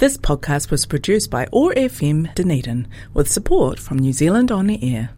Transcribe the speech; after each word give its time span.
This 0.00 0.16
podcast 0.16 0.70
was 0.70 0.86
produced 0.86 1.28
by 1.30 1.44
OAR 1.52 1.74
FM 1.76 2.32
Dunedin 2.34 2.88
with 3.12 3.28
support 3.28 3.78
from 3.78 3.98
New 3.98 4.14
Zealand 4.14 4.50
On 4.50 4.66
the 4.66 4.80
Air. 4.80 5.10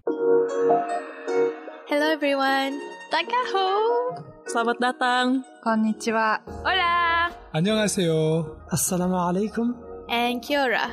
Hello 1.86 2.10
everyone. 2.10 2.82
Takaho. 3.14 4.18
Selamat 4.50 4.82
datang. 4.82 5.46
Konnichiwa. 5.62 6.42
Hola. 6.66 7.30
안녕하세요. 7.54 8.58
Assalamu 8.74 9.22
alaikum. 9.22 9.79
And 10.10 10.42
kia 10.42 10.66
ora. 10.66 10.91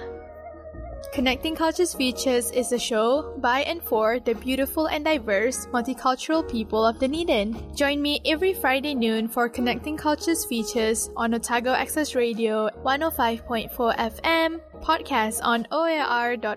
Connecting 1.14 1.56
Cultures 1.56 1.94
Features 1.94 2.52
is 2.52 2.72
a 2.72 2.80
show 2.80 3.34
by 3.38 3.62
and 3.62 3.82
for 3.82 4.20
the 4.20 4.36
beautiful 4.36 4.88
and 4.88 5.04
diverse 5.04 5.66
multicultural 5.68 6.48
people 6.50 6.86
of 6.86 7.00
Dunedin. 7.00 7.76
Join 7.76 8.02
me 8.02 8.22
every 8.26 8.54
Friday 8.54 8.94
noon 8.94 9.28
for 9.28 9.50
Connecting 9.50 9.98
Cultures 9.98 10.46
Features 10.46 11.10
on 11.16 11.34
Otago 11.34 11.72
Access 11.72 12.16
Radio 12.16 12.70
105.4 12.86 13.72
FM, 13.98 14.62
podcast 14.82 15.40
on 15.44 15.68
oar.org.nz. 15.72 16.50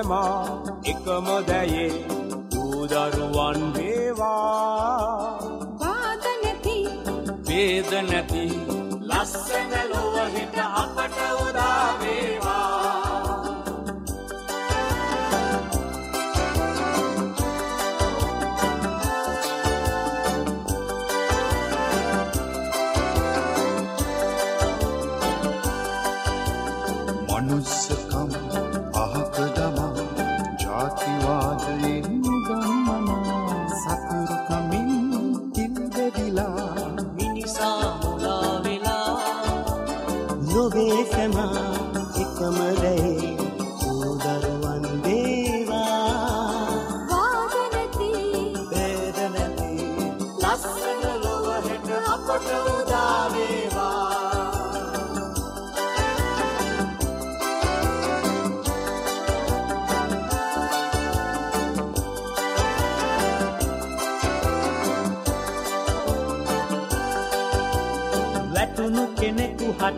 සැමා 0.00 0.62
එකම 0.84 1.26
දැයේ 1.48 1.90
දූදරුවන් 2.52 3.60
වේවා. 3.74 5.38
වාද 5.80 6.24
නැති 6.42 6.76
වේද 7.48 7.90
නැති 8.08 8.44
ලස්සන 9.10 9.72
ලොවහිට 9.92 10.56
අපට 10.74 11.18
උදාවේවා 11.40 12.79
මනුස්සකම් 12.79 12.79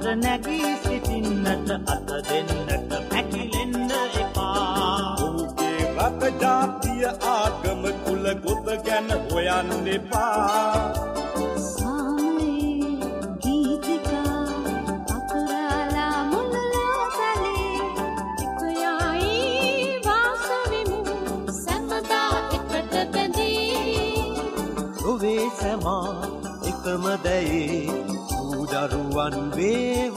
කෙනෙකු 0.02 0.10
හට 0.10 0.22
නැගී 0.22 0.76
සිටින්නට 0.82 1.70
අත 1.86 2.08
දෙන්නට 2.28 3.08
පැකිලෙන්න 3.10 3.90
එපා. 4.20 5.16
ඔහුගේ 5.16 5.80
රට 5.96 6.42
ජාතිය 6.42 7.04
ආගම 7.06 7.82
කුල 8.04 8.26
ගොත 8.44 8.66
ගැන 8.84 9.08
හොයන්න 9.30 9.88
එපා. 9.88 11.11
ver 29.62 30.11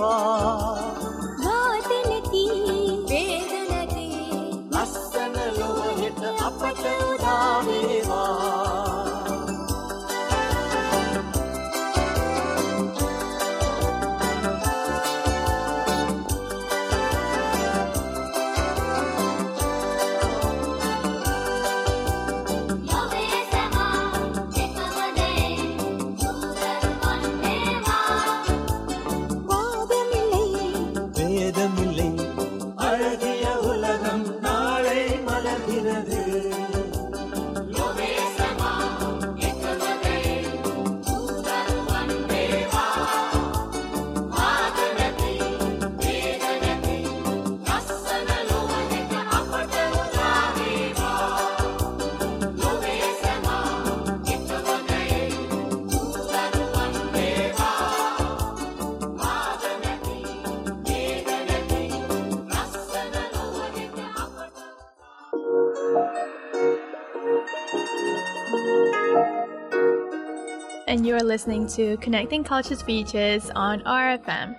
And 70.95 71.05
you're 71.05 71.19
listening 71.19 71.67
to 71.75 71.97
Connecting 71.97 72.45
Cultures 72.45 72.81
Features 72.81 73.51
on 73.53 73.81
RFM. 73.81 74.55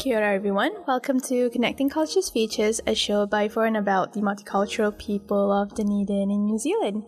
Kia 0.00 0.16
ora 0.16 0.34
everyone, 0.34 0.72
welcome 0.88 1.20
to 1.20 1.48
Connecting 1.50 1.88
Cultures 1.88 2.28
Features, 2.28 2.80
a 2.84 2.92
show 2.92 3.24
by 3.24 3.48
for 3.48 3.66
and 3.66 3.76
about 3.76 4.14
the 4.14 4.20
multicultural 4.20 4.98
people 4.98 5.52
of 5.52 5.72
Dunedin 5.76 6.32
in 6.32 6.44
New 6.44 6.58
Zealand. 6.58 7.04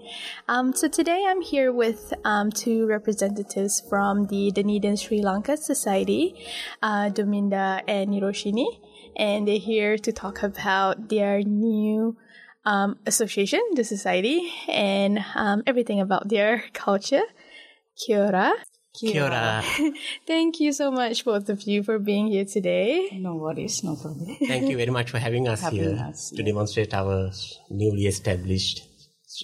Um, 0.46 0.72
so 0.74 0.86
today 0.86 1.24
I'm 1.26 1.40
here 1.40 1.72
with 1.72 2.14
um, 2.24 2.52
two 2.52 2.86
representatives 2.86 3.82
from 3.88 4.26
the 4.28 4.52
Dunedin 4.52 4.96
Sri 4.96 5.20
Lanka 5.20 5.56
Society, 5.56 6.36
uh, 6.84 7.10
Dominda 7.10 7.82
and 7.88 8.10
Niroshini, 8.10 8.78
and 9.16 9.48
they're 9.48 9.58
here 9.58 9.98
to 9.98 10.12
talk 10.12 10.44
about 10.44 11.08
their 11.08 11.42
new 11.42 12.16
um, 12.64 12.96
association, 13.06 13.60
the 13.74 13.84
society, 13.84 14.52
and 14.68 15.24
um, 15.34 15.62
everything 15.66 16.00
about 16.00 16.28
their 16.28 16.64
culture. 16.72 17.22
Kia 17.96 18.26
ora. 18.26 18.52
Kia 18.94 19.24
ora. 19.24 19.62
Thank 20.26 20.60
you 20.60 20.72
so 20.72 20.90
much, 20.90 21.24
both 21.24 21.48
of 21.48 21.62
you, 21.62 21.82
for 21.82 21.98
being 21.98 22.28
here 22.28 22.44
today. 22.44 23.08
No 23.20 23.34
worries, 23.36 23.82
no 23.82 23.96
problem. 23.96 24.36
Thank 24.46 24.70
you 24.70 24.76
very 24.76 24.90
much 24.90 25.10
for 25.10 25.18
having 25.18 25.48
us 25.48 25.60
Having 25.60 25.80
here 25.80 26.06
us, 26.08 26.30
to 26.30 26.36
yeah. 26.36 26.44
demonstrate 26.46 26.94
our 26.94 27.30
newly 27.70 28.06
established 28.06 28.82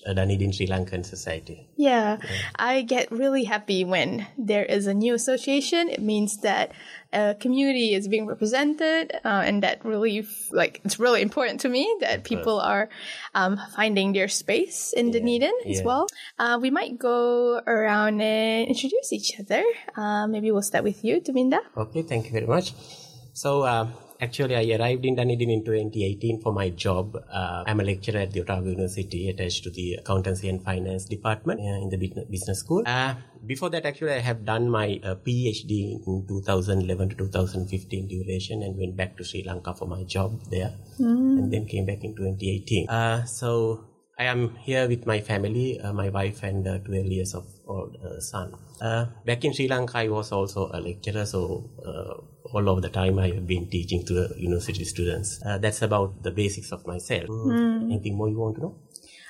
uh, 0.06 0.12
Dunedin 0.12 0.52
Sri 0.52 0.66
Lankan 0.66 1.04
Society. 1.04 1.68
Yeah, 1.76 2.18
I 2.56 2.82
get 2.82 3.10
really 3.10 3.44
happy 3.44 3.84
when 3.84 4.26
there 4.38 4.64
is 4.64 4.86
a 4.86 4.94
new 4.94 5.14
association. 5.14 5.88
It 5.88 6.02
means 6.02 6.38
that 6.42 6.72
a 7.12 7.34
community 7.34 7.94
is 7.94 8.06
being 8.06 8.26
represented, 8.26 9.12
uh, 9.24 9.42
and 9.44 9.62
that 9.62 9.84
really, 9.84 10.26
like, 10.52 10.80
it's 10.84 10.98
really 10.98 11.22
important 11.22 11.60
to 11.60 11.68
me 11.68 11.88
that 12.00 12.24
people 12.24 12.60
are 12.60 12.88
um, 13.34 13.58
finding 13.74 14.12
their 14.12 14.28
space 14.28 14.92
in 14.92 15.10
Dunedin 15.10 15.52
as 15.66 15.78
yeah. 15.78 15.84
well. 15.84 16.06
Uh, 16.38 16.58
we 16.60 16.70
might 16.70 16.98
go 16.98 17.60
around 17.66 18.20
and 18.20 18.68
introduce 18.68 19.12
each 19.12 19.38
other. 19.40 19.64
Uh, 19.96 20.26
maybe 20.26 20.50
we'll 20.50 20.62
start 20.62 20.84
with 20.84 21.04
you, 21.04 21.20
Dominda. 21.20 21.58
Okay, 21.76 22.02
thank 22.02 22.26
you 22.26 22.32
very 22.32 22.46
much. 22.46 22.74
So, 23.32 23.62
uh, 23.62 23.88
Actually, 24.20 24.54
I 24.54 24.76
arrived 24.76 25.06
in 25.06 25.14
Dunedin 25.16 25.48
in 25.48 25.64
2018 25.64 26.42
for 26.42 26.52
my 26.52 26.68
job. 26.68 27.16
Uh, 27.32 27.64
I'm 27.66 27.80
a 27.80 27.84
lecturer 27.84 28.20
at 28.20 28.32
the 28.32 28.42
Otago 28.42 28.68
University 28.68 29.30
attached 29.30 29.64
to 29.64 29.70
the 29.70 29.94
Accountancy 29.94 30.48
and 30.48 30.62
Finance 30.62 31.06
Department 31.06 31.58
uh, 31.60 31.80
in 31.82 31.88
the 31.88 31.96
business- 31.96 32.60
school. 32.60 32.82
Uh, 32.86 33.14
before 33.46 33.70
that, 33.70 33.86
actually, 33.86 34.12
I 34.12 34.18
have 34.18 34.44
done 34.44 34.68
my 34.68 35.00
uh, 35.02 35.14
PhD 35.14 35.92
in 35.92 36.26
2011 36.28 37.08
to 37.10 37.14
2015 37.16 38.08
duration 38.08 38.62
and 38.62 38.76
went 38.76 38.94
back 38.96 39.16
to 39.16 39.24
Sri 39.24 39.42
Lanka 39.42 39.72
for 39.74 39.88
my 39.88 40.02
job 40.04 40.38
there 40.50 40.74
and 40.98 41.50
then 41.50 41.64
came 41.66 41.86
back 41.86 42.04
in 42.04 42.14
2018. 42.14 42.90
Uh, 42.90 43.24
so 43.24 43.86
I 44.20 44.24
am 44.24 44.54
here 44.56 44.86
with 44.86 45.06
my 45.06 45.20
family, 45.20 45.80
uh, 45.80 45.94
my 45.94 46.10
wife 46.10 46.42
and 46.42 46.68
uh, 46.68 46.76
12 46.80 47.06
years 47.06 47.34
of 47.34 47.46
old 47.66 47.96
uh, 48.04 48.20
son. 48.20 48.54
Uh, 48.78 49.06
back 49.24 49.46
in 49.46 49.54
Sri 49.54 49.66
Lanka, 49.66 49.96
I 49.96 50.08
was 50.08 50.30
also 50.30 50.70
a 50.74 50.78
lecturer, 50.78 51.24
so 51.24 51.70
uh, 51.82 52.20
all 52.52 52.68
of 52.68 52.82
the 52.82 52.90
time 52.90 53.18
I 53.18 53.28
have 53.28 53.46
been 53.46 53.70
teaching 53.70 54.04
to 54.04 54.12
the 54.12 54.34
university 54.36 54.84
students. 54.84 55.40
Uh, 55.42 55.56
that's 55.56 55.80
about 55.80 56.22
the 56.22 56.30
basics 56.32 56.70
of 56.70 56.86
myself. 56.86 57.28
Mm. 57.28 57.92
Anything 57.92 58.18
more 58.18 58.28
you 58.28 58.38
want 58.38 58.56
to 58.56 58.60
know? 58.60 58.74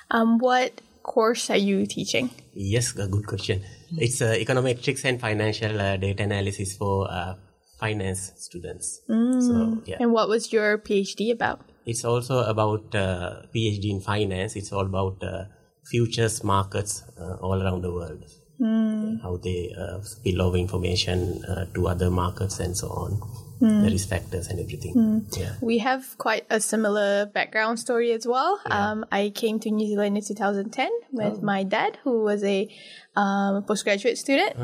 Um, 0.09 0.39
what 0.39 0.81
course 1.03 1.49
are 1.49 1.63
you 1.69 1.85
teaching? 1.85 2.29
Yes, 2.53 2.93
a 2.97 3.07
good 3.07 3.25
question. 3.25 3.63
It's 3.97 4.21
uh, 4.21 4.35
econometrics 4.37 5.05
and 5.05 5.21
financial 5.21 5.79
uh, 5.79 5.95
data 5.95 6.23
analysis 6.23 6.75
for 6.75 7.09
uh, 7.09 7.35
finance 7.79 8.33
students. 8.35 8.99
So 9.07 9.81
yeah. 9.85 9.97
And 10.01 10.11
what 10.11 10.27
was 10.27 10.51
your 10.51 10.77
PhD 10.77 11.31
about? 11.31 11.70
It's 11.85 12.05
also 12.05 12.43
about 12.43 12.93
uh, 12.95 13.41
PhD 13.53 13.89
in 13.89 14.01
finance. 14.01 14.55
It's 14.55 14.71
all 14.71 14.85
about 14.85 15.23
uh, 15.23 15.45
futures 15.85 16.43
markets 16.43 17.03
uh, 17.19 17.35
all 17.41 17.61
around 17.61 17.81
the 17.81 17.91
world. 17.91 18.25
How 19.23 19.37
they 19.37 19.73
uh, 19.77 20.01
spill 20.01 20.41
over 20.41 20.57
information 20.57 21.43
uh, 21.45 21.65
to 21.73 21.87
other 21.87 22.11
markets 22.11 22.59
and 22.59 22.77
so 22.77 22.89
on. 22.89 23.50
The 23.61 23.89
risk 23.91 24.09
factors 24.09 24.47
and 24.47 24.59
everything. 24.59 25.25
Yeah. 25.37 25.53
We 25.61 25.77
have 25.79 26.17
quite 26.17 26.45
a 26.49 26.59
similar 26.59 27.27
background 27.27 27.79
story 27.79 28.11
as 28.11 28.25
well. 28.27 28.59
Um, 28.65 29.05
I 29.11 29.31
came 29.33 29.59
to 29.59 29.69
New 29.69 29.87
Zealand 29.87 30.17
in 30.17 30.23
2010 30.23 30.89
with 31.11 31.41
my 31.41 31.63
dad, 31.63 31.97
who 32.03 32.23
was 32.23 32.43
a 32.43 32.69
um, 33.15 33.63
postgraduate 33.63 34.17
student. 34.17 34.55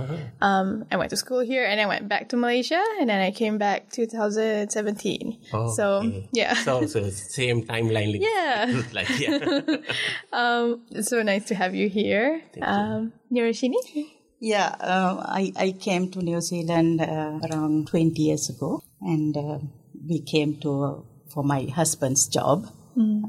Um, 0.41 0.85
I 0.91 0.97
went 0.97 1.09
to 1.11 1.17
school 1.17 1.39
here 1.39 1.65
and 1.65 1.79
I 1.79 1.85
went 1.85 2.07
back 2.07 2.29
to 2.29 2.37
Malaysia 2.37 2.83
and 2.99 3.09
then 3.09 3.21
I 3.21 3.31
came 3.31 3.57
back 3.57 3.91
2017. 3.91 5.37
Oh, 5.53 5.71
so, 5.73 5.93
okay. 5.97 6.29
yeah. 6.31 6.53
So, 6.55 6.85
so 6.85 7.09
same 7.09 7.63
timeline. 7.63 8.17
Yeah. 8.19 8.83
like, 8.93 9.09
yeah. 9.19 9.37
um, 10.33 10.81
it's 10.91 11.09
so 11.09 11.21
nice 11.21 11.45
to 11.45 11.55
have 11.55 11.75
you 11.75 11.89
here. 11.89 12.41
Um, 12.61 13.13
Niroshini? 13.31 14.16
Yeah, 14.39 14.75
uh, 14.79 15.23
I, 15.25 15.51
I 15.55 15.71
came 15.71 16.11
to 16.11 16.19
New 16.19 16.41
Zealand 16.41 17.01
uh, 17.01 17.39
around 17.49 17.87
20 17.87 18.21
years 18.21 18.49
ago, 18.49 18.83
and 19.01 19.35
uh, 19.35 19.59
we 20.07 20.21
came 20.21 20.57
to 20.61 21.05
for 21.33 21.43
my 21.43 21.63
husband's 21.65 22.27
job 22.27 22.67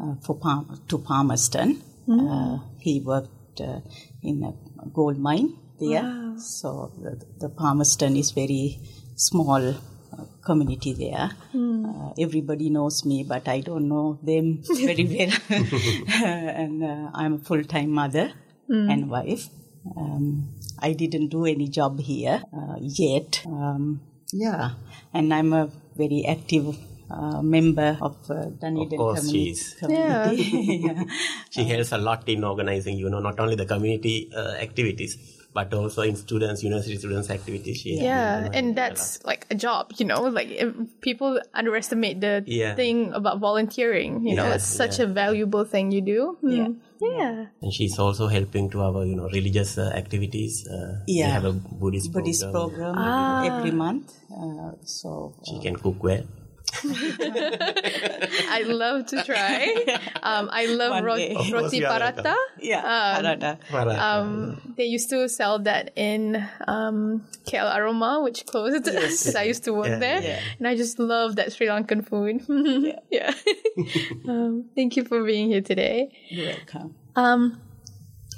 uh, 0.00 0.14
for 0.22 0.36
Palm, 0.36 0.80
to 0.88 0.98
Palmerston. 0.98 1.82
Uh, 2.30 2.58
he 2.78 3.00
worked 3.00 3.60
uh, 3.60 3.80
in 4.22 4.42
a 4.44 4.88
gold 4.88 5.18
mine 5.18 5.54
there, 5.80 6.02
so 6.38 6.92
the, 7.02 7.22
the 7.38 7.48
Palmerston 7.48 8.16
is 8.16 8.30
very 8.32 8.78
small 9.16 9.68
uh, 9.70 9.74
community 10.44 10.92
there. 10.94 11.30
Uh, 11.88 12.12
everybody 12.18 12.70
knows 12.70 13.04
me, 13.04 13.24
but 13.24 13.48
I 13.48 13.60
don't 13.60 13.88
know 13.88 14.18
them 14.22 14.62
very 14.76 15.04
well. 15.04 15.32
and 16.62 16.84
uh, 16.84 17.10
I'm 17.14 17.34
a 17.34 17.38
full-time 17.38 17.90
mother 17.90 18.32
and 18.90 19.10
wife. 19.10 19.48
Um, 19.96 20.48
I 20.78 20.92
didn't 20.92 21.28
do 21.28 21.44
any 21.46 21.68
job 21.68 22.00
here 22.00 22.42
uh, 22.52 22.76
yet. 22.80 23.42
Um, 23.46 24.00
yeah, 24.32 24.72
and 25.14 25.32
I'm 25.32 25.52
a 25.52 25.70
very 25.96 26.24
active 26.26 26.76
uh, 27.10 27.40
member 27.42 27.98
of 28.00 28.16
uh, 28.30 28.46
Dunedin 28.60 28.92
Of 28.92 28.98
course 28.98 29.20
communi- 29.20 29.32
she 29.32 29.50
is. 29.50 29.74
community. 29.80 30.82
Yeah. 30.84 31.04
She 31.50 31.64
helps 31.64 31.92
a 31.92 31.98
lot 31.98 32.28
in 32.28 32.44
organizing, 32.44 32.98
you 32.98 33.08
know, 33.08 33.20
not 33.20 33.40
only 33.40 33.56
the 33.56 33.66
community 33.66 34.30
uh, 34.34 34.52
activities, 34.60 35.16
but 35.58 35.74
also 35.74 36.02
in 36.02 36.14
students, 36.14 36.62
university 36.62 36.96
students 37.02 37.28
activities. 37.30 37.76
She 37.82 37.90
has 37.98 38.02
Yeah, 38.02 38.48
and 38.58 38.76
that's 38.78 39.18
like 39.24 39.42
a 39.50 39.56
job, 39.66 39.90
you 39.98 40.06
know. 40.06 40.22
Like 40.38 40.50
if 40.64 40.70
people 41.00 41.40
underestimate 41.52 42.20
the 42.20 42.44
Yeah. 42.46 42.74
thing 42.80 43.12
about 43.20 43.40
volunteering. 43.40 44.12
You 44.28 44.36
know, 44.38 44.46
it's 44.54 44.70
such 44.82 44.98
yeah. 44.98 45.06
a 45.06 45.08
valuable 45.22 45.64
thing 45.64 45.90
you 45.90 46.02
do. 46.14 46.20
Hmm. 46.40 46.50
Yeah. 46.58 46.68
yeah. 47.02 47.46
And 47.62 47.72
she's 47.76 47.98
also 47.98 48.28
helping 48.28 48.70
to 48.70 48.82
our, 48.86 49.04
you 49.04 49.16
know, 49.18 49.28
religious 49.38 49.78
uh, 49.78 49.90
activities. 50.02 50.54
Uh, 50.68 51.02
They 51.10 51.18
Yeah. 51.22 51.34
have 51.36 51.46
a 51.52 51.54
Buddhist, 51.82 52.12
Buddhist 52.14 52.46
program. 52.54 52.94
program 52.94 53.50
every 53.50 53.72
month. 53.84 54.14
Uh, 54.30 54.72
so 54.84 55.34
She 55.48 55.58
can 55.58 55.74
cook 55.74 55.98
well. 56.10 56.22
I 58.50 58.62
love 58.66 59.06
to 59.06 59.22
try. 59.24 59.68
Um, 60.22 60.48
I 60.52 60.66
love 60.66 61.04
ro- 61.04 61.16
day. 61.16 61.30
Of 61.30 61.36
course, 61.36 61.50
roti 61.52 61.78
you 61.78 61.86
are 61.86 61.98
paratha. 62.00 62.34
yeah, 62.60 63.56
Parada. 63.70 63.98
Um, 63.98 64.74
they 64.76 64.84
used 64.84 65.10
to 65.10 65.28
sell 65.28 65.58
that 65.60 65.92
in 65.96 66.46
um, 66.66 67.24
KL 67.46 67.74
Aroma, 67.76 68.20
which 68.22 68.46
closed 68.46 68.84
because 68.84 69.34
I 69.34 69.44
used 69.44 69.64
to 69.64 69.72
work 69.72 69.88
Yeah, 69.88 69.98
there, 69.98 70.22
yeah. 70.22 70.40
and 70.58 70.68
I 70.68 70.76
just 70.76 70.98
love 70.98 71.36
that 71.36 71.52
Sri 71.52 71.66
Lankan 71.66 72.06
food. 72.06 72.42
yeah. 73.10 73.32
um, 74.28 74.66
thank 74.74 74.96
you 74.96 75.04
for 75.04 75.22
being 75.24 75.48
here 75.50 75.62
today. 75.62 76.10
You're 76.28 76.48
welcome. 76.54 76.94
Um, 77.16 77.60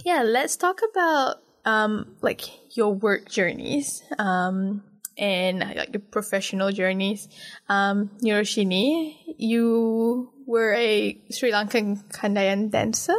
yeah, 0.05 0.23
let's 0.23 0.57
talk 0.57 0.81
about 0.93 1.37
um, 1.65 2.17
like 2.23 2.77
your 2.77 2.95
work 2.95 3.29
journeys 3.29 4.03
um, 4.19 4.83
and 5.21 5.61
like 5.61 5.93
your 5.93 6.01
professional 6.01 6.73
journeys. 6.73 7.29
Um, 7.69 8.11
Niroshini, 8.25 9.15
you 9.39 10.33
were 10.47 10.73
a 10.75 11.21
Sri 11.31 11.53
Lankan 11.53 12.03
Kandayan 12.11 12.71
dancer. 12.71 13.15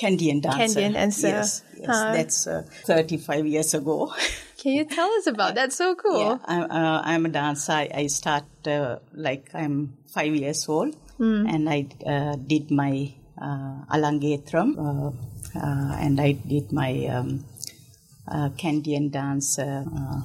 Kandyan 0.00 0.40
dancer. 0.40 0.80
Kandyan 0.80 0.92
dancer. 0.94 1.28
Yes, 1.28 1.62
yes. 1.76 1.88
Uh, 1.88 2.12
that's 2.12 2.46
uh, 2.46 2.62
35 2.86 3.46
years 3.46 3.74
ago. 3.74 4.14
Can 4.58 4.72
you 4.72 4.84
tell 4.84 5.10
us 5.18 5.26
about 5.26 5.54
that? 5.56 5.72
So 5.72 5.94
cool. 5.96 6.18
Yeah, 6.20 6.38
I'm, 6.46 6.70
uh, 6.70 7.02
I'm 7.04 7.26
a 7.26 7.28
dancer. 7.28 7.72
I, 7.72 7.90
I 7.92 8.06
start 8.06 8.44
uh, 8.66 8.98
like 9.12 9.50
I'm 9.52 9.96
five 10.06 10.34
years 10.34 10.68
old, 10.68 10.94
Hmm. 11.18 11.46
and 11.48 11.68
I 11.68 11.88
uh, 12.06 12.36
did 12.36 12.70
my 12.70 13.12
uh, 13.40 13.84
arangetram, 13.88 14.76
uh, 14.76 15.10
uh, 15.58 15.96
and 15.98 16.20
I 16.20 16.32
did 16.32 16.72
my 16.72 17.06
um, 17.06 17.44
uh, 18.28 18.50
Kandyan 18.50 19.10
dance 19.10 19.58
uh, 19.58 19.84
uh, 19.84 20.20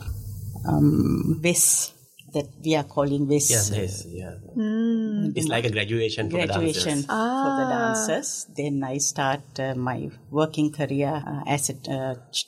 um, 0.68 1.40
Wes 1.44 1.94
that 2.34 2.48
we 2.64 2.76
are 2.76 2.84
calling 2.84 3.28
Wes. 3.28 3.50
Yeah, 3.72 3.82
yes, 3.82 4.06
yeah. 4.08 4.32
Hmm. 4.54 5.32
It's 5.36 5.48
like 5.48 5.66
a 5.66 5.70
graduation 5.70 6.30
for 6.30 6.38
graduation 6.38 7.02
the 7.02 7.08
dancers. 7.08 7.42
for 7.42 7.56
the 7.56 7.66
dancers. 7.70 8.48
Then 8.56 8.84
I 8.84 8.98
start 8.98 9.42
uh, 9.60 9.76
my 9.76 10.10
working 10.30 10.72
career 10.72 11.24
uh, 11.26 11.44
as 11.48 11.70
a 11.70 11.92
uh, 11.92 12.16
ch- 12.32 12.48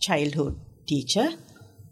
childhood 0.00 0.58
teacher. 0.86 1.28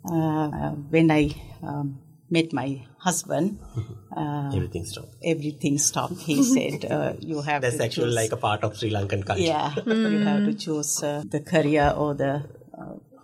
Uh, 0.09 0.49
uh, 0.49 0.71
when 0.91 1.11
I 1.11 1.35
um, 1.63 1.99
met 2.31 2.53
my 2.53 2.87
husband, 2.99 3.59
uh, 4.17 4.51
Everything 4.55 4.85
stopped. 4.85 5.15
everything 5.25 5.79
stopped. 5.79 6.19
He 6.21 6.43
said, 6.55 6.85
uh, 6.91 7.15
"You 7.21 7.41
have 7.43 7.63
That's 7.63 7.79
to 7.79 7.85
actually 7.85 8.05
choose. 8.07 8.15
like 8.15 8.33
a 8.33 8.37
part 8.37 8.63
of 8.63 8.77
Sri 8.79 8.91
Lankan 8.91 9.27
culture 9.27 9.43
yeah, 9.43 9.75
you 9.85 10.21
have 10.21 10.45
to 10.45 10.55
choose 10.55 11.03
uh, 11.03 11.23
the 11.29 11.41
career 11.41 11.93
or 11.97 12.15
the 12.15 12.45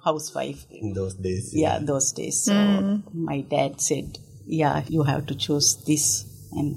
housewife." 0.04 0.66
in 0.70 0.92
those 0.94 1.14
days. 1.14 1.50
yeah 1.54 1.78
those 1.78 2.12
days 2.12 2.44
so 2.44 2.54
my 3.14 3.40
dad 3.42 3.80
said 3.80 4.18
yeah 4.46 4.82
you 4.88 5.02
have 5.04 5.26
to 5.26 5.34
choose 5.34 5.76
this 5.86 6.24
and 6.52 6.76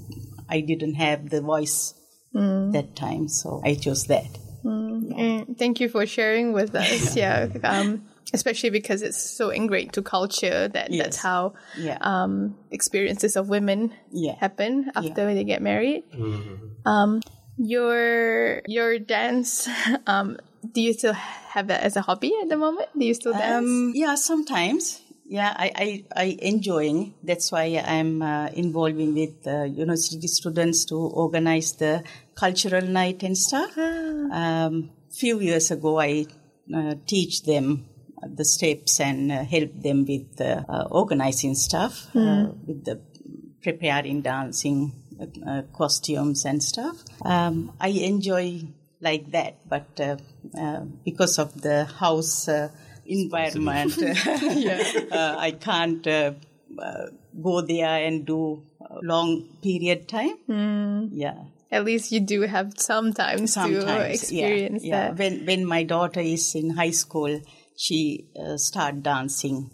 i 0.49 0.61
didn't 0.61 0.95
have 0.95 1.29
the 1.29 1.41
voice 1.41 1.93
that 2.33 2.95
time 2.95 3.27
so 3.27 3.61
i 3.65 3.73
chose 3.75 4.05
that 4.05 4.29
Mm, 4.65 5.57
thank 5.59 5.79
you 5.79 5.89
for 5.89 6.05
sharing 6.07 6.51
with 6.51 6.73
us. 6.85 7.15
yeah. 7.15 7.45
Um, 7.63 8.01
especially 8.33 8.71
because 8.71 9.03
it's 9.03 9.21
so 9.21 9.49
ingrained 9.51 9.93
to 9.93 10.01
culture 10.01 10.67
that 10.67 10.89
that's 10.89 11.17
how 11.21 11.53
yeah 11.77 11.97
um, 12.01 12.57
experiences 12.71 13.35
of 13.35 13.47
women 13.47 13.93
Yeah. 14.11 14.33
happen 14.39 14.89
after 14.95 15.33
they 15.33 15.43
get 15.43 15.61
married. 15.61 16.03
Um, 16.85 17.21
your 17.57 18.61
your 18.65 18.97
dance, 18.97 19.69
um, 20.07 20.37
do 20.73 20.81
you 20.81 20.93
still 20.93 21.13
have 21.13 21.67
that 21.67 21.81
as 21.81 21.95
a 21.95 22.01
hobby 22.01 22.33
at 22.41 22.49
the 22.49 22.57
moment? 22.57 22.89
Do 22.97 23.05
you 23.05 23.13
still 23.13 23.33
dance? 23.33 23.65
um, 23.65 23.91
yeah 23.95 24.15
sometimes. 24.15 25.01
Yeah 25.27 25.53
i 25.57 25.71
i, 25.75 26.23
I 26.23 26.37
enjoying. 26.41 27.15
That's 27.23 27.51
why 27.51 27.81
i'm 27.85 28.21
uh, 28.21 28.47
involving 28.53 29.13
with 29.15 29.47
uh, 29.47 29.63
university 29.63 30.27
students 30.27 30.85
to 30.85 30.95
organize 30.95 31.73
the 31.73 32.03
cultural 32.35 32.85
night 32.85 33.23
and 33.23 33.37
stuff. 33.37 33.77
Um, 33.77 34.91
few 35.11 35.39
years 35.39 35.71
ago 35.71 35.99
i 35.99 36.25
uh, 36.75 36.95
teach 37.07 37.43
them 37.43 37.85
the 38.27 38.45
steps 38.45 38.99
and 38.99 39.31
uh, 39.31 39.43
help 39.43 39.71
them 39.81 40.05
with 40.05 40.41
uh, 40.41 40.63
organizing 40.91 41.55
stuff 41.55 42.07
uh, 42.15 42.47
with 42.65 42.83
the 42.85 42.99
preparing 43.61 44.21
dancing 44.21 44.93
uh, 45.19 45.61
costumes 45.73 46.45
and 46.45 46.61
stuff. 46.61 46.97
Um, 47.23 47.71
i 47.79 47.89
enjoy 47.89 48.61
like 49.01 49.31
that 49.31 49.57
but 49.67 49.87
uh, 49.99 50.17
uh, 50.59 50.81
because 51.03 51.37
of 51.39 51.61
the 51.61 51.85
house 51.85 52.47
uh, 52.47 52.69
environment 53.05 53.93
uh, 54.01 55.35
i 55.37 55.51
can't 55.59 56.07
uh, 56.07 56.31
uh, 56.79 57.07
go 57.41 57.61
there 57.61 58.05
and 58.05 58.25
do 58.25 58.63
long 59.01 59.43
period 59.61 60.07
time. 60.07 60.37
Hmm. 60.47 61.07
Yeah. 61.11 61.43
At 61.71 61.83
least 61.83 62.11
you 62.11 62.19
do 62.19 62.41
have 62.41 62.73
some 62.77 63.13
time 63.13 63.47
to 63.47 64.09
experience 64.09 64.83
yeah, 64.83 64.95
yeah. 64.95 65.07
that. 65.09 65.17
When 65.17 65.45
when 65.45 65.65
my 65.65 65.83
daughter 65.83 66.19
is 66.19 66.55
in 66.55 66.69
high 66.69 66.91
school, 66.91 67.41
she 67.75 68.27
uh, 68.39 68.57
start 68.57 69.03
dancing, 69.03 69.71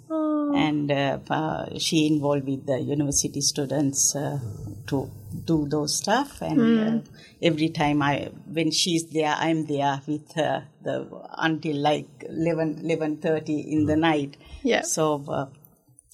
and 0.55 0.91
uh, 0.91 1.19
uh, 1.29 1.77
she 1.77 2.07
involved 2.07 2.45
with 2.45 2.65
the 2.65 2.79
university 2.79 3.41
students 3.41 4.15
uh, 4.15 4.39
to 4.87 5.09
do 5.45 5.67
those 5.67 5.97
stuff. 5.97 6.41
And 6.41 6.79
uh, 6.79 7.09
every 7.41 7.69
time 7.69 8.01
I, 8.01 8.29
when 8.45 8.71
she's 8.71 9.07
there, 9.07 9.33
I'm 9.37 9.65
there 9.65 10.01
with 10.07 10.31
her 10.33 10.67
the 10.83 11.07
until 11.37 11.77
like 11.77 12.07
11, 12.27 12.83
11.30 12.83 13.71
in 13.71 13.85
the 13.85 13.95
night. 13.95 14.37
Yeah. 14.63 14.81
So 14.81 15.23
uh, 15.27 15.45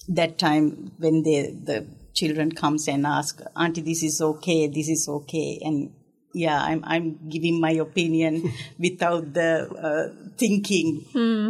that 0.08 0.38
time 0.38 0.92
when 0.98 1.22
they 1.22 1.50
the 1.50 1.86
children 2.14 2.50
comes 2.50 2.88
and 2.88 3.06
ask 3.06 3.40
auntie 3.54 3.80
this 3.82 4.02
is 4.02 4.20
okay 4.20 4.66
this 4.66 4.88
is 4.88 5.08
okay 5.08 5.60
and 5.62 5.92
yeah 6.34 6.60
i'm 6.62 6.82
i'm 6.84 7.28
giving 7.28 7.60
my 7.60 7.72
opinion 7.72 8.52
without 8.78 9.32
the 9.34 9.50
uh, 9.88 10.30
thinking 10.36 11.04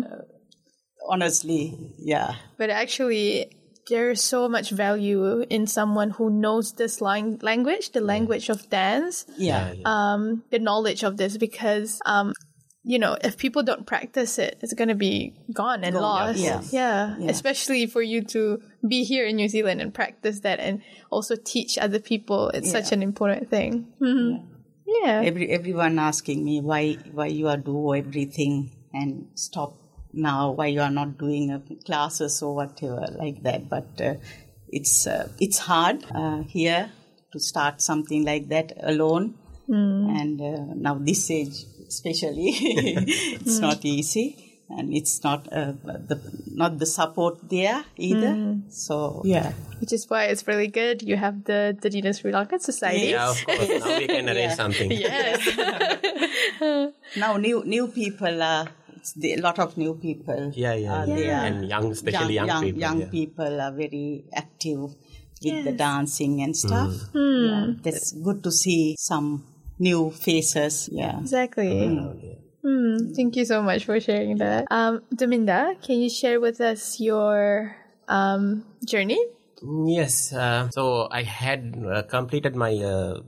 uh, 0.04 0.23
honestly 1.08 1.74
yeah 1.98 2.34
But 2.58 2.70
actually, 2.70 3.50
there's 3.88 4.22
so 4.22 4.48
much 4.48 4.68
value 4.70 5.46
in 5.48 5.66
someone 5.66 6.10
who 6.10 6.28
knows 6.28 6.72
this 6.76 7.00
lang- 7.00 7.38
language, 7.40 7.92
the 7.92 8.00
language 8.04 8.50
of 8.50 8.68
dance, 8.68 9.24
yeah 9.38 9.72
um, 9.84 10.42
the 10.50 10.58
knowledge 10.58 11.02
of 11.04 11.16
this, 11.16 11.36
because, 11.38 11.98
um, 12.04 12.34
you 12.84 12.98
know, 12.98 13.16
if 13.24 13.36
people 13.36 13.62
don't 13.62 13.86
practice 13.86 14.38
it, 14.38 14.58
it's 14.62 14.72
going 14.74 14.88
to 14.88 14.94
be 14.94 15.34
gone 15.52 15.84
and 15.84 15.96
lost. 15.96 16.38
yeah. 16.38 16.60
yeah. 16.70 17.16
Yeah. 17.18 17.30
Especially 17.30 17.86
for 17.86 18.00
you 18.02 18.22
to 18.36 18.60
be 18.86 19.04
here 19.04 19.26
in 19.26 19.36
New 19.36 19.48
Zealand 19.48 19.80
and 19.80 19.92
practice 19.92 20.40
that 20.40 20.60
and 20.60 20.80
also 21.10 21.34
teach 21.36 21.76
other 21.76 21.98
people. 22.00 22.48
It's 22.52 22.70
such 22.70 22.92
an 22.92 23.02
important 23.02 23.48
thing. 23.50 23.88
Mhm. 24.00 24.44
Yeah. 24.88 25.20
every 25.24 25.50
everyone 25.52 25.98
asking 26.00 26.44
me 26.44 26.60
why 26.64 26.96
why 27.12 27.26
you 27.28 27.48
are 27.52 27.60
do 27.60 27.92
everything 27.94 28.72
and 28.96 29.28
stop 29.36 29.76
now 30.12 30.50
why 30.52 30.66
you 30.66 30.80
are 30.80 30.90
not 30.90 31.18
doing 31.18 31.50
uh, 31.50 31.60
classes 31.84 32.42
or 32.42 32.54
whatever 32.54 33.06
like 33.18 33.42
that 33.42 33.68
but 33.68 33.88
uh, 34.00 34.14
it's 34.68 35.06
uh, 35.06 35.28
it's 35.38 35.58
hard 35.58 36.04
uh, 36.14 36.42
here 36.42 36.90
to 37.32 37.38
start 37.38 37.80
something 37.80 38.24
like 38.24 38.48
that 38.48 38.72
alone 38.82 39.34
and 39.70 40.40
uh, 40.40 40.64
now 40.76 40.94
this 40.94 41.30
age 41.30 41.64
especially 41.86 42.48
it's 43.36 43.58
not 43.58 43.84
easy 43.84 44.62
and 44.70 44.94
it's 44.94 45.22
not 45.22 45.46
uh, 45.52 45.72
the 45.82 46.18
not 46.54 46.78
the 46.78 46.86
support 46.86 47.38
there 47.50 47.84
either 47.96 48.56
so 48.70 49.22
yeah 49.24 49.52
Which 49.80 49.92
is 49.92 50.10
why 50.10 50.24
it's 50.24 50.42
really 50.48 50.66
good. 50.66 51.02
You 51.02 51.16
have 51.16 51.44
the 51.44 51.76
Dunedin 51.80 52.12
Sri 52.12 52.32
Lankan 52.32 52.60
Society. 52.60 53.10
Yeah, 53.14 53.30
of 53.30 53.38
course. 53.46 53.68
Now 53.78 53.98
we 53.98 54.06
can 54.08 54.28
arrange 54.32 54.54
something. 54.58 54.90
Yes. 55.06 55.38
now 57.16 57.36
new 57.36 57.62
new 57.64 57.86
people 57.86 58.42
are 58.42 58.66
it's 58.66 58.77
the, 59.12 59.34
a 59.34 59.40
lot 59.40 59.58
of 59.58 59.76
new 59.76 59.94
people 59.94 60.52
Yeah, 60.54 60.74
yeah, 60.74 61.02
are 61.02 61.06
yeah. 61.06 61.16
there. 61.16 61.34
And 61.46 61.68
young, 61.68 61.92
especially 61.92 62.34
young, 62.34 62.46
young, 62.46 62.62
people. 62.62 62.80
young 62.80 63.00
yeah. 63.00 63.08
people 63.08 63.60
are 63.60 63.72
very 63.72 64.24
active 64.32 64.94
with 65.42 65.64
the 65.64 65.72
dancing 65.72 66.42
and 66.42 66.56
stuff. 66.56 66.92
Mm. 67.14 67.48
Yeah, 67.48 67.74
that's 67.82 68.12
good 68.12 68.42
to 68.44 68.52
see 68.52 68.96
some 68.98 69.44
new 69.78 70.10
faces. 70.10 70.88
Yeah. 70.92 71.18
Exactly. 71.20 72.38
Hmm, 72.62 73.12
thank 73.14 73.36
you 73.36 73.44
so 73.44 73.62
much 73.62 73.84
for 73.84 74.00
sharing 74.00 74.38
that. 74.38 74.66
Um, 74.70 75.02
Dominda, 75.14 75.80
can 75.80 76.00
you 76.00 76.10
share 76.10 76.40
with 76.40 76.60
us 76.60 76.98
your 76.98 77.76
um, 78.08 78.64
journey? 78.84 79.20
Yes. 79.86 80.32
Uh, 80.32 80.68
so 80.70 81.08
I 81.10 81.22
had 81.22 81.78
uh, 81.78 82.02
completed 82.02 82.56
my 82.56 82.74
uh, 82.74 82.88
uh, 82.88 83.20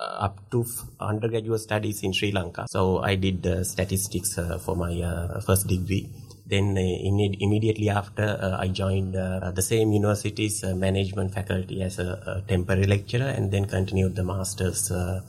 up 0.00 0.50
to 0.50 0.64
undergraduate 1.00 1.60
studies 1.60 2.02
in 2.02 2.12
Sri 2.12 2.32
Lanka. 2.32 2.66
So 2.68 2.98
I 2.98 3.14
did 3.14 3.46
uh, 3.46 3.64
statistics 3.64 4.38
uh, 4.38 4.58
for 4.58 4.76
my 4.76 5.00
uh, 5.00 5.40
first 5.40 5.66
degree. 5.66 6.08
Then 6.46 6.76
uh, 6.76 6.80
imme- 6.80 7.36
immediately 7.40 7.88
after, 7.90 8.24
uh, 8.40 8.58
I 8.58 8.68
joined 8.68 9.14
uh, 9.16 9.52
the 9.52 9.62
same 9.62 9.92
university's 9.92 10.64
uh, 10.64 10.74
management 10.74 11.32
faculty 11.32 11.82
as 11.82 11.98
a, 11.98 12.08
a 12.26 12.48
temporary 12.48 12.84
lecturer, 12.84 13.28
and 13.28 13.52
then 13.52 13.66
continued 13.66 14.16
the 14.16 14.24
masters. 14.24 14.90
Uh, 14.90 15.20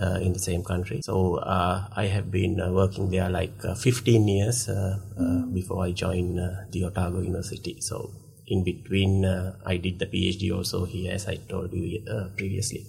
uh, 0.00 0.18
in 0.20 0.32
the 0.32 0.38
same 0.38 0.64
country. 0.64 1.00
So 1.02 1.36
uh, 1.36 1.86
I 1.94 2.06
have 2.06 2.30
been 2.30 2.60
uh, 2.60 2.72
working 2.72 3.10
there 3.10 3.30
like 3.30 3.64
uh, 3.64 3.74
15 3.74 4.26
years 4.26 4.68
uh, 4.68 4.98
uh, 5.18 5.46
before 5.46 5.84
I 5.84 5.92
joined 5.92 6.40
uh, 6.40 6.64
the 6.70 6.84
Otago 6.84 7.20
University. 7.20 7.80
So 7.80 8.10
in 8.46 8.64
between, 8.64 9.24
uh, 9.24 9.56
I 9.64 9.76
did 9.76 9.98
the 9.98 10.06
PhD 10.06 10.54
also 10.54 10.84
here, 10.84 11.12
as 11.12 11.28
I 11.28 11.36
told 11.36 11.72
you 11.72 12.02
uh, 12.10 12.28
previously. 12.36 12.84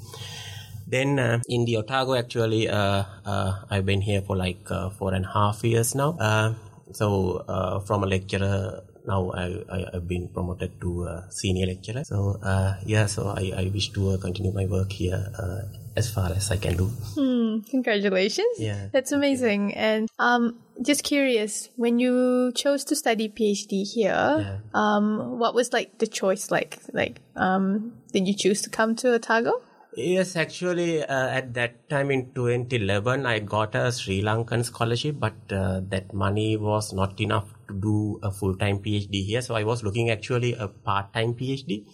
Then 0.88 1.20
uh, 1.20 1.42
in 1.48 1.66
the 1.66 1.78
Otago, 1.78 2.14
actually, 2.14 2.70
uh, 2.70 3.04
uh, 3.26 3.64
I've 3.70 3.86
been 3.86 4.02
here 4.02 4.22
for 4.22 4.36
like 4.36 4.70
uh, 4.70 4.90
four 4.92 5.14
and 5.14 5.26
a 5.26 5.30
half 5.30 5.64
years 5.64 5.96
now. 5.96 6.16
Uh, 6.20 6.54
so 6.92 7.44
uh, 7.48 7.80
from 7.80 8.04
a 8.04 8.08
lecturer, 8.08 8.84
now 9.08 9.32
I, 9.32 9.64
I, 9.70 9.86
I've 9.94 10.08
been 10.08 10.28
promoted 10.30 10.80
to 10.82 11.04
uh, 11.04 11.30
senior 11.30 11.66
lecturer. 11.66 12.04
So 12.04 12.40
uh, 12.42 12.76
yeah, 12.86 13.08
so 13.08 13.30
I, 13.30 13.52
I 13.58 13.72
wish 13.74 13.90
to 13.94 14.12
uh, 14.12 14.18
continue 14.18 14.52
my 14.52 14.66
work 14.66 14.92
here 14.92 15.32
uh, 15.38 15.62
as 15.96 16.10
far 16.12 16.32
as 16.32 16.52
I 16.52 16.58
can 16.58 16.78
do. 16.78 16.86
Hmm, 16.86 17.60
congratulations. 17.70 18.60
Yeah, 18.60 18.90
That's 18.92 19.12
amazing. 19.12 19.74
And 19.74 20.10
um, 20.20 20.60
just 20.82 21.04
curious, 21.04 21.70
when 21.78 22.00
you 22.00 22.52
chose 22.54 22.84
to 22.86 22.96
study 22.96 23.30
PhD 23.30 23.92
here, 23.92 24.62
um, 24.74 25.40
what 25.40 25.56
was 25.56 25.74
like 25.74 25.98
the 25.98 26.08
choice 26.08 26.52
like? 26.52 26.80
Like, 26.94 27.22
um, 27.36 27.94
did 28.12 28.28
you 28.28 28.36
choose 28.36 28.62
to 28.64 28.70
come 28.70 28.96
to 28.98 29.14
Otago? 29.14 29.62
Yes, 29.98 30.36
actually, 30.36 31.02
uh, 31.04 31.30
at 31.30 31.54
that 31.54 31.90
time 31.90 32.12
in 32.12 32.34
2011, 32.34 33.26
I 33.26 33.40
got 33.40 33.76
a 33.76 33.94
Sri 33.94 34.22
Lankan 34.22 34.66
scholarship, 34.66 35.16
but 35.18 35.36
uh, 35.50 35.80
that 35.88 36.14
money 36.14 36.58
was 36.58 36.92
not 36.92 37.22
enough 37.22 37.54
to 37.70 37.74
do 37.74 38.20
a 38.22 38.30
full-time 38.30 38.80
PhD 38.80 39.24
here. 39.26 39.42
So 39.42 39.56
I 39.56 39.64
was 39.64 39.84
looking 39.84 40.10
actually 40.10 40.54
a 40.54 40.68
part-time 40.68 41.34
PhD 41.36 41.86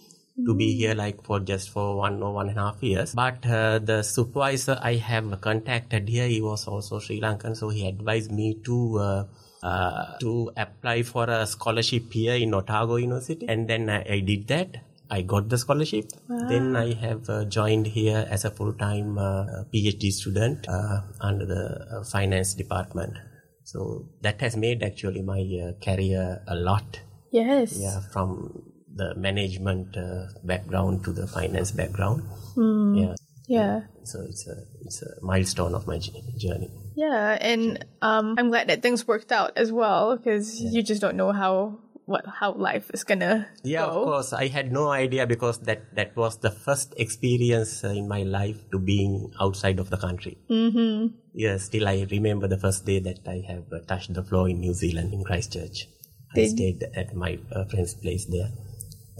to 0.44 0.54
be 0.54 0.74
here 0.74 0.94
like 0.94 1.22
for 1.22 1.38
just 1.38 1.70
for 1.70 1.96
one 1.96 2.20
or 2.22 2.34
one 2.34 2.48
and 2.48 2.58
a 2.58 2.62
half 2.62 2.82
years. 2.82 3.14
But 3.14 3.46
uh, 3.46 3.78
the 3.78 4.02
supervisor 4.02 4.80
I 4.82 4.96
have 4.96 5.40
contacted 5.40 6.08
here, 6.08 6.26
he 6.26 6.40
was 6.40 6.66
also 6.66 6.98
Sri 6.98 7.20
Lankan, 7.20 7.56
so 7.56 7.68
he 7.68 7.86
advised 7.86 8.32
me 8.32 8.58
to. 8.64 8.98
Uh, 8.98 9.24
uh, 9.62 10.18
to 10.18 10.50
apply 10.56 11.04
for 11.04 11.30
a 11.30 11.46
scholarship 11.46 12.12
here 12.12 12.34
in 12.34 12.52
Otago 12.52 12.96
University, 12.96 13.46
and 13.48 13.68
then 13.68 13.88
I, 13.88 14.14
I 14.14 14.18
did 14.18 14.48
that. 14.48 14.78
I 15.12 15.20
got 15.20 15.50
the 15.50 15.58
scholarship. 15.58 16.06
Then 16.26 16.74
I 16.74 16.94
have 16.94 17.28
uh, 17.28 17.44
joined 17.44 17.86
here 17.86 18.26
as 18.30 18.46
a 18.46 18.50
full-time 18.50 19.18
uh, 19.18 19.64
PhD 19.72 20.10
student 20.10 20.66
uh, 20.68 21.02
under 21.20 21.44
the 21.44 21.64
uh, 21.98 22.04
finance 22.04 22.54
department. 22.54 23.18
So 23.64 24.08
that 24.22 24.40
has 24.40 24.56
made 24.56 24.82
actually 24.82 25.20
my 25.20 25.40
uh, 25.64 25.84
career 25.84 26.42
a 26.48 26.54
lot. 26.54 27.00
Yes. 27.30 27.78
Yeah, 27.78 28.00
from 28.12 28.62
the 28.94 29.14
management 29.14 29.96
uh, 29.96 30.26
background 30.44 31.04
to 31.04 31.12
the 31.12 31.26
finance 31.26 31.72
background. 31.72 32.22
Yeah, 32.56 33.14
Yeah. 33.46 33.80
so 34.04 34.20
it's 34.28 34.46
a 34.48 34.56
it's 34.86 35.02
a 35.02 35.10
milestone 35.22 35.74
of 35.74 35.86
my 35.86 35.98
journey. 35.98 36.70
Yeah, 36.96 37.38
and 37.40 37.84
um, 38.00 38.34
I'm 38.38 38.48
glad 38.48 38.68
that 38.68 38.82
things 38.82 39.06
worked 39.06 39.32
out 39.32 39.52
as 39.56 39.72
well 39.72 40.16
because 40.16 40.60
you 40.60 40.82
just 40.82 41.00
don't 41.00 41.16
know 41.16 41.32
how 41.32 41.78
what 42.06 42.26
how 42.26 42.52
life 42.54 42.90
is 42.92 43.04
gonna 43.04 43.48
Yeah, 43.62 43.86
go. 43.86 43.90
of 43.90 44.04
course. 44.04 44.32
I 44.32 44.48
had 44.48 44.72
no 44.72 44.90
idea 44.90 45.26
because 45.26 45.60
that 45.70 45.94
that 45.94 46.16
was 46.16 46.38
the 46.38 46.50
first 46.50 46.94
experience 46.96 47.84
uh, 47.84 47.88
in 47.88 48.08
my 48.08 48.22
life 48.22 48.58
to 48.72 48.78
being 48.78 49.32
outside 49.40 49.78
of 49.78 49.90
the 49.90 49.96
country. 49.96 50.38
Mm-hmm. 50.50 51.14
Yeah, 51.34 51.56
still 51.56 51.88
I 51.88 52.06
remember 52.10 52.48
the 52.48 52.58
first 52.58 52.84
day 52.84 52.98
that 53.00 53.26
I 53.26 53.42
have 53.46 53.70
uh, 53.72 53.80
touched 53.86 54.12
the 54.12 54.22
floor 54.22 54.48
in 54.48 54.60
New 54.60 54.74
Zealand 54.74 55.14
in 55.14 55.24
Christchurch. 55.24 55.88
I 56.34 56.44
stayed 56.44 56.82
at 56.96 57.14
my 57.14 57.38
uh, 57.52 57.64
friend's 57.66 57.94
place 57.94 58.24
there. 58.24 58.48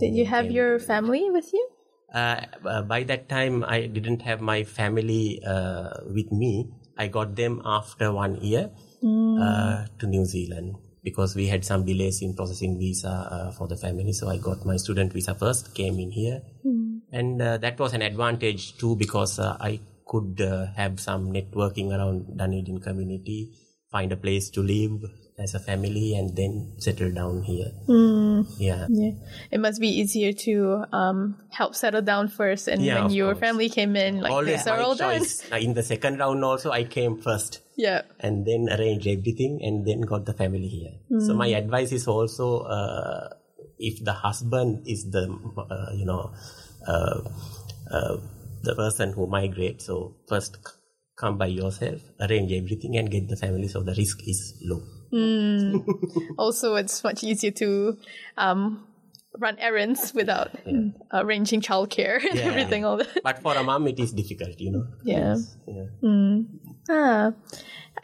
Did 0.01 0.15
you 0.17 0.25
have 0.25 0.51
your 0.51 0.79
family 0.79 1.29
with 1.31 1.53
you? 1.53 1.69
Uh, 2.13 2.41
uh, 2.65 2.83
by 2.83 3.05
that 3.05 3.29
time, 3.29 3.65
I 3.65 3.87
didn't 3.87 4.23
have 4.23 4.41
my 4.41 4.65
family 4.65 5.41
uh, 5.45 5.91
with 6.09 6.33
me. 6.33 6.73
I 6.97 7.09
got 7.09 7.37
them 7.37 7.61
after 7.65 8.13
one 8.13 8.37
year 8.41 8.71
uh, 9.05 9.87
to 9.99 10.07
New 10.07 10.25
Zealand 10.25 10.77
because 11.05 11.35
we 11.35 11.47
had 11.49 11.65
some 11.65 11.85
delays 11.85 12.23
in 12.23 12.35
processing 12.35 12.79
visa 12.79 13.09
uh, 13.09 13.53
for 13.53 13.67
the 13.69 13.77
family. 13.77 14.13
So 14.13 14.29
I 14.29 14.39
got 14.39 14.65
my 14.65 14.77
student 14.77 15.13
visa 15.13 15.35
first, 15.35 15.75
came 15.75 15.99
in 15.99 16.11
here, 16.11 16.43
and 17.13 17.43
uh, 17.43 17.59
that 17.59 17.79
was 17.79 17.93
an 17.93 18.03
advantage 18.03 18.77
too 18.79 18.97
because 18.97 19.39
uh, 19.39 19.57
I 19.61 19.81
could 20.07 20.41
uh, 20.41 20.67
have 20.77 21.01
some 21.01 21.33
networking 21.33 21.91
around 21.97 22.37
Dunedin 22.37 22.81
community, 22.81 23.51
find 23.91 24.13
a 24.13 24.17
place 24.17 24.51
to 24.51 24.63
live 24.63 25.03
as 25.39 25.55
a 25.55 25.59
family, 25.59 26.15
and 26.15 26.37
then 26.37 26.75
settle 26.79 27.11
down 27.11 27.43
here. 27.43 27.73
Yeah. 28.59 28.87
Yeah, 28.91 29.13
it 29.51 29.59
must 29.59 29.81
be 29.81 29.89
easier 29.89 30.33
to 30.45 30.85
um, 30.93 31.37
help 31.51 31.75
settle 31.75 32.03
down 32.03 32.29
first, 32.29 32.69
and 32.69 32.83
Yeah, 32.83 33.03
when 33.03 33.11
your 33.11 33.33
course. 33.33 33.41
family 33.41 33.69
came 33.71 33.97
in, 33.97 34.21
like 34.21 34.31
Always 34.31 34.63
things 34.63 34.67
are 34.67 34.79
all 34.79 34.95
done. 34.95 35.21
choice. 35.21 35.51
In 35.51 35.73
the 35.75 35.83
second 35.83 36.19
round 36.19 36.45
also, 36.45 36.71
I 36.71 36.85
came 36.85 37.21
first. 37.21 37.62
Yeah, 37.77 38.03
and 38.21 38.47
then 38.47 38.69
arranged 38.71 39.07
everything 39.07 39.61
and 39.63 39.87
then 39.87 40.03
got 40.03 40.25
the 40.27 40.33
family 40.35 40.69
here. 40.69 40.95
So 41.21 41.35
my 41.35 41.49
advice 41.49 41.93
is 41.93 42.07
also 42.09 42.61
uh, 42.61 43.29
if 43.79 44.03
the 44.05 44.13
husband 44.13 44.87
is 44.87 45.11
the 45.11 45.29
uh, 45.57 45.93
you 45.95 46.05
know 46.05 46.33
uh, 46.87 47.21
uh, 47.91 48.17
the 48.63 48.75
person 48.75 49.13
who 49.13 49.27
migrates. 49.27 49.87
So 49.87 50.17
first 50.29 50.57
c- 50.57 50.73
come 51.17 51.39
by 51.39 51.47
yourself, 51.47 52.01
arrange 52.21 52.53
everything, 52.53 52.97
and 52.97 53.11
get 53.11 53.29
the 53.29 53.37
family. 53.37 53.69
So 53.69 53.83
the 53.83 53.95
risk 53.95 54.27
is 54.27 54.59
low. 54.63 54.83
Also, 56.39 56.75
it's 56.77 57.05
much 57.05 57.23
easier 57.23 57.51
to 57.53 57.99
um, 58.39 58.87
run 59.39 59.57
errands 59.59 60.13
without 60.15 60.51
arranging 61.13 61.61
childcare 61.61 62.23
and 62.23 62.39
Yeah. 62.39 62.45
everything. 62.47 62.85
All 62.85 62.97
that. 62.99 63.09
But 63.25 63.39
for 63.41 63.55
a 63.57 63.63
mom, 63.63 63.87
it 63.89 63.99
is 63.99 64.13
difficult, 64.13 64.61
you 64.61 64.73
know. 64.73 64.87
Yeah. 65.05 65.37
Yeah. 65.67 66.41
Ah. 66.91 67.33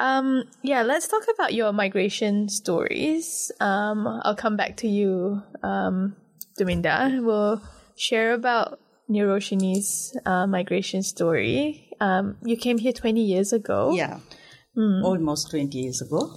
Um, 0.00 0.44
yeah, 0.62 0.82
let's 0.82 1.08
talk 1.08 1.24
about 1.34 1.54
your 1.54 1.72
migration 1.72 2.48
stories. 2.48 3.50
Um, 3.60 4.06
I'll 4.22 4.36
come 4.36 4.56
back 4.56 4.76
to 4.78 4.88
you, 4.88 5.42
um, 5.62 6.14
Dominda. 6.58 7.22
We'll 7.24 7.60
share 7.96 8.32
about 8.34 8.78
Niroshini's 9.10 10.16
uh, 10.26 10.46
migration 10.46 11.02
story. 11.02 11.90
Um, 12.00 12.36
you 12.44 12.56
came 12.56 12.78
here 12.78 12.92
20 12.92 13.20
years 13.20 13.52
ago. 13.52 13.92
Yeah, 13.92 14.20
almost 14.76 15.50
20 15.50 15.76
years 15.76 16.00
ago. 16.02 16.30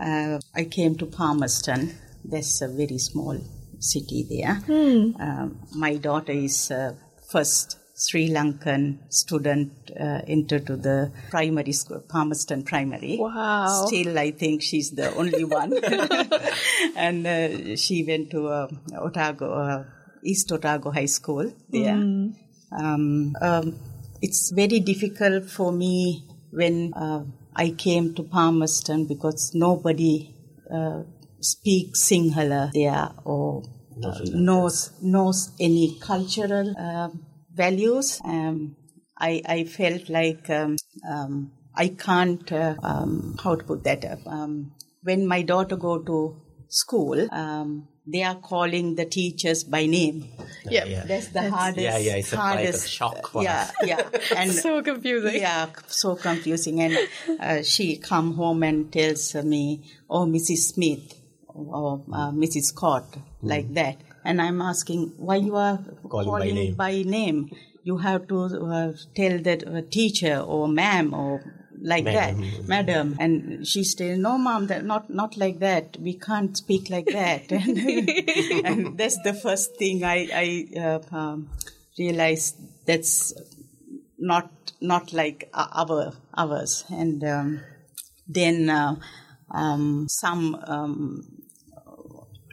Uh, 0.00 0.38
I 0.54 0.64
came 0.64 0.94
to 0.96 1.06
Palmerston. 1.06 1.94
That's 2.24 2.62
a 2.62 2.68
very 2.68 2.98
small 2.98 3.36
city 3.78 4.26
there. 4.28 4.60
Um, 4.68 5.60
my 5.74 5.96
daughter 5.96 6.32
is 6.32 6.70
uh, 6.70 6.94
first 7.30 7.78
Sri 7.98 8.28
Lankan 8.30 8.98
student 9.12 9.90
uh, 9.98 10.20
entered 10.28 10.66
to 10.68 10.76
the 10.76 11.10
primary 11.30 11.72
school, 11.72 12.00
Palmerston 12.08 12.62
Primary. 12.62 13.16
Wow. 13.18 13.86
Still, 13.86 14.16
I 14.16 14.30
think 14.30 14.62
she's 14.62 14.92
the 14.92 15.12
only 15.14 15.42
one. 15.42 15.72
and 16.96 17.26
uh, 17.26 17.76
she 17.76 18.04
went 18.04 18.30
to 18.30 18.46
uh, 18.46 18.68
Otago, 18.96 19.52
uh, 19.52 19.84
East 20.22 20.52
Otago 20.52 20.92
High 20.92 21.06
School 21.06 21.52
there. 21.70 21.94
Um, 21.94 23.34
um, 23.40 23.76
it's 24.22 24.50
very 24.50 24.78
difficult 24.78 25.50
for 25.50 25.72
me 25.72 26.24
when 26.50 26.94
uh, 26.94 27.24
I 27.56 27.70
came 27.70 28.14
to 28.14 28.22
Palmerston 28.22 29.06
because 29.06 29.52
nobody 29.54 30.34
uh, 31.38 31.42
speaks 31.42 32.08
Sinhala 32.08 32.70
there 32.72 33.10
or 33.24 33.62
uh, 34.02 34.18
knows 34.32 34.92
knows 35.02 35.50
any 35.60 35.98
cultural 36.00 36.74
uh, 36.78 37.08
values. 37.52 38.20
Um, 38.24 38.76
I, 39.20 39.42
I 39.46 39.64
felt 39.64 40.08
like 40.08 40.48
um, 40.50 40.76
um, 41.08 41.52
I 41.74 41.88
can't 41.88 42.50
uh, 42.52 42.74
um, 42.82 43.36
how 43.42 43.56
to 43.56 43.64
put 43.64 43.84
that 43.84 44.04
up. 44.04 44.20
Um, 44.26 44.72
when 45.02 45.26
my 45.26 45.42
daughter 45.42 45.76
go 45.76 45.98
to 45.98 46.40
school, 46.68 47.28
um, 47.32 47.88
they 48.06 48.22
are 48.22 48.36
calling 48.36 48.94
the 48.94 49.04
teachers 49.04 49.64
by 49.64 49.86
name. 49.86 50.28
Yep. 50.70 50.86
Yeah. 50.88 51.04
That's 51.06 51.28
the 51.28 51.50
hardest. 51.50 51.80
Yeah, 51.80 51.98
yeah, 51.98 52.16
it's 52.16 52.32
a 52.32 52.36
a 52.36 52.38
hardest. 52.40 52.90
shock 52.90 53.28
for 53.28 53.42
yeah, 53.42 53.62
us. 53.62 53.72
yeah, 53.84 54.08
and 54.36 54.52
So 54.52 54.82
confusing. 54.82 55.40
yeah, 55.40 55.66
so 55.88 56.14
confusing. 56.16 56.80
And 56.80 56.98
uh, 57.40 57.62
she 57.62 57.96
come 57.96 58.34
home 58.34 58.62
and 58.62 58.92
tells 58.92 59.34
me, 59.36 59.82
"Oh, 60.08 60.26
Mrs. 60.26 60.58
Smith 60.74 61.14
or 61.58 62.02
uh, 62.12 62.30
Mrs. 62.30 62.64
Scott," 62.72 63.16
like 63.42 63.72
that. 63.74 63.96
And 64.24 64.42
I'm 64.42 64.60
asking, 64.60 65.12
why 65.16 65.36
you 65.36 65.56
are 65.56 65.78
Calling 66.08 66.28
by 66.28 66.50
name. 66.50 66.74
by 66.74 67.02
name? 67.02 67.50
You 67.82 67.96
have 67.98 68.28
to 68.28 68.44
uh, 68.44 68.92
tell 69.14 69.38
that 69.38 69.66
uh, 69.66 69.82
teacher 69.90 70.38
or 70.38 70.68
ma'am 70.68 71.14
or 71.14 71.42
like 71.80 72.04
Madam. 72.04 72.40
that, 72.40 72.68
madam. 72.68 73.16
And 73.18 73.66
she 73.66 73.84
said, 73.84 74.18
"No, 74.18 74.36
mom, 74.36 74.66
that 74.66 74.84
not 74.84 75.08
not 75.08 75.36
like 75.36 75.60
that. 75.60 75.96
We 76.00 76.14
can't 76.14 76.56
speak 76.56 76.90
like 76.90 77.06
that." 77.06 77.50
and, 77.52 78.66
and 78.66 78.98
that's 78.98 79.18
the 79.22 79.32
first 79.32 79.76
thing 79.76 80.04
I 80.04 80.28
I 80.32 80.78
uh, 80.78 81.16
um, 81.16 81.48
realized. 81.98 82.56
That's 82.84 83.32
not 84.18 84.50
not 84.80 85.12
like 85.12 85.48
our 85.54 86.12
ours 86.36 86.84
and 86.90 87.22
um, 87.24 87.60
then 88.26 88.68
uh, 88.70 88.96
um, 89.50 90.06
some 90.08 90.56
um, 90.66 91.37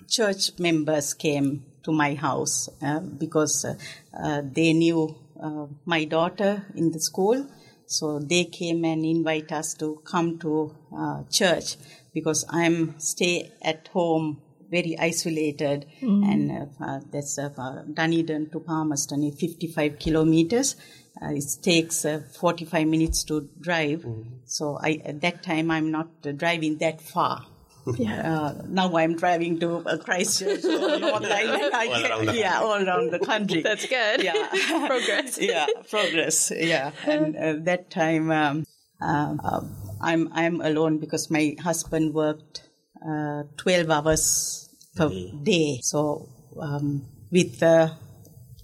church 0.07 0.51
members 0.59 1.13
came 1.13 1.65
to 1.83 1.91
my 1.91 2.15
house 2.15 2.69
uh, 2.81 2.99
because 2.99 3.65
uh, 3.65 3.75
uh, 4.17 4.41
they 4.43 4.73
knew 4.73 5.15
uh, 5.41 5.65
my 5.85 6.03
daughter 6.05 6.65
in 6.75 6.91
the 6.91 6.99
school 6.99 7.47
so 7.85 8.19
they 8.19 8.45
came 8.45 8.83
and 8.85 9.05
invite 9.05 9.51
us 9.51 9.75
to 9.75 10.01
come 10.03 10.39
to 10.39 10.75
uh, 10.97 11.23
church 11.29 11.75
because 12.13 12.45
i'm 12.49 12.97
stay 12.99 13.51
at 13.61 13.87
home 13.89 14.41
very 14.69 14.97
isolated 14.97 15.85
and 16.01 16.69
uh, 16.81 16.99
that's 17.11 17.37
uh, 17.37 17.83
Dunedin 17.93 18.49
to 18.51 18.59
Palmerston 18.59 19.23
is 19.23 19.39
55 19.39 19.99
kilometers. 19.99 20.75
Uh, 21.21 21.29
it 21.31 21.45
takes 21.61 22.03
uh, 22.05 22.21
45 22.39 22.87
minutes 22.87 23.23
to 23.25 23.47
drive. 23.59 24.05
So 24.45 24.77
I, 24.81 25.01
at 25.05 25.21
that 25.21 25.43
time 25.43 25.71
I'm 25.71 25.91
not 25.91 26.21
driving 26.37 26.77
that 26.79 27.01
far. 27.01 27.45
Uh, 27.87 28.53
now 28.67 28.95
I'm 28.97 29.15
driving 29.15 29.59
to 29.59 29.77
uh, 29.85 29.97
Christchurch 29.97 30.65
or 30.65 30.97
North 30.99 31.25
Island. 31.25 31.73
I 31.73 31.87
All 31.87 32.01
can- 32.01 32.11
around 32.11 32.35
yeah, 32.35 32.59
all 32.59 32.83
around 32.87 33.11
the 33.11 33.19
country. 33.19 33.61
That's 33.61 33.85
good. 33.87 34.23
Yeah. 34.23 34.47
Progress. 34.87 35.37
yeah, 35.41 35.67
progress. 35.89 36.51
Yeah, 36.55 36.91
and 37.05 37.35
uh, 37.37 37.53
that 37.63 37.91
time 37.91 38.31
um, 38.31 38.65
uh, 39.01 39.35
uh, 39.43 39.61
I'm 40.01 40.29
I'm 40.33 40.61
alone 40.61 40.97
because 40.97 41.29
my 41.29 41.55
husband 41.61 42.13
worked 42.15 42.67
uh, 43.07 43.43
12 43.57 43.91
hours 43.91 44.69
per 44.95 45.09
day. 45.43 45.79
So 45.83 46.27
um, 46.59 47.05
with 47.31 47.61
a 47.61 47.95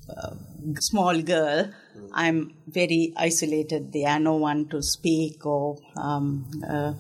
uh, 0.10 0.34
small 0.80 1.22
girl, 1.22 1.72
I'm 2.14 2.56
very 2.68 3.14
isolated 3.18 3.94
there. 3.94 4.10
are 4.10 4.20
No 4.20 4.36
one 4.38 4.68
to 4.70 4.82
speak 4.82 5.46
or 5.46 5.78
um, 5.96 6.50
uh, 6.68 6.94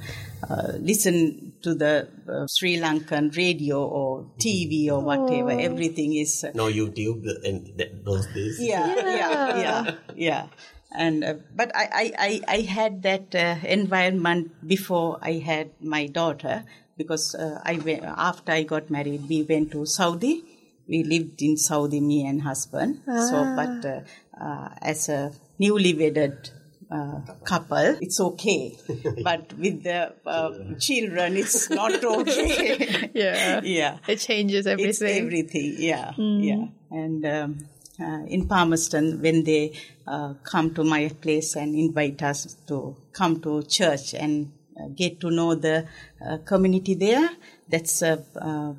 uh, 0.48 0.74
listen 0.80 1.51
to 1.64 1.74
the 1.76 2.08
uh, 2.28 2.48
Sri 2.48 2.78
Lankan 2.78 3.36
radio 3.36 3.84
or 3.84 4.26
TV 4.38 4.90
or 4.92 5.02
whatever. 5.02 5.52
Everything 5.52 6.16
is 6.16 6.44
uh, 6.44 6.52
No 6.54 6.66
YouTube 6.68 7.24
in 7.44 7.74
th- 7.78 7.92
those 8.04 8.26
days. 8.28 8.58
yeah, 8.60 8.96
yeah, 8.96 9.58
yeah, 9.58 9.96
yeah. 10.16 10.46
And 10.94 11.24
uh, 11.24 11.36
but 11.56 11.72
I, 11.76 11.86
I, 11.94 12.14
I, 12.18 12.42
I 12.58 12.60
had 12.62 13.04
that 13.04 13.34
uh, 13.34 13.56
environment 13.66 14.68
before 14.68 15.20
I 15.22 15.34
had 15.34 15.72
my 15.82 16.08
daughter 16.08 16.66
because 16.98 17.34
uh, 17.36 17.62
I 17.64 17.76
went, 17.76 18.04
after 18.04 18.52
I 18.52 18.64
got 18.64 18.90
married 18.90 19.28
we 19.30 19.44
went 19.44 19.72
to 19.72 19.86
Saudi. 19.86 20.44
We 20.88 21.04
lived 21.04 21.42
in 21.42 21.56
Saudi, 21.56 22.02
me 22.02 22.26
and 22.28 22.42
husband. 22.42 23.02
So, 23.06 23.46
but 23.56 23.86
uh, 23.86 24.02
uh, 24.44 24.70
as 24.82 25.08
a 25.08 25.32
newly 25.58 25.94
wedded 25.94 26.50
uh, 26.92 27.22
couple, 27.46 27.98
it's 28.02 28.20
okay. 28.20 28.78
but 29.24 29.54
with 29.54 29.84
the 29.84 30.14
uh, 30.26 30.52
children, 30.80 31.38
it's 31.38 31.70
not 31.70 32.04
okay. 32.18 33.10
Yeah. 33.14 33.62
yeah. 33.64 33.98
It 34.08 34.18
changes 34.20 34.66
It's 34.66 35.02
everything. 35.02 35.26
everything, 35.26 35.76
yeah, 35.78 36.12
yeah. 36.18 36.66
And 36.92 37.26
um, 37.26 37.58
uh, 38.00 38.24
in 38.28 38.48
Palmerston, 38.48 39.22
when 39.22 39.44
they 39.44 39.74
uh, 40.06 40.34
come 40.44 40.74
to 40.74 40.84
my 40.84 41.08
place 41.22 41.56
and 41.56 41.76
invite 41.76 42.22
us 42.24 42.56
to 42.68 42.98
come 43.14 43.40
to 43.42 43.64
church 43.64 44.14
and 44.14 44.52
uh, 44.78 44.88
get 44.96 45.20
to 45.22 45.32
know 45.32 45.56
the 45.56 45.88
uh, 46.26 46.38
community 46.40 46.96
there, 46.96 47.30
that's 47.70 48.02
a 48.02 48.24
uh, 48.36 48.74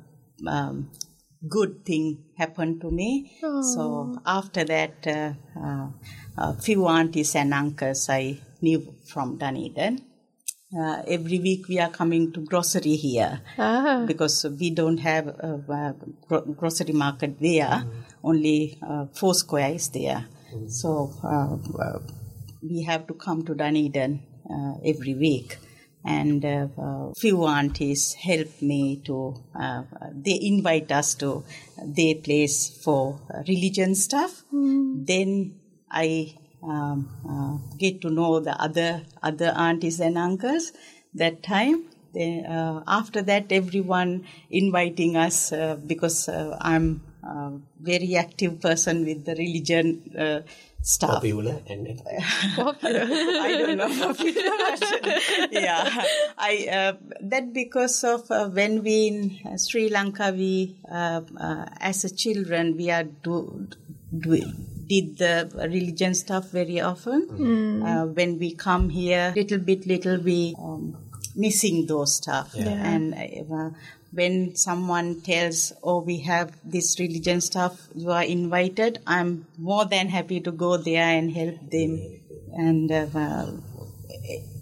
um, 0.47 0.91
good 1.47 1.83
thing 1.85 2.17
happened 2.37 2.81
to 2.81 2.89
me. 2.91 3.37
So 3.73 4.17
after 4.25 4.63
that, 4.63 5.07
uh, 5.07 5.33
uh, 5.59 5.87
a 6.37 6.53
few 6.55 6.87
aunties 6.87 7.35
and 7.35 7.53
uncles 7.53 8.09
I 8.09 8.39
knew 8.61 8.95
from 9.05 9.37
Dunedin. 9.37 10.01
Uh, 10.75 11.03
every 11.07 11.37
week 11.39 11.67
we 11.67 11.77
are 11.79 11.89
coming 11.91 12.31
to 12.33 12.39
grocery 12.41 12.95
here 12.95 13.41
Ah. 13.59 14.05
because 14.07 14.43
we 14.59 14.71
don't 14.71 14.97
have 14.97 15.27
a, 15.27 15.63
uh 15.69 15.93
gro- 16.27 16.45
grocery 16.59 16.93
market 16.93 17.39
there. 17.39 17.83
Only 18.23 18.77
uh, 18.81 19.05
four 19.13 19.35
square 19.35 19.71
is 19.75 19.89
there. 19.89 20.25
So 20.67 21.11
uh, 21.23 21.57
uh, 21.79 21.99
we 22.63 22.81
have 22.83 23.05
to 23.07 23.13
come 23.13 23.43
to 23.45 23.53
Dunedin 23.53 24.21
uh, 24.49 24.73
every 24.83 25.13
week. 25.13 25.57
And 26.05 26.43
uh, 26.43 26.67
few 27.17 27.45
aunties 27.45 28.13
help 28.13 28.61
me 28.61 29.01
to, 29.05 29.35
uh, 29.57 29.83
they 30.11 30.37
invite 30.41 30.91
us 30.91 31.15
to 31.15 31.43
their 31.81 32.15
place 32.15 32.69
for 32.83 33.19
religion 33.47 33.95
stuff. 33.95 34.43
Then 34.51 35.59
I 35.89 36.35
um, 36.61 37.09
uh, 37.29 37.77
get 37.77 38.01
to 38.01 38.09
know 38.09 38.39
the 38.39 38.59
other 38.61 39.03
other 39.21 39.53
aunties 39.55 39.99
and 39.99 40.17
uncles 40.17 40.71
that 41.13 41.43
time. 41.43 41.85
Then, 42.13 42.45
uh, 42.45 42.83
after 42.87 43.21
that, 43.23 43.51
everyone 43.51 44.25
inviting 44.49 45.17
us 45.17 45.51
uh, 45.51 45.77
because 45.87 46.29
uh, 46.29 46.57
I'm 46.61 47.01
a 47.23 47.59
very 47.79 48.15
active 48.15 48.59
person 48.61 49.05
with 49.05 49.25
the 49.25 49.35
religion 49.35 50.13
uh, 50.17 50.41
stuff. 50.81 51.15
Popular 51.15 51.61
and 51.67 52.01
popular. 52.55 53.01
I 53.09 53.55
don't 53.57 53.77
know 53.77 53.87
popular, 53.87 54.51
but 54.59 55.51
yeah, 55.51 56.05
I 56.37 56.67
uh, 56.71 56.93
that 57.21 57.53
because 57.53 58.03
of 58.03 58.29
uh, 58.29 58.49
when 58.49 58.83
we 58.83 59.07
in 59.07 59.39
uh, 59.45 59.57
Sri 59.57 59.89
Lanka, 59.89 60.33
we 60.35 60.75
uh, 60.91 61.21
uh, 61.39 61.65
as 61.79 62.03
a 62.03 62.13
children 62.13 62.75
we 62.77 62.91
are 62.91 63.03
do, 63.03 63.67
do 64.17 64.41
did 64.87 65.17
the 65.17 65.49
religion 65.69 66.13
stuff 66.13 66.49
very 66.49 66.81
often. 66.81 67.81
Uh, 67.83 68.05
when 68.05 68.37
we 68.37 68.53
come 68.53 68.89
here, 68.89 69.33
little 69.35 69.59
bit, 69.59 69.87
little 69.87 70.19
we 70.19 70.53
um, 70.59 70.97
missing 71.35 71.85
those 71.87 72.15
stuff. 72.15 72.53
And 72.55 73.13
uh, 73.13 73.69
when 74.13 74.55
someone 74.55 75.21
tells, 75.21 75.73
"Oh, 75.83 76.01
we 76.01 76.19
have 76.19 76.51
this 76.63 76.99
religion 76.99 77.41
stuff," 77.41 77.87
you 77.95 78.11
are 78.11 78.23
invited. 78.23 78.99
I'm 79.07 79.47
more 79.57 79.85
than 79.85 80.09
happy 80.09 80.39
to 80.41 80.51
go 80.51 80.77
there 80.77 81.05
and 81.05 81.31
help 81.31 81.69
them, 81.69 81.99
and 82.53 82.91
uh, 82.91 83.07
uh, 83.15 83.51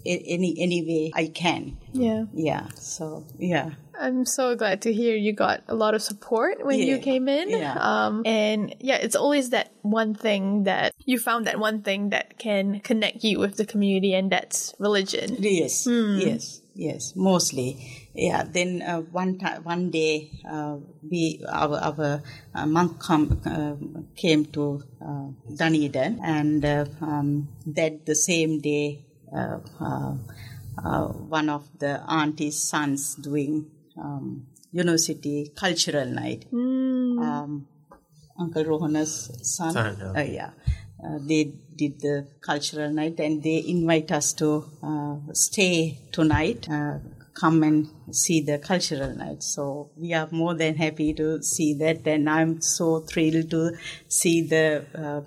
any 0.04 0.56
any 0.58 0.82
way 0.82 1.12
I 1.14 1.26
can. 1.26 1.76
Yeah. 1.92 2.24
Yeah. 2.32 2.68
So 2.76 3.24
yeah. 3.38 3.70
I'm 3.98 4.24
so 4.24 4.56
glad 4.56 4.82
to 4.82 4.92
hear 4.92 5.14
you 5.14 5.32
got 5.32 5.62
a 5.68 5.74
lot 5.74 5.94
of 5.94 6.02
support 6.02 6.64
when 6.64 6.80
you 6.80 6.98
came 6.98 7.28
in. 7.28 7.50
Yeah. 7.50 7.76
Um, 7.78 8.22
and 8.24 8.74
yeah, 8.80 8.96
it's 8.96 9.14
always 9.14 9.50
that 9.50 9.72
one 9.82 10.14
thing 10.14 10.64
that 10.64 10.92
you 11.04 11.18
found 11.18 11.46
that 11.46 11.60
one 11.60 11.82
thing 11.82 12.10
that 12.10 12.38
can 12.38 12.80
connect 12.80 13.22
you 13.22 13.38
with 13.38 13.56
the 13.56 13.66
community, 13.66 14.14
and 14.14 14.32
that's 14.32 14.74
religion. 14.78 15.36
Yes, 15.38 15.86
yes, 15.86 16.62
yes. 16.74 17.14
Mostly, 17.14 18.01
yeah. 18.14 18.44
Then 18.44 18.82
uh, 18.82 19.00
one 19.00 19.38
time, 19.38 19.64
one 19.64 19.90
day, 19.90 20.30
uh, 20.48 20.76
we 21.08 21.42
our 21.48 21.78
our 21.78 22.22
uh, 22.54 22.66
monk 22.66 23.00
come, 23.00 23.40
uh, 23.44 23.74
came 24.16 24.46
to 24.46 24.82
uh, 25.00 25.28
Dunedin, 25.56 26.20
and 26.22 26.64
uh, 26.64 26.84
um, 27.00 27.48
that 27.66 28.06
the 28.06 28.14
same 28.14 28.60
day, 28.60 29.04
uh, 29.34 29.58
uh, 29.80 30.14
uh, 30.84 31.06
one 31.08 31.48
of 31.48 31.66
the 31.78 32.00
auntie's 32.06 32.60
sons 32.62 33.14
doing 33.16 33.70
um, 33.98 34.46
university 34.72 35.52
cultural 35.54 36.06
night. 36.06 36.46
Um, 36.52 37.66
Uncle 38.38 38.64
Rohana's 38.64 39.30
son. 39.42 39.72
Son, 39.72 40.16
Uh, 40.16 40.20
yeah. 40.22 40.50
Uh, 41.04 41.18
they 41.20 41.52
did 41.76 42.00
the 42.00 42.26
cultural 42.40 42.90
night 42.90 43.18
and 43.18 43.42
they 43.42 43.62
invite 43.66 44.12
us 44.12 44.32
to 44.34 44.64
uh, 44.82 45.16
stay 45.32 45.98
tonight, 46.12 46.68
uh, 46.70 46.98
come 47.34 47.62
and 47.62 47.88
see 48.10 48.40
the 48.40 48.58
cultural 48.58 49.14
night. 49.14 49.42
So 49.42 49.90
we 49.96 50.12
are 50.14 50.28
more 50.30 50.54
than 50.54 50.74
happy 50.76 51.14
to 51.14 51.42
see 51.42 51.74
that, 51.74 52.06
and 52.06 52.28
I'm 52.28 52.60
so 52.60 53.00
thrilled 53.00 53.50
to 53.50 53.76
see 54.08 54.42
the 54.42 54.84
uh, 54.94 55.20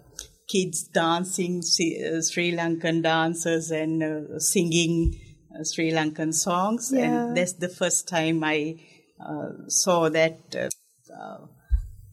kids 0.48 0.84
dancing 0.84 1.62
see, 1.62 2.04
uh, 2.06 2.22
Sri 2.22 2.52
Lankan 2.52 3.02
dancers 3.02 3.72
and 3.72 4.04
uh, 4.04 4.40
singing 4.40 5.20
uh, 5.54 5.64
Sri 5.64 5.92
Lankan 5.92 6.34
songs, 6.34 6.92
Yeah. 6.94 7.06
and 7.06 7.38
that's 7.38 7.54
the 7.54 7.70
first 7.70 8.08
time 8.08 8.44
I 8.44 8.80
uh, 9.20 9.68
saw 9.68 10.10
that. 10.10 10.40
Uh, 10.56 10.70
uh, 11.14 11.46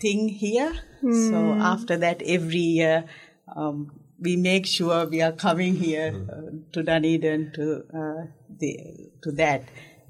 thing 0.01 0.29
here. 0.29 0.73
So 1.01 1.55
after 1.55 1.97
that, 1.97 2.23
every 2.23 2.59
year 2.59 3.05
um, 3.57 3.93
we 4.21 4.37
make 4.37 4.67
sure 4.67 5.07
we 5.07 5.23
are 5.23 5.31
coming 5.33 5.77
here 5.77 6.13
uh, 6.29 6.51
to 6.73 6.83
Dunedin 6.83 7.53
to 7.55 7.85
uh, 7.95 8.27
the 8.59 9.11
to 9.23 9.33
that. 9.33 9.65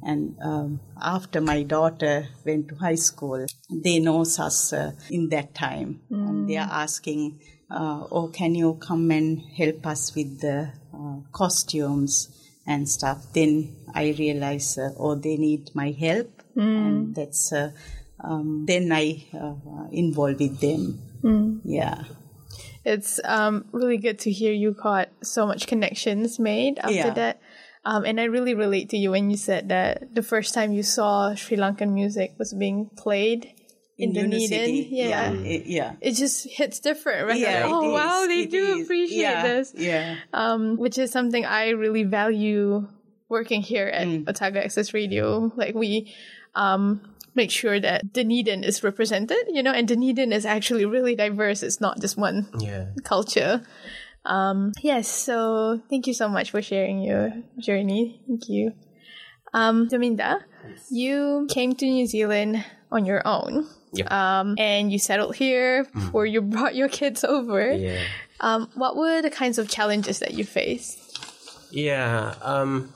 And 0.04 0.36
um, 0.42 0.80
after 1.00 1.40
my 1.40 1.62
daughter 1.62 2.26
went 2.44 2.68
to 2.68 2.74
high 2.74 2.96
school, 2.96 3.46
they 3.70 4.00
knows 4.00 4.38
us 4.40 4.72
uh, 4.72 4.92
in 5.10 5.28
that 5.28 5.54
time, 5.54 6.00
and 6.10 6.48
they 6.48 6.56
are 6.56 6.68
asking, 6.70 7.40
uh, 7.70 8.06
"Oh, 8.10 8.28
can 8.28 8.56
you 8.56 8.74
come 8.74 9.10
and 9.12 9.40
help 9.56 9.86
us 9.86 10.12
with 10.16 10.40
the 10.40 10.72
uh, 10.92 11.20
costumes 11.30 12.36
and 12.66 12.88
stuff?" 12.88 13.32
Then 13.32 13.76
I 13.94 14.10
realize, 14.18 14.76
uh, 14.76 14.90
oh, 14.98 15.14
they 15.14 15.36
need 15.36 15.70
my 15.74 15.92
help, 15.92 16.42
and 16.56 17.14
that's. 17.14 17.52
Uh, 17.52 17.70
um, 18.24 18.66
then 18.66 18.92
I 18.92 19.24
uh, 19.34 19.88
involved 19.90 20.38
with 20.38 20.60
them. 20.60 21.60
Yeah. 21.64 22.04
It's 22.84 23.20
um, 23.24 23.64
really 23.72 23.96
good 23.96 24.18
to 24.20 24.30
hear 24.30 24.52
you 24.52 24.72
got 24.72 25.08
so 25.22 25.46
much 25.46 25.66
connections 25.66 26.38
made 26.38 26.78
after 26.78 26.94
Yeah. 26.94 27.14
that. 27.14 27.40
Um, 27.84 28.04
and 28.04 28.20
I 28.20 28.24
really 28.24 28.54
relate 28.54 28.90
to 28.90 28.96
you 28.96 29.10
when 29.10 29.30
you 29.30 29.36
said 29.36 29.68
that 29.70 30.14
the 30.14 30.22
first 30.22 30.54
time 30.54 30.72
you 30.72 30.82
saw 30.84 31.34
Sri 31.34 31.56
Lankan 31.56 31.92
music 31.92 32.34
was 32.38 32.54
being 32.54 32.88
played 32.96 33.50
in, 33.98 34.12
Dunedin. 34.12 34.40
university. 34.40 34.88
Yeah. 34.92 35.32
it- 35.32 35.66
yeah. 35.66 35.92
It 36.00 36.12
just 36.12 36.46
hits 36.48 36.78
different, 36.80 37.26
right? 37.28 37.40
Yeah, 37.40 37.64
Like, 37.66 37.72
oh 37.74 37.88
it 37.90 37.92
wow, 37.92 38.26
they 38.26 38.40
it 38.42 38.50
do 38.50 38.76
is. 38.78 38.84
appreciate 38.86 39.18
Yeah, 39.20 39.42
this. 39.42 39.72
Yeah. 39.76 40.16
Um, 40.32 40.76
which 40.76 40.96
is 40.98 41.10
something 41.10 41.44
I 41.44 41.70
really 41.70 42.04
value 42.04 42.86
working 43.28 43.62
here 43.62 43.86
at 43.88 44.06
Mm. 44.06 44.28
Otago 44.28 44.60
Access 44.60 44.94
Radio. 44.94 45.50
Like 45.56 45.74
we 45.74 46.12
um 46.54 47.00
make 47.34 47.50
sure 47.50 47.80
that 47.80 48.12
Dunedin 48.12 48.62
is 48.62 48.84
represented, 48.84 49.38
you 49.48 49.62
know, 49.62 49.72
and 49.72 49.88
Dunedin 49.88 50.32
is 50.32 50.44
actually 50.44 50.84
really 50.84 51.16
diverse. 51.16 51.62
It's 51.62 51.80
not 51.80 51.98
just 52.00 52.16
one 52.18 52.46
Yeah. 52.60 52.86
culture. 53.04 53.62
Um, 54.24 54.72
yes, 54.82 55.08
so 55.08 55.80
thank 55.90 56.06
you 56.06 56.14
so 56.14 56.28
much 56.28 56.50
for 56.50 56.62
sharing 56.62 57.02
your 57.02 57.32
journey. 57.58 58.20
Thank 58.26 58.48
you. 58.48 58.72
Um, 59.52 59.88
Dominda, 59.88 60.42
you 60.90 61.46
came 61.50 61.74
to 61.74 61.84
New 61.84 62.06
Zealand 62.06 62.64
on 62.90 63.04
your 63.04 63.26
own. 63.26 63.66
Yep. 63.92 64.10
Um, 64.10 64.54
and 64.58 64.90
you 64.90 64.98
settled 64.98 65.36
here 65.36 65.84
before 65.84 66.24
you 66.24 66.40
brought 66.54 66.74
your 66.74 66.88
kids 66.88 67.24
over. 67.24 67.72
Yeah. 67.72 68.00
Um, 68.40 68.70
what 68.74 68.96
were 68.96 69.20
the 69.22 69.30
kinds 69.30 69.58
of 69.58 69.68
challenges 69.68 70.18
that 70.20 70.34
you 70.34 70.44
faced? 70.44 70.98
Yeah. 71.70 72.34
Um, 72.40 72.92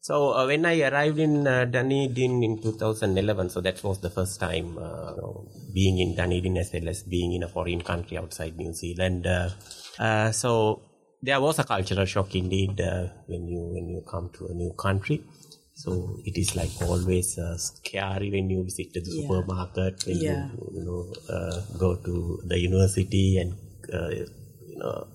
so 0.00 0.32
uh, 0.32 0.46
when 0.46 0.64
I 0.64 0.80
arrived 0.80 1.18
in 1.18 1.46
uh, 1.46 1.66
Dunedin 1.66 2.42
in 2.42 2.62
2011, 2.62 3.50
so 3.50 3.60
that 3.60 3.82
was 3.84 4.00
the 4.00 4.10
first 4.10 4.40
time 4.40 4.78
uh, 4.78 5.12
you 5.12 5.20
know, 5.20 5.48
being 5.74 5.98
in 5.98 6.16
Dunedin 6.16 6.56
as 6.56 6.72
well 6.72 6.88
as 6.88 7.02
being 7.02 7.34
in 7.34 7.42
a 7.42 7.48
foreign 7.48 7.82
country 7.82 8.16
outside 8.16 8.56
New 8.56 8.72
Zealand. 8.72 9.26
Uh, 9.98 10.30
so 10.32 10.82
there 11.22 11.40
was 11.40 11.58
a 11.58 11.64
cultural 11.64 12.04
shock 12.06 12.34
indeed 12.34 12.80
uh, 12.80 13.08
when 13.26 13.46
you 13.48 13.60
when 13.74 13.88
you 13.88 14.00
come 14.02 14.30
to 14.30 14.46
a 14.46 14.54
new 14.54 14.72
country. 14.74 15.22
So 15.74 16.18
it 16.24 16.36
is 16.36 16.56
like 16.56 16.70
always 16.82 17.38
uh, 17.38 17.56
scary 17.56 18.30
when 18.30 18.50
you 18.50 18.64
visit 18.64 18.92
the 18.94 19.00
Yeah. 19.04 19.28
supermarket, 19.28 20.04
when 20.06 20.16
Yeah. 20.16 20.48
you 20.54 20.70
you 20.76 20.84
know 20.88 21.02
uh, 21.34 21.60
go 21.78 21.96
to 21.96 22.40
the 22.44 22.58
university 22.58 23.38
and 23.38 23.54
uh, 23.92 24.08
you 24.10 24.78
know 24.78 25.06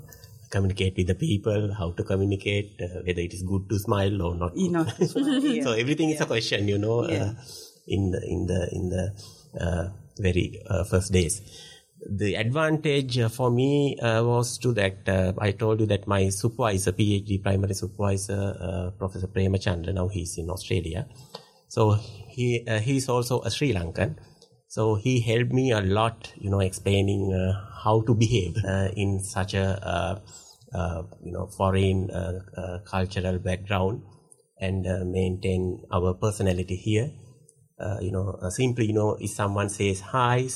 communicate 0.50 0.96
with 0.98 1.08
the 1.08 1.16
people, 1.16 1.74
how 1.74 1.92
to 1.92 2.04
communicate, 2.04 2.80
uh, 2.82 3.02
whether 3.06 3.22
it 3.28 3.34
is 3.34 3.42
good 3.42 3.68
to 3.70 3.80
smile 3.80 4.22
or 4.22 4.36
not. 4.36 4.56
You 4.56 4.72
know, 4.72 4.86
yeah. 5.00 5.64
so 5.64 5.72
everything 5.72 6.10
is 6.12 6.22
a 6.22 6.26
question, 6.28 6.68
you 6.68 6.78
know, 6.78 7.00
uh, 7.02 7.34
in 7.88 8.12
the 8.12 8.22
in 8.36 8.46
the 8.48 8.60
in 8.72 8.90
the 8.90 9.04
uh, 9.60 9.90
very 10.20 10.62
uh, 10.70 10.84
first 10.84 11.12
days. 11.12 11.42
The 12.10 12.36
advantage 12.36 13.22
for 13.32 13.50
me 13.50 13.98
uh, 14.00 14.24
was 14.24 14.58
to 14.60 14.74
that 14.74 15.08
uh, 15.08 15.34
I 15.40 15.52
told 15.52 15.80
you 15.80 15.86
that 15.88 16.06
my 16.06 16.30
supervisor, 16.30 16.92
PhD 16.92 17.42
primary 17.42 17.74
supervisor, 17.74 18.58
uh, 18.60 18.92
Professor 18.98 19.28
Premachandra, 19.28 19.94
now 19.94 20.10
he's 20.10 20.38
in 20.38 20.50
Australia. 20.50 21.08
So 21.70 21.94
he 21.94 22.66
he's 22.82 23.10
also 23.10 23.42
a 23.42 23.50
Sri 23.50 23.74
Lankan. 23.74 24.18
So 24.68 24.96
he 24.96 25.22
helped 25.22 25.54
me 25.54 25.72
a 25.72 25.82
lot, 25.82 26.34
you 26.36 26.50
know, 26.50 26.60
explaining 26.60 27.32
how 27.84 28.02
to 28.02 28.14
behave 28.14 28.58
in 28.96 29.20
such 29.24 29.54
a 29.54 30.20
uh, 30.74 31.04
you 31.22 31.32
know 31.32 31.46
foreign 31.46 32.10
uh, 32.10 32.40
uh, 32.58 32.80
cultural 32.80 33.38
background 33.38 34.02
and 34.60 34.84
maintain 35.12 35.84
our 35.92 36.16
personality 36.16 36.76
here. 36.76 37.12
You 38.02 38.12
know, 38.12 38.40
simply, 38.50 38.88
you 38.88 38.94
know, 38.94 39.18
if 39.20 39.32
someone 39.32 39.70
says 39.70 40.00
hi, 40.00 40.48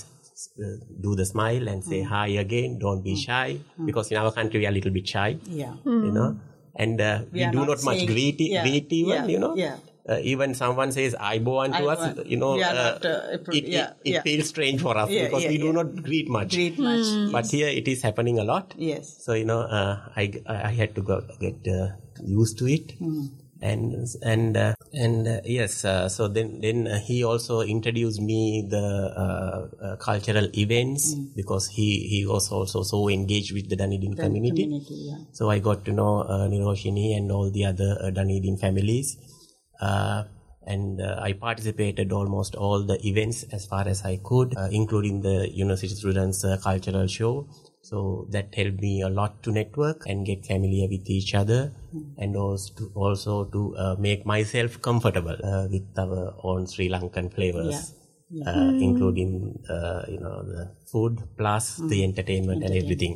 do 1.02 1.16
the 1.16 1.26
smile 1.26 1.68
and 1.68 1.84
say 1.84 2.02
hi 2.04 2.28
again. 2.28 2.80
Don't 2.80 3.04
be 3.04 3.16
shy 3.16 3.60
because 3.86 4.12
in 4.12 4.18
our 4.18 4.32
country 4.32 4.60
we 4.60 4.66
are 4.66 4.70
a 4.70 4.74
little 4.74 4.92
bit 4.92 5.08
shy. 5.08 5.38
yeah. 5.46 5.74
You 5.86 6.12
know, 6.12 6.40
and 6.76 7.02
uh, 7.02 7.22
we, 7.32 7.44
are 7.44 7.52
do 7.52 7.60
not 7.60 7.68
not, 7.70 7.84
much 7.84 8.06
greet, 8.06 8.40
yeah, 8.40 8.62
greet 8.64 8.92
even. 8.94 9.14
yeah, 9.14 9.26
you 9.26 9.40
know, 9.40 9.56
yeah. 9.56 9.78
uh, 10.08 10.20
even 10.22 10.54
someone 10.54 10.92
says 10.92 11.16
"Ayubowan" 11.20 11.76
to 11.78 11.88
us, 11.90 12.00
Ayubowan. 12.00 12.30
you 12.30 12.38
know, 12.38 12.54
uh, 12.54 12.74
not, 12.74 13.06
uh, 13.06 13.38
it, 13.52 13.68
yeah, 13.68 13.88
it, 13.88 13.98
it 14.06 14.12
yeah. 14.14 14.22
feels 14.22 14.48
strange 14.50 14.82
for 14.82 14.96
us 14.96 15.10
Yeah, 15.10 15.26
because 15.26 15.44
yeah, 15.44 15.50
we 15.50 15.58
do 15.58 15.74
not 15.74 16.04
greet 16.04 16.30
much. 16.30 16.54
Great 16.54 16.78
much. 16.78 17.32
But 17.32 17.48
here 17.48 17.68
it 17.68 17.88
is 17.88 18.04
happening 18.04 18.38
a 18.38 18.44
lot. 18.44 18.76
Yes. 18.78 19.24
So 19.26 19.34
you 19.34 19.46
know, 19.46 19.62
uh, 19.62 20.10
I 20.16 20.34
I 20.48 20.72
had 20.72 20.94
to 20.96 21.02
go, 21.02 21.22
get 21.40 21.68
uh, 21.68 21.90
used 22.24 22.60
to 22.60 22.68
it, 22.68 22.94
and 23.62 24.08
and 24.24 24.58
uh, 24.58 24.74
and 24.94 25.28
uh, 25.28 25.42
yes. 25.44 25.86
Uh, 25.86 26.10
so 26.10 26.28
then 26.28 26.62
then 26.62 26.88
uh, 26.88 27.00
he 27.00 27.24
also 27.24 27.62
introduced 27.62 28.22
me 28.22 28.68
the 28.70 28.78
uh, 28.78 29.86
uh, 29.86 29.96
cultural 29.98 30.48
events 30.58 31.16
because 31.36 31.68
he 31.68 32.08
he 32.08 32.26
was 32.26 32.52
also 32.52 32.84
so 32.84 33.10
engaged 33.10 33.54
with 33.54 33.70
the 33.70 33.76
Dunedin 33.76 34.16
community. 34.16 34.64
Community, 34.64 34.96
yeah. 35.10 35.18
So 35.32 35.50
I 35.50 35.60
got 35.60 35.86
to 35.86 35.92
know 35.92 36.22
uh, 36.22 36.48
Niroshini 36.48 37.18
and 37.18 37.32
all 37.32 37.50
the 37.50 37.66
other 37.66 37.98
uh, 38.02 38.10
Dunedin 38.12 38.58
families. 38.58 39.18
Uh, 39.80 40.24
and 40.66 41.02
uh, 41.02 41.16
I 41.22 41.32
participated 41.34 42.12
almost 42.12 42.56
all 42.56 42.84
the 42.84 43.00
events 43.08 43.44
as 43.54 43.66
far 43.66 43.88
as 43.88 44.04
I 44.04 44.20
could, 44.22 44.54
uh, 44.58 44.68
including 44.70 45.22
the 45.22 45.50
university 45.50 45.96
students' 45.96 46.44
uh, 46.44 46.58
cultural 46.62 47.08
show. 47.08 47.48
So 47.90 48.00
that 48.36 48.54
helped 48.60 48.82
me 48.88 48.94
a 49.10 49.10
lot 49.20 49.42
to 49.44 49.52
network 49.60 50.06
and 50.14 50.26
get 50.30 50.46
familiar 50.52 50.88
with 50.94 51.10
each 51.18 51.32
other, 51.42 51.60
and 52.24 52.36
also 52.46 52.74
to, 52.78 52.92
also 53.06 53.34
to 53.56 53.62
uh, 53.84 53.96
make 54.08 54.26
myself 54.34 54.82
comfortable 54.90 55.38
uh, 55.52 55.68
with 55.76 55.88
our 56.06 56.24
own 56.52 56.68
Sri 56.74 56.90
Lankan 56.96 57.34
flavors. 57.38 57.80
uh, 58.52 58.72
including 58.86 59.30
uh, 59.74 60.02
you 60.14 60.18
know 60.24 60.38
the 60.48 60.64
food 60.92 61.22
plus 61.38 61.68
the 61.92 62.00
entertainment 62.08 62.62
and 62.68 62.74
everything. 62.80 63.14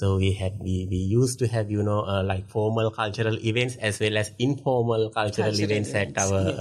So 0.00 0.16
we 0.22 0.32
had 0.40 0.58
we, 0.66 0.74
we 0.90 0.96
used 0.96 1.38
to 1.42 1.46
have 1.54 1.70
you 1.76 1.82
know 1.88 2.00
uh, 2.14 2.22
like 2.30 2.44
formal 2.56 2.90
cultural 2.98 3.38
events 3.52 3.76
as 3.76 4.00
well 4.00 4.16
as 4.22 4.30
informal 4.48 5.08
cultural, 5.16 5.48
Cultural 5.48 5.64
events, 5.68 5.94
at 6.02 6.18
our 6.24 6.42
yes. 6.50 6.58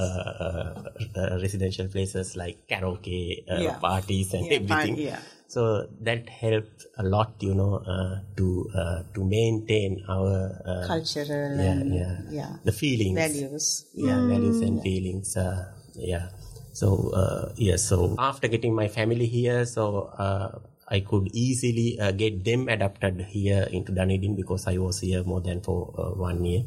uh, 1.18 1.40
residential 1.42 1.88
places 1.88 2.36
like 2.44 2.58
karaoke 2.72 3.44
uh, 3.50 3.62
Yeah. 3.68 3.78
parties 3.80 4.34
and 4.34 4.46
Yeah, 4.46 4.58
everything. 4.62 4.96
par- 4.96 5.06
yeah. 5.12 5.20
So 5.54 5.86
that 6.02 6.26
helped 6.30 6.90
a 6.98 7.04
lot, 7.04 7.38
you 7.38 7.54
know, 7.54 7.78
uh, 7.86 8.26
to 8.38 8.48
uh, 8.74 9.00
to 9.14 9.22
maintain 9.22 10.02
our 10.10 10.50
uh, 10.66 10.88
Cultural 10.90 11.62
yeah, 11.62 11.78
and 11.78 11.94
yeah, 11.94 12.18
yeah. 12.34 12.52
the 12.66 12.74
feelings, 12.74 13.14
values. 13.14 13.86
yeah, 13.94 14.26
values 14.26 14.66
and 14.66 14.82
feelings. 14.82 15.38
Uh, 15.38 15.70
yeah. 15.94 16.34
So 16.74 17.14
uh, 17.14 17.54
yeah. 17.54 17.78
So 17.78 18.18
after 18.18 18.50
getting 18.50 18.74
my 18.74 18.90
family 18.90 19.30
here, 19.30 19.70
so 19.70 20.10
uh, 20.18 20.58
I 20.90 21.06
could 21.06 21.30
easily 21.38 22.02
uh, 22.02 22.18
get 22.18 22.42
them 22.44 22.66
adapted 22.66 23.22
here 23.30 23.70
into 23.70 23.94
Dunedin 23.94 24.34
because 24.34 24.66
I 24.66 24.82
was 24.82 25.06
here 25.06 25.22
more 25.22 25.42
than 25.42 25.62
for 25.62 25.94
uh, 25.94 26.18
one 26.18 26.42
year. 26.46 26.66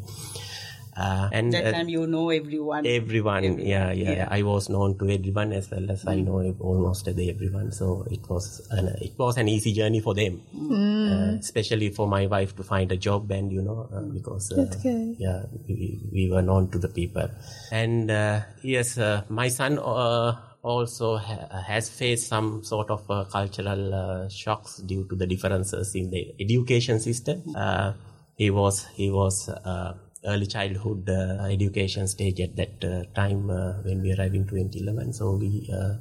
Uh, 0.96 1.28
and 1.30 1.52
That 1.52 1.66
uh, 1.66 1.72
time 1.72 1.88
you 1.90 2.06
know 2.06 2.30
everyone. 2.30 2.86
everyone, 2.86 3.58
yeah, 3.58 3.92
yeah, 3.92 4.12
yeah. 4.12 4.28
I 4.30 4.42
was 4.42 4.68
known 4.70 4.96
to 4.98 5.10
everyone 5.10 5.52
as 5.52 5.70
well 5.70 5.90
as 5.90 6.06
I 6.06 6.20
know 6.20 6.40
almost 6.58 7.04
the 7.04 7.28
everyone. 7.30 7.70
So 7.72 8.06
it 8.10 8.26
was 8.30 8.66
an, 8.70 8.88
it 9.00 9.12
was 9.18 9.36
an 9.36 9.48
easy 9.48 9.72
journey 9.74 10.00
for 10.00 10.14
them, 10.14 10.40
uh, 10.56 11.36
especially 11.38 11.90
for 11.90 12.08
my 12.08 12.26
wife 12.26 12.56
to 12.56 12.62
find 12.62 12.90
a 12.92 12.96
job 12.96 13.30
and 13.30 13.52
you 13.52 13.60
know 13.60 13.88
uh, 13.92 14.00
because 14.00 14.50
uh, 14.52 14.64
That's 14.64 14.84
yeah 15.18 15.42
we, 15.68 16.00
we 16.12 16.30
were 16.30 16.42
known 16.42 16.70
to 16.70 16.78
the 16.78 16.88
people. 16.88 17.28
And 17.70 18.10
uh, 18.10 18.40
yes 18.62 18.96
uh, 18.96 19.22
my 19.28 19.48
son 19.48 19.78
uh, 19.78 20.32
also 20.62 21.18
ha- 21.18 21.62
has 21.66 21.90
faced 21.90 22.28
some 22.28 22.64
sort 22.64 22.90
of 22.90 23.08
uh, 23.10 23.24
cultural 23.24 23.94
uh, 23.94 24.28
shocks 24.30 24.78
due 24.78 25.04
to 25.08 25.14
the 25.14 25.26
differences 25.26 25.94
in 25.94 26.10
the 26.10 26.34
education 26.40 27.00
system. 27.00 27.42
Uh, 27.54 27.92
he 28.36 28.48
was 28.50 28.86
he 28.94 29.10
was 29.10 29.48
uh, 29.48 29.92
early 30.24 30.46
childhood 30.46 31.08
uh, 31.08 31.44
education 31.44 32.06
stage 32.08 32.40
at 32.40 32.56
that 32.56 32.84
uh, 32.84 33.04
time 33.14 33.50
uh, 33.50 33.74
when 33.82 34.00
we 34.02 34.12
arrived 34.14 34.34
in 34.34 34.46
2011 34.46 35.12
so 35.12 35.36
we 35.36 35.68
uh, 35.72 35.94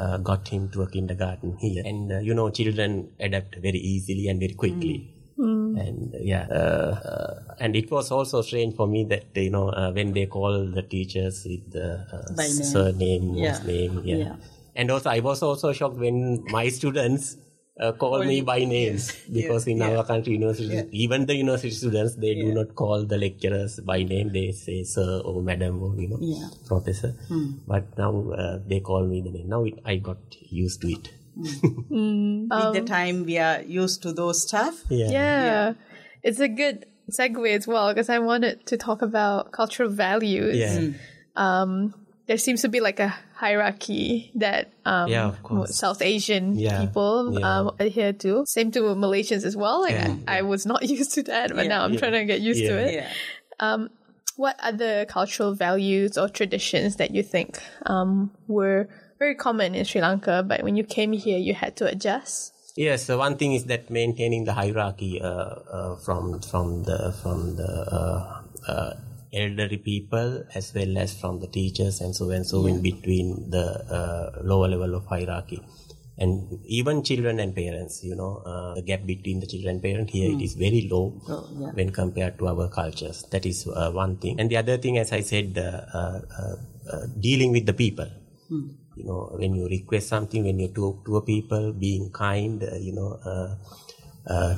uh, 0.00 0.16
got 0.18 0.46
him 0.48 0.68
to 0.70 0.82
a 0.82 0.90
kindergarten 0.90 1.56
here 1.58 1.82
and 1.84 2.12
uh, 2.12 2.18
you 2.18 2.34
know 2.34 2.50
children 2.50 3.10
adapt 3.20 3.56
very 3.56 3.78
easily 3.78 4.28
and 4.28 4.38
very 4.40 4.54
quickly 4.54 5.14
and 5.76 6.14
uh, 6.14 6.18
yeah 6.20 6.46
uh, 6.50 6.92
uh, 7.12 7.34
and 7.60 7.76
it 7.76 7.90
was 7.90 8.10
also 8.10 8.42
strange 8.42 8.74
for 8.74 8.86
me 8.86 9.04
that 9.04 9.24
you 9.34 9.50
know 9.50 9.68
uh, 9.70 9.90
when 9.92 10.12
they 10.12 10.26
call 10.26 10.66
the 10.74 10.82
teachers 10.82 11.46
with 11.48 11.70
the 11.72 11.88
uh, 12.12 12.34
name. 12.36 12.50
surname 12.50 13.34
Yeah. 13.34 13.58
name 13.64 14.00
yeah. 14.04 14.16
Yeah. 14.16 14.36
and 14.74 14.90
also 14.90 15.10
i 15.10 15.20
was 15.20 15.42
also 15.42 15.72
shocked 15.72 15.96
when 15.96 16.44
my 16.50 16.68
students 16.78 17.36
uh, 17.80 17.92
call 17.92 18.22
me 18.24 18.40
by 18.42 18.58
names 18.64 19.04
because 19.32 19.66
in 19.66 19.80
our 19.82 20.04
country 20.04 20.34
university 20.34 20.80
even 21.04 21.24
the 21.26 21.34
university 21.34 21.70
students 21.70 22.14
they 22.16 22.34
do 22.34 22.52
not 22.52 22.74
call 22.74 23.04
the 23.12 23.16
lecturers 23.18 23.80
by 23.80 24.02
name. 24.02 24.30
They 24.32 24.52
say 24.52 24.84
sir 24.84 25.20
or 25.24 25.42
madam 25.42 25.82
or 25.82 25.94
you 25.96 26.08
know 26.08 26.18
Yeah. 26.20 26.48
professor. 26.66 27.14
But 27.66 27.96
now 27.96 28.12
uh, 28.32 28.58
they 28.66 28.80
call 28.80 29.06
me 29.06 29.22
the 29.22 29.30
name. 29.30 29.48
Now 29.48 29.64
it, 29.64 29.78
i 29.84 29.96
got 29.96 30.18
used 30.50 30.82
to 30.82 30.88
it. 30.96 31.08
With 31.90 32.72
the 32.74 32.84
time 32.86 33.24
we 33.24 33.38
are 33.38 33.62
used 33.62 34.02
to 34.02 34.12
those 34.12 34.42
stuff. 34.42 34.82
yeah. 34.90 35.10
Yeah. 35.10 35.72
It's 36.22 36.40
a 36.40 36.48
good 36.48 36.86
segue 37.10 37.48
as 37.56 37.66
well 37.66 37.88
because 37.94 38.08
I 38.10 38.18
wanted 38.18 38.66
to 38.66 38.76
talk 38.76 39.00
about 39.02 39.52
cultural 39.52 39.88
values. 39.88 40.56
yeah. 40.56 40.90
Um, 41.36 41.94
there 42.26 42.38
seems 42.38 42.62
to 42.62 42.68
be 42.68 42.80
like 42.80 43.00
a 43.00 43.14
hierarchy 43.34 44.30
that 44.36 44.72
um, 44.84 45.08
Yeah, 45.10 45.26
of 45.28 45.42
course. 45.42 45.76
South 45.76 46.02
Asian 46.02 46.56
Yeah, 46.56 46.80
people 46.80 47.38
yeah. 47.38 47.58
um, 47.58 47.70
adhere 47.78 48.12
to. 48.12 48.44
Same 48.46 48.70
to 48.72 48.80
Malaysians 48.94 49.44
as 49.44 49.56
well. 49.56 49.80
Like 49.82 49.94
Yeah, 49.94 50.16
I, 50.28 50.38
I 50.38 50.42
was 50.42 50.66
not 50.66 50.82
used 50.88 51.12
to 51.14 51.22
that, 51.24 51.50
but 51.54 51.64
Yeah, 51.64 51.68
now 51.68 51.84
I'm 51.84 51.96
trying 51.96 52.12
to 52.12 52.24
get 52.24 52.40
used 52.40 52.60
to 52.60 52.78
it. 52.78 52.94
Yeah. 52.94 53.86
What 54.36 54.56
other 54.62 55.04
cultural 55.04 55.54
values 55.54 56.16
or 56.16 56.26
traditions 56.26 56.96
that 56.96 57.10
you 57.10 57.22
think 57.22 57.60
um, 57.84 58.30
were 58.48 58.88
very 59.18 59.34
common 59.34 59.74
in 59.74 59.84
Sri 59.84 60.00
Lanka, 60.00 60.42
but 60.42 60.62
when 60.62 60.76
you 60.76 60.84
came 60.84 61.12
here, 61.12 61.36
you 61.36 61.52
had 61.52 61.76
to 61.76 61.86
adjust? 61.86 62.54
Yes, 62.74 63.04
so 63.04 63.18
one 63.18 63.36
thing 63.36 63.52
is 63.52 63.66
that 63.66 63.90
maintaining 63.90 64.44
the 64.44 64.54
hierarchy 64.54 65.20
uh, 65.20 65.26
uh, 65.28 65.96
from 65.96 66.40
from 66.40 66.84
the 66.84 67.12
from 67.20 67.56
the 67.56 67.68
uh, 67.68 68.40
uh, 68.66 68.92
elderly 69.32 69.78
people 69.78 70.44
as 70.54 70.74
well 70.74 70.98
as 70.98 71.14
from 71.20 71.40
the 71.40 71.46
teachers 71.46 72.00
and 72.00 72.14
so 72.14 72.30
and 72.30 72.46
so 72.46 72.66
in 72.66 72.82
between 72.82 73.50
the 73.50 73.66
uh, 73.98 74.42
lower 74.42 74.68
level 74.68 74.94
of 74.94 75.06
hierarchy. 75.06 75.62
And 76.18 76.60
even 76.66 77.02
children 77.02 77.40
and 77.40 77.54
parents 77.54 78.04
you 78.04 78.14
know 78.14 78.42
uh, 78.44 78.74
the 78.74 78.82
gap 78.82 79.06
between 79.06 79.40
the 79.40 79.46
children 79.46 79.76
and 79.76 79.82
parent 79.82 80.10
here 80.10 80.30
it 80.30 80.42
is 80.42 80.54
very 80.54 80.86
low 80.90 81.14
yeah. 81.58 81.70
when 81.72 81.90
compared 81.90 82.38
to 82.38 82.48
our 82.48 82.68
cultures. 82.68 83.24
That 83.30 83.46
is 83.46 83.66
uh, 83.66 83.90
one 83.90 84.16
thing. 84.16 84.38
And 84.38 84.50
the 84.50 84.58
other 84.58 84.76
thing 84.76 84.98
as 84.98 85.12
i 85.12 85.20
said 85.20 85.56
uh, 85.56 85.80
uh, 85.98 86.20
uh, 86.92 87.06
dealing 87.18 87.52
with 87.52 87.66
the 87.66 87.72
people. 87.72 88.10
You 88.96 89.04
know 89.04 89.30
when 89.38 89.54
you 89.54 89.66
request 89.68 90.08
something 90.08 90.44
when 90.44 90.58
you 90.58 90.68
talk 90.68 91.06
to 91.06 91.16
a 91.16 91.22
people 91.22 91.72
being 91.72 92.10
kind 92.10 92.60
you 92.80 92.92
know 92.92 93.18
uh, 93.24 93.54
uh, 94.26 94.56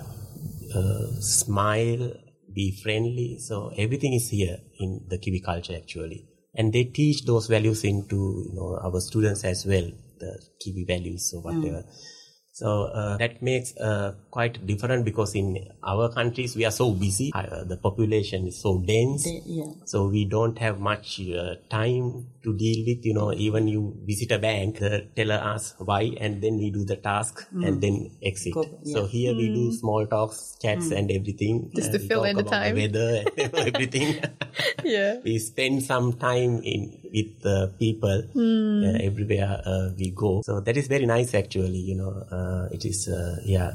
uh, 0.74 1.06
smile 1.20 2.12
be 2.54 2.72
friendly. 2.82 3.38
So 3.38 3.72
everything 3.76 4.12
is 4.14 4.28
here 4.28 4.58
in 4.78 5.04
the 5.08 5.18
kiwi 5.18 5.40
culture 5.40 5.76
actually. 5.76 6.26
And 6.54 6.72
they 6.72 6.84
teach 6.84 7.24
those 7.24 7.46
values 7.46 7.84
into 7.84 8.44
you 8.48 8.54
know 8.54 8.78
our 8.82 9.00
students 9.00 9.44
as 9.44 9.64
well 9.66 9.90
the 10.18 10.38
kiwi 10.60 10.84
values 10.84 11.32
or 11.34 11.42
whatever 11.42 11.82
mm. 11.82 12.18
So 12.54 12.84
uh, 12.84 13.16
that 13.16 13.40
makes 13.42 13.74
uh, 13.78 14.12
quite 14.30 14.64
different 14.66 15.04
because 15.06 15.34
in 15.34 15.46
our 15.82 16.10
countries 16.12 16.54
we 16.54 16.64
are 16.66 16.70
so 16.70 16.92
busy. 16.92 17.30
Uh, 17.34 17.64
the 17.64 17.76
population 17.76 18.46
is 18.46 18.60
so 18.60 18.78
dense. 18.86 19.26
Yeah. 19.46 19.70
so 19.86 20.06
we 20.08 20.24
don't 20.26 20.58
have 20.58 20.78
much 20.80 21.20
uh, 21.20 21.54
time 21.70 22.26
to 22.44 22.50
deal 22.62 22.84
with 22.88 23.04
you 23.08 23.14
know 23.14 23.32
even 23.46 23.68
you 23.68 23.80
visit 24.10 24.30
a 24.32 24.38
bank 24.38 24.78
the 24.84 25.06
teller 25.16 25.40
asks 25.52 25.74
why 25.78 26.02
and 26.20 26.42
then 26.42 26.56
we 26.62 26.68
do 26.76 26.84
the 26.84 26.96
task 26.96 27.46
and 27.66 27.80
then 27.80 27.96
exit. 28.22 28.52
Go- 28.54 28.68
so 28.92 29.06
here 29.06 29.34
we 29.40 29.46
do 29.58 29.64
small 29.72 30.06
talks 30.06 30.56
chats 30.62 30.90
and 30.90 31.10
everything 31.10 31.70
Just 31.74 31.90
uh, 31.90 31.92
to 31.94 31.98
we 32.02 32.08
fill 32.08 32.24
in 32.24 32.36
the 32.36 32.42
about 32.42 32.52
time. 32.52 32.74
weather 32.82 33.10
and 33.38 33.54
everything. 33.74 34.08
Yeah. 34.84 35.20
we 35.24 35.38
spend 35.38 35.82
some 35.84 36.12
time 36.14 36.60
in 36.74 36.82
with 37.14 37.30
the 37.46 37.72
people 37.78 38.18
uh, 38.36 38.98
everywhere 39.08 39.62
uh, 39.64 39.90
we 39.96 40.10
go. 40.10 40.42
So 40.44 40.60
that 40.60 40.76
is 40.76 40.86
very 40.88 41.06
nice 41.06 41.34
actually 41.42 41.78
you 41.90 41.96
know 42.00 42.12
uh, 42.30 42.41
it 42.76 42.84
is 42.92 43.08
uh, 43.08 43.36
yeah 43.54 43.70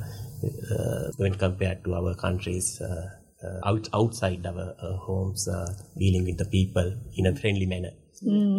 uh, 0.76 1.04
when 1.18 1.34
compared 1.46 1.80
to 1.86 1.94
our 2.00 2.14
countries 2.16 2.68
uh, 2.82 3.06
uh, 3.46 3.60
out, 3.70 3.88
outside 3.94 4.46
our 4.52 4.68
uh, 4.88 4.96
homes 5.08 5.48
uh, 5.48 5.68
dealing 5.98 6.24
with 6.30 6.38
the 6.38 6.46
people 6.58 6.88
in 7.18 7.26
a 7.32 7.36
friendly 7.36 7.66
manner 7.74 7.92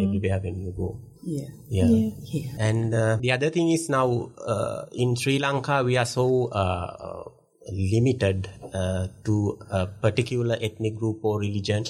everywhere 0.05 0.39
when 0.45 0.57
you 0.65 0.73
go 0.83 0.89
Yeah. 1.37 1.49
yeah, 1.69 1.89
Yeah. 2.35 2.51
and 2.69 2.95
uh, 2.95 3.17
the 3.25 3.33
other 3.37 3.51
thing 3.51 3.71
is 3.77 3.89
now 3.89 4.07
uh, 4.55 4.87
in 4.93 5.17
Sri 5.17 5.39
Lanka 5.45 5.83
we 5.89 5.97
are 6.03 6.07
so 6.07 6.47
uh, 6.63 6.87
uh, 7.09 7.25
limited 7.73 8.49
uh, 8.73 9.09
to 9.27 9.59
a 9.71 9.87
particular 10.05 10.57
ethnic 10.69 10.95
group 11.01 11.19
or 11.25 11.41
religion 11.41 11.85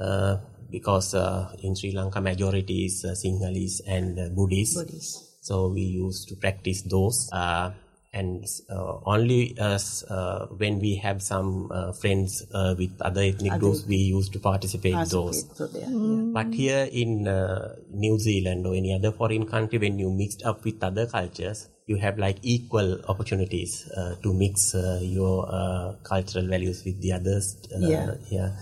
uh, 0.00 0.36
because 0.70 1.14
uh, 1.14 1.52
in 1.62 1.74
Sri 1.76 1.90
Lanka 1.92 2.20
majority 2.20 2.86
is 2.86 3.04
uh, 3.04 3.10
Sinhalese 3.22 3.80
and 3.86 4.18
uh, 4.18 4.28
Buddhists. 4.30 4.76
Buddhists. 4.76 5.33
So 5.44 5.68
we 5.68 5.82
used 5.82 6.28
to 6.30 6.36
practice 6.36 6.80
those. 6.82 7.28
Uh, 7.30 7.72
and 8.14 8.46
uh, 8.70 8.98
only 9.04 9.58
us, 9.58 10.04
uh, 10.04 10.46
when 10.56 10.78
we 10.80 10.94
have 10.96 11.20
some 11.20 11.70
uh, 11.70 11.92
friends 11.92 12.46
uh, 12.54 12.74
with 12.78 12.92
other 13.02 13.20
ethnic 13.20 13.58
groups, 13.60 13.84
we 13.86 13.96
used 13.96 14.32
to 14.32 14.38
participate 14.38 14.94
in 14.94 15.08
those. 15.08 15.44
So 15.54 15.66
there. 15.66 15.82
Yeah. 15.82 16.32
But 16.32 16.54
here 16.54 16.88
in 16.90 17.28
uh, 17.28 17.74
New 17.90 18.18
Zealand 18.18 18.66
or 18.66 18.74
any 18.74 18.94
other 18.94 19.12
foreign 19.12 19.44
country, 19.46 19.78
when 19.78 19.98
you 19.98 20.10
mixed 20.10 20.44
up 20.44 20.64
with 20.64 20.82
other 20.82 21.06
cultures, 21.06 21.68
you 21.86 21.96
have 21.96 22.18
like 22.18 22.38
equal 22.40 23.02
opportunities 23.08 23.86
uh, 23.90 24.14
to 24.22 24.32
mix 24.32 24.74
uh, 24.74 25.00
your 25.02 25.46
uh, 25.52 25.96
cultural 26.04 26.46
values 26.46 26.84
with 26.86 27.02
the 27.02 27.12
others. 27.12 27.58
Uh, 27.74 27.80
Yeah. 27.80 28.14
yeah. 28.30 28.56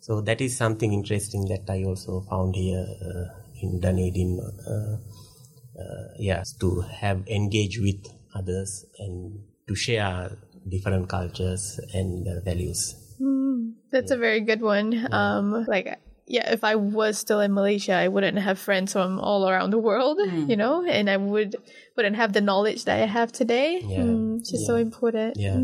So 0.00 0.20
that 0.22 0.40
is 0.40 0.56
something 0.56 0.92
interesting 0.92 1.46
that 1.46 1.70
I 1.70 1.84
also 1.84 2.22
found 2.28 2.56
here 2.56 2.86
uh, 3.08 3.26
in 3.62 3.78
Dunedin. 3.80 4.40
Uh, 5.78 6.14
yes, 6.18 6.52
to 6.60 6.80
have 6.82 7.26
engage 7.26 7.80
with 7.80 8.06
others 8.34 8.86
and 8.98 9.42
to 9.66 9.74
share 9.74 10.30
different 10.68 11.08
cultures 11.08 11.80
and 11.92 12.26
uh, 12.28 12.40
values. 12.44 12.94
That's 13.90 14.10
a 14.10 14.16
very 14.16 14.40
good 14.40 14.60
one. 14.60 15.06
Um, 15.12 15.64
like, 15.68 15.98
yeah, 16.26 16.50
if 16.50 16.64
I 16.64 16.74
was 16.74 17.18
still 17.18 17.40
in 17.40 17.54
Malaysia, 17.54 17.92
I 17.92 18.08
wouldn't 18.08 18.38
have 18.38 18.58
friends 18.58 18.92
from 18.92 19.20
all 19.20 19.48
around 19.48 19.70
the 19.70 19.78
world, 19.78 20.18
you 20.48 20.56
know, 20.56 20.84
and 20.84 21.08
I 21.08 21.16
would 21.16 21.54
wouldn't 21.96 22.16
have 22.16 22.32
the 22.32 22.40
knowledge 22.40 22.86
that 22.86 23.00
I 23.00 23.06
have 23.06 23.30
today. 23.30 23.80
Yeah. 23.82 24.02
Mm, 24.02 24.38
which 24.38 24.52
is 24.52 24.66
so 24.66 24.76
important. 24.76 25.36
Yeah. 25.36 25.62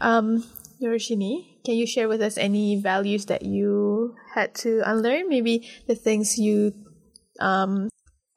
Um, 0.00 0.44
Niroshini, 0.80 1.64
can 1.64 1.74
you 1.74 1.86
share 1.86 2.08
with 2.08 2.22
us 2.22 2.38
any 2.38 2.80
values 2.80 3.26
that 3.26 3.42
you 3.42 4.14
had 4.34 4.54
to 4.66 4.82
unlearn? 4.86 5.28
Maybe 5.28 5.68
the 5.88 5.94
things 5.94 6.38
you 6.38 6.74
um 7.40 7.88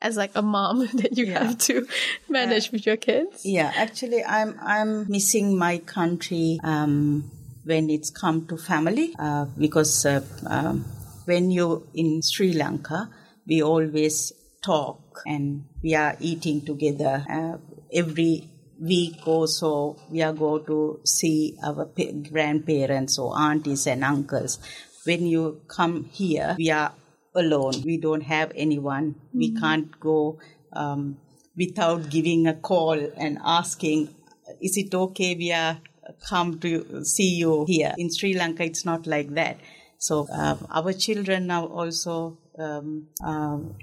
as 0.01 0.17
like 0.17 0.31
a 0.35 0.41
mom 0.41 0.79
that 0.93 1.17
you 1.17 1.27
have 1.27 1.57
to 1.57 1.87
manage 2.29 2.71
with 2.71 2.85
your 2.85 2.97
kids? 2.97 3.45
Yeah, 3.45 3.71
actually, 3.75 4.23
I'm 4.23 4.57
I'm 4.61 5.07
missing 5.09 5.57
my 5.57 5.79
country 5.79 6.59
um, 6.63 7.31
when 7.63 7.89
it's 7.89 8.09
come 8.09 8.47
to 8.47 8.57
family 8.57 9.15
uh, 9.19 9.45
because 9.57 10.05
uh, 10.05 10.21
um, 10.47 10.85
when 11.25 11.51
you 11.51 11.87
in 11.93 12.21
Sri 12.21 12.53
Lanka, 12.53 13.09
we 13.45 13.61
always 13.61 14.33
talk 14.61 15.21
and 15.25 15.65
we 15.81 15.95
are 15.95 16.15
eating 16.19 16.65
together 16.65 17.25
uh, 17.29 17.57
every 17.91 18.49
week 18.79 19.27
or 19.27 19.47
so. 19.47 19.97
We 20.09 20.21
are 20.21 20.33
go 20.33 20.59
to 20.59 20.99
see 21.03 21.57
our 21.63 21.85
pa- 21.85 22.11
grandparents 22.29 23.17
or 23.17 23.37
aunties 23.37 23.87
and 23.87 24.03
uncles. 24.03 24.59
When 25.05 25.25
you 25.25 25.61
come 25.67 26.05
here, 26.05 26.55
we 26.57 26.69
are 26.69 26.93
alone. 27.37 27.81
We 27.85 27.97
don't 27.97 28.21
have 28.21 28.51
anyone. 28.55 29.15
We 29.33 29.51
can't 29.51 29.99
go. 29.99 30.39
Um, 30.73 31.17
without 31.57 32.09
giving 32.09 32.47
a 32.47 32.53
call 32.53 32.99
and 33.17 33.39
asking, 33.43 34.13
is 34.61 34.77
it 34.77 34.93
okay 34.93 35.35
we 35.35 35.51
are 35.51 35.79
come 36.27 36.59
to 36.59 37.03
see 37.03 37.35
you 37.35 37.65
here? 37.67 37.93
In 37.97 38.13
Sri 38.13 38.33
Lanka, 38.33 38.63
it's 38.63 38.85
not 38.85 39.07
like 39.07 39.33
that. 39.33 39.59
So 39.97 40.27
uh, 40.31 40.57
our 40.69 40.93
children 40.93 41.47
now 41.47 41.65
also 41.65 42.37
um, 42.57 43.07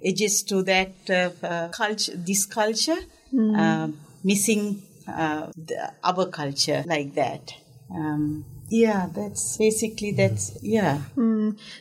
adjust 0.05 0.49
to 0.51 0.63
that 0.63 0.95
uh, 1.11 1.31
uh, 1.45 1.69
culture, 1.69 2.17
this 2.17 2.47
culture, 2.47 2.97
um, 3.37 3.99
missing 4.23 4.83
uh, 5.09 5.49
the, 5.57 5.93
our 6.03 6.27
culture 6.27 6.85
like 6.87 7.15
that. 7.15 7.55
Um, 7.91 8.45
yeah, 8.69 9.07
that's 9.13 9.57
basically 9.59 10.13
that's 10.13 10.57
yeah. 10.63 11.03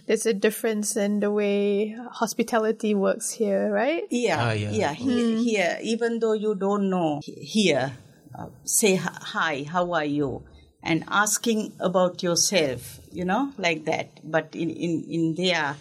There's 0.05 0.25
a 0.25 0.33
difference 0.33 0.95
in 0.97 1.21
the 1.21 1.31
way 1.31 1.95
hospitality 2.11 2.93
works 2.93 3.31
here, 3.31 3.71
right? 3.71 4.03
Yeah, 4.11 4.37
Ah, 4.39 4.51
yeah. 4.51 4.71
yeah. 4.71 4.93
He, 4.93 5.43
Here, 5.43 5.79
even 5.81 6.19
though 6.19 6.33
you 6.33 6.55
don't 6.55 6.89
know 6.89 7.21
here, 7.23 7.93
uh, 8.37 8.47
say 8.65 8.95
hi- 8.95 9.17
hi, 9.21 9.63
how 9.63 9.93
are 9.93 10.05
you, 10.05 10.43
and 10.83 11.03
asking 11.07 11.71
about 11.79 12.21
yourself, 12.21 12.99
you 13.11 13.23
know, 13.25 13.53
like 13.57 13.85
that. 13.85 14.19
But 14.23 14.53
in 14.53 14.69
in 14.69 15.03
in 15.09 15.35
there, 15.35 15.75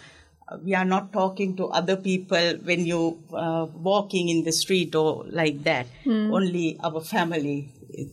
uh, 0.47 0.57
we 0.63 0.73
are 0.73 0.85
not 0.87 1.11
talking 1.11 1.55
to 1.57 1.67
other 1.67 1.97
people 1.97 2.57
when 2.63 2.85
you 2.85 3.19
uh, 3.33 3.67
walking 3.75 4.29
in 4.29 4.43
the 4.45 4.51
street 4.53 4.95
or 4.95 5.25
like 5.27 5.63
that. 5.63 5.85
Only 6.07 6.79
our 6.81 7.01
family. 7.01 7.69
It- 7.93 8.09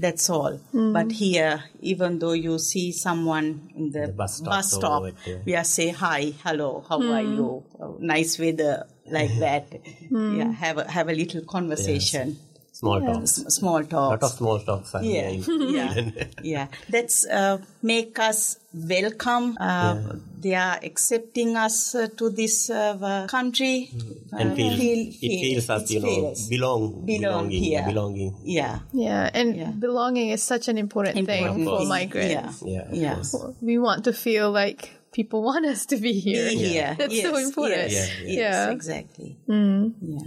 That's 0.00 0.28
all. 0.30 0.60
But 0.72 1.12
here, 1.12 1.64
even 1.80 2.18
though 2.18 2.32
you 2.32 2.58
see 2.58 2.92
someone 2.92 3.70
in 3.76 3.90
the, 3.90 4.06
The 4.08 4.12
bus 4.12 4.36
stop 4.36 4.46
bus 4.54 4.72
stop, 4.72 5.02
we 5.46 5.54
are 5.56 5.64
say 5.64 5.88
hi, 5.90 6.32
hello, 6.44 6.84
how 6.88 6.98
are 7.12 7.22
you? 7.22 7.64
Uh, 7.80 7.92
nice 8.00 8.38
weather, 8.38 8.86
like 9.10 9.32
that. 9.44 9.66
Yeah, 10.10 10.52
have 10.52 10.78
a 10.78 10.90
have 10.90 11.08
a 11.08 11.14
little 11.14 11.42
conversation, 11.42 12.36
Small 12.78 13.00
talk. 13.00 13.22
S- 13.22 13.44
small 13.58 13.82
lot 13.90 14.22
of 14.22 14.30
small 14.30 14.58
talks 14.60 14.94
are 14.94 15.02
yeah, 15.02 15.30
there 15.34 15.58
yeah, 15.76 16.24
yeah. 16.44 16.66
That's 16.88 17.26
uh, 17.26 17.58
make 17.82 18.18
us 18.20 18.58
welcome. 18.72 19.56
Uh, 19.58 19.96
They 20.40 20.54
are 20.54 20.78
accepting 20.88 21.56
us 21.56 21.96
uh, 21.96 22.06
to 22.18 22.30
this 22.30 22.70
uh, 22.70 23.26
country. 23.26 23.90
and 24.30 24.52
Uh, 24.52 24.54
feel, 24.54 24.76
feel- 24.78 25.08
it 25.08 25.14
feel- 25.18 25.40
feels 25.42 25.66
us, 25.76 25.90
you 25.90 26.00
know, 26.00 26.06
feels. 26.14 26.46
belong, 26.46 26.82
Belong 27.04 27.48
belonging, 27.50 27.62
here. 27.64 27.82
belonging. 27.90 28.30
Yeah, 28.44 28.78
Yeah, 28.92 29.30
and 29.34 29.56
Yeah. 29.56 29.70
belonging 29.86 30.28
is 30.30 30.42
such 30.46 30.68
an 30.68 30.78
important, 30.78 31.26
thing 31.26 31.64
for 31.66 31.82
migrants. 31.96 32.62
Yeah, 32.62 32.86
Yeah, 32.94 32.94
yeah. 32.94 33.22
We 33.60 33.78
want 33.78 34.04
to 34.04 34.12
feel 34.12 34.52
like 34.62 34.80
people 35.10 35.42
want 35.50 35.66
us 35.66 35.82
to 35.90 35.96
be 35.96 36.12
here. 36.26 36.46
Be 36.50 36.56
here. 36.78 36.94
That's 37.00 37.14
yes, 37.18 37.26
so 37.26 37.34
important. 37.48 37.90
Yes, 37.90 38.08
Yeah, 38.22 38.28
yes, 38.30 38.38
yeah. 38.38 38.70
exactly. 38.70 39.30
Yeah. 39.48 40.22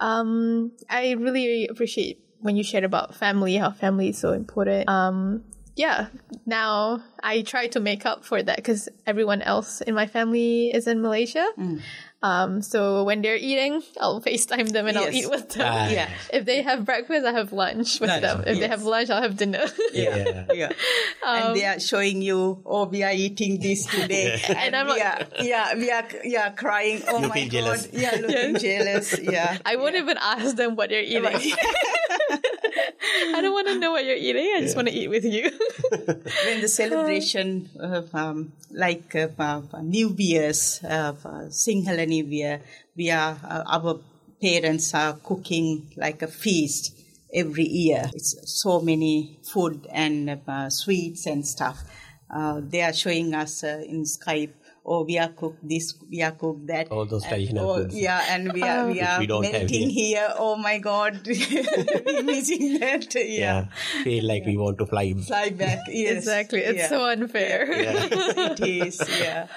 Um, 0.00 0.72
I 0.88 1.12
really 1.12 1.68
appreciate 1.68 2.20
when 2.40 2.56
you 2.56 2.62
shared 2.62 2.84
about 2.84 3.14
family, 3.14 3.56
how 3.56 3.70
family 3.70 4.10
is 4.10 4.18
so 4.18 4.32
important. 4.32 4.88
Um, 4.88 5.44
yeah, 5.76 6.08
now 6.46 7.02
I 7.22 7.42
try 7.42 7.68
to 7.68 7.80
make 7.80 8.06
up 8.06 8.24
for 8.24 8.42
that 8.42 8.56
because 8.56 8.88
everyone 9.06 9.42
else 9.42 9.80
in 9.82 9.94
my 9.94 10.06
family 10.06 10.70
is 10.74 10.86
in 10.86 11.00
Malaysia. 11.02 11.46
Um, 12.22 12.62
so 12.62 13.04
when 13.04 13.20
they're 13.22 13.36
eating, 13.36 13.82
I'll 14.00 14.20
FaceTime 14.22 14.72
them 14.72 14.88
and 14.88 14.96
I'll 14.98 15.12
eat 15.12 15.28
with 15.30 15.50
them. 15.52 15.68
Ah, 15.68 15.86
Yeah. 15.88 16.08
If 16.32 16.44
they 16.48 16.62
have 16.62 16.84
breakfast, 16.84 17.26
I 17.26 17.32
have 17.32 17.52
lunch 17.52 18.00
with 18.00 18.08
Lunch, 18.08 18.22
them. 18.22 18.42
If 18.46 18.58
they 18.58 18.66
have 18.66 18.82
lunch, 18.82 19.10
I'll 19.10 19.20
have 19.22 19.36
dinner. 19.36 19.66
Yeah. 19.92 20.46
yeah. 20.52 20.72
and 21.24 21.54
they 21.54 21.66
are 21.66 21.78
showing 21.78 22.22
you, 22.22 22.62
oh, 22.66 22.86
we 22.88 23.04
are 23.04 23.12
eating 23.12 23.60
this 23.60 23.84
today, 23.86 24.40
and, 24.48 24.56
And 24.64 24.76
I'm 24.76 24.86
we 24.86 24.98
like- 24.98 25.04
are, 25.38 25.44
yeah, 25.44 25.74
we 25.76 25.90
are, 25.92 26.08
yeah, 26.24 26.50
crying. 26.56 27.02
Oh 27.06 27.20
You 27.20 27.28
my 27.28 27.34
feel 27.34 27.44
god, 27.44 27.52
jealous. 27.52 27.88
yeah, 27.92 28.16
looking 28.18 28.56
jealous, 28.64 29.18
yeah. 29.20 29.58
I 29.64 29.76
won't 29.76 29.94
even 29.94 30.16
ask 30.18 30.56
them 30.56 30.74
what 30.74 30.88
they're 30.90 31.02
eating. 31.04 31.22
I 33.34 33.40
don't 33.40 33.52
want 33.52 33.68
to 33.68 33.78
know 33.78 33.92
what 33.92 34.04
you're 34.04 34.16
eating. 34.16 34.52
I 34.56 34.60
just 34.60 34.76
want 34.76 34.88
to 34.88 34.94
eat 34.94 35.08
with 35.08 35.24
you. 35.24 35.50
when 36.46 36.60
the 36.60 36.68
celebration 36.68 37.68
of 37.78 38.14
um, 38.14 38.52
like 38.70 39.14
uh, 39.14 39.28
uh, 39.38 39.62
New 39.82 40.14
Year's, 40.16 40.80
uh, 40.84 41.14
uh, 41.24 41.28
Sinhala 41.48 42.06
New 42.06 42.24
Year, 42.24 42.60
we 42.96 43.10
are 43.10 43.38
uh, 43.44 43.62
our 43.66 44.00
parents 44.40 44.94
are 44.94 45.14
cooking 45.14 45.92
like 45.96 46.22
a 46.22 46.28
feast 46.28 46.96
every 47.32 47.68
year. 47.68 48.10
It's 48.14 48.36
so 48.44 48.80
many 48.80 49.38
food 49.42 49.86
and 49.90 50.40
uh, 50.46 50.70
sweets 50.70 51.26
and 51.26 51.46
stuff. 51.46 51.82
Uh, 52.30 52.60
they 52.62 52.82
are 52.82 52.92
showing 52.92 53.34
us 53.34 53.62
uh, 53.64 53.82
in 53.86 54.02
Skype. 54.02 54.52
Oh, 54.88 55.02
we 55.04 55.18
are 55.18 55.28
cooked 55.28 55.66
this, 55.68 55.94
we 56.08 56.22
are 56.22 56.30
cooked 56.30 56.68
that. 56.68 56.92
All 56.92 57.04
those 57.06 57.24
And- 57.24 57.30
traditional 57.30 57.70
oh, 57.70 57.76
foods. 57.78 57.96
Yeah, 57.98 58.22
and 58.30 58.52
we 58.52 58.62
are 58.62 58.86
we 58.86 59.00
are 59.00 59.18
we 59.18 59.26
don't 59.26 59.42
have 59.42 59.52
melting 59.52 59.90
here. 59.90 60.28
here. 60.28 60.34
Oh 60.38 60.54
my 60.54 60.78
God, 60.78 61.20
we're 61.26 62.22
missing 62.22 62.78
that. 62.78 63.12
Yeah. 63.16 63.22
Yeah. 63.24 63.66
Feel 64.04 64.24
like 64.24 64.46
we 64.46 64.56
want 64.56 64.78
to 64.78 64.86
fly. 64.86 65.12
Fly 65.14 65.50
back. 65.50 65.80
Yes. 65.88 66.18
exactly. 66.18 66.60
It's 66.60 66.78
Yeah. 66.78 66.88
so 66.88 67.04
unfair. 67.04 67.66
it 67.68 68.60
is, 68.60 69.02
yeah. 69.20 69.48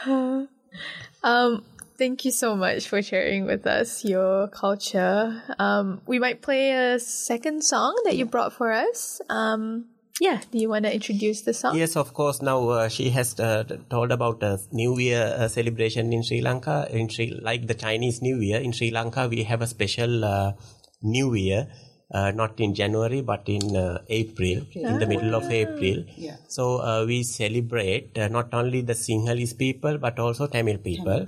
Um, 1.23 1.63
thank 1.97 2.25
you 2.25 2.31
so 2.31 2.55
much 2.55 2.87
for 2.87 3.01
sharing 3.01 3.45
with 3.45 3.67
us 3.67 4.03
your 4.03 4.47
culture. 4.47 5.43
Um, 5.59 6.01
we 6.07 6.17
might 6.17 6.41
play 6.41 6.71
a 6.71 6.99
second 6.99 7.63
song 7.63 8.01
that 8.05 8.15
you 8.17 8.25
brought 8.25 8.53
for 8.53 8.71
us. 8.71 9.21
Um, 9.29 9.85
yeah, 10.19 10.41
do 10.51 10.57
you 10.57 10.69
want 10.69 10.85
to 10.85 10.93
introduce 10.93 11.41
the 11.41 11.53
song? 11.53 11.77
Yes, 11.77 11.95
of 11.95 12.13
course. 12.13 12.41
Now 12.41 12.69
uh, 12.69 12.89
she 12.89 13.09
has 13.11 13.39
uh, 13.39 13.63
told 13.89 14.11
about 14.11 14.43
a 14.43 14.59
New 14.71 14.99
Year 14.99 15.35
uh, 15.37 15.47
celebration 15.47 16.11
in 16.13 16.23
Sri 16.23 16.41
Lanka. 16.41 16.87
In 16.91 17.09
Sri, 17.09 17.39
like 17.41 17.67
the 17.67 17.73
Chinese 17.73 18.21
New 18.21 18.39
Year 18.39 18.59
in 18.59 18.73
Sri 18.73 18.91
Lanka, 18.91 19.27
we 19.27 19.43
have 19.43 19.61
a 19.61 19.67
special 19.67 20.25
uh, 20.25 20.53
New 21.01 21.33
Year. 21.33 21.67
Uh, 22.11 22.31
not 22.31 22.59
in 22.59 22.73
January, 22.73 23.21
but 23.21 23.47
in 23.47 23.75
uh, 23.75 24.01
April, 24.09 24.65
in 24.73 24.97
the 24.97 25.05
middle 25.05 25.35
of 25.35 25.43
April. 25.51 26.03
Yeah. 26.17 26.37
So 26.47 26.81
uh, 26.81 27.05
we 27.05 27.21
celebrate 27.21 28.17
uh, 28.17 28.29
not 28.29 28.51
only 28.51 28.81
the 28.81 28.93
Sinhalese 28.93 29.55
people, 29.55 29.99
but 29.99 30.17
also 30.17 30.47
Tamil 30.47 30.79
people. 30.79 31.27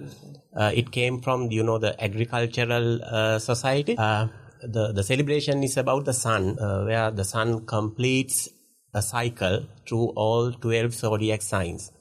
Uh, 0.58 0.72
it 0.74 0.92
came 0.92 1.22
from, 1.22 1.52
you 1.52 1.62
know, 1.62 1.78
the 1.78 1.94
agricultural 2.04 3.00
uh, 3.04 3.38
society. 3.38 3.96
Uh, 3.96 4.30
the, 4.64 4.92
the 4.92 5.04
celebration 5.04 5.62
is 5.62 5.78
about 5.78 6.06
the 6.06 6.14
sun, 6.14 6.58
uh, 6.58 6.84
where 6.84 7.12
the 7.12 7.26
sun 7.26 7.64
completes 7.68 8.50
a 8.94 9.02
cycle 9.02 9.66
through 9.88 10.08
all 10.16 10.52
12 10.52 10.94
zodiac 10.94 11.42
signs. 11.42 11.92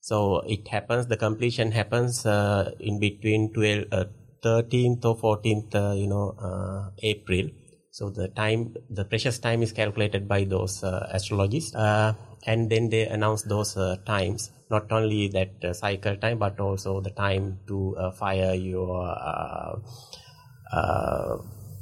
So 0.00 0.40
it 0.46 0.68
happens, 0.68 1.06
the 1.08 1.16
completion 1.16 1.72
happens 1.72 2.24
uh, 2.24 2.72
in 2.78 3.00
between 3.00 3.52
12, 3.52 3.84
uh, 3.90 4.04
13th 4.44 5.04
or 5.04 5.16
14th, 5.16 5.74
uh, 5.74 5.94
you 5.94 6.06
know, 6.06 6.34
uh, 6.38 6.90
April. 7.02 7.48
So 7.90 8.10
the 8.10 8.28
time, 8.28 8.74
the 8.90 9.04
precious 9.04 9.38
time 9.38 9.62
is 9.62 9.72
calculated 9.72 10.28
by 10.28 10.44
those 10.44 10.84
uh, 10.84 11.08
astrologists. 11.12 11.74
Uh, 11.74 12.14
and 12.46 12.70
then 12.70 12.90
they 12.90 13.06
announce 13.06 13.42
those 13.42 13.76
times, 14.04 14.52
not 14.70 14.92
only 14.92 15.26
that 15.28 15.74
cycle 15.74 16.16
time, 16.16 16.38
but 16.38 16.60
also 16.60 17.00
the 17.00 17.10
time 17.10 17.58
to 17.66 17.96
fire 18.16 18.54
your, 18.54 19.82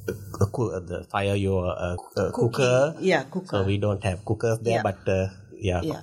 uh, 0.09 0.45
uh, 0.45 0.81
the 0.81 1.05
fire 1.11 1.35
your 1.35 1.67
uh, 1.67 1.97
uh, 2.17 2.31
cooker. 2.33 2.95
Yeah, 3.01 3.25
cooker. 3.25 3.47
So 3.47 3.65
we 3.65 3.79
don't 3.79 4.03
have 4.05 4.25
cookers 4.25 4.59
there, 4.61 4.75
Yeah. 4.75 4.83
but 4.83 5.09
uh, 5.09 5.29
yeah, 5.53 5.81
Yeah. 5.83 6.03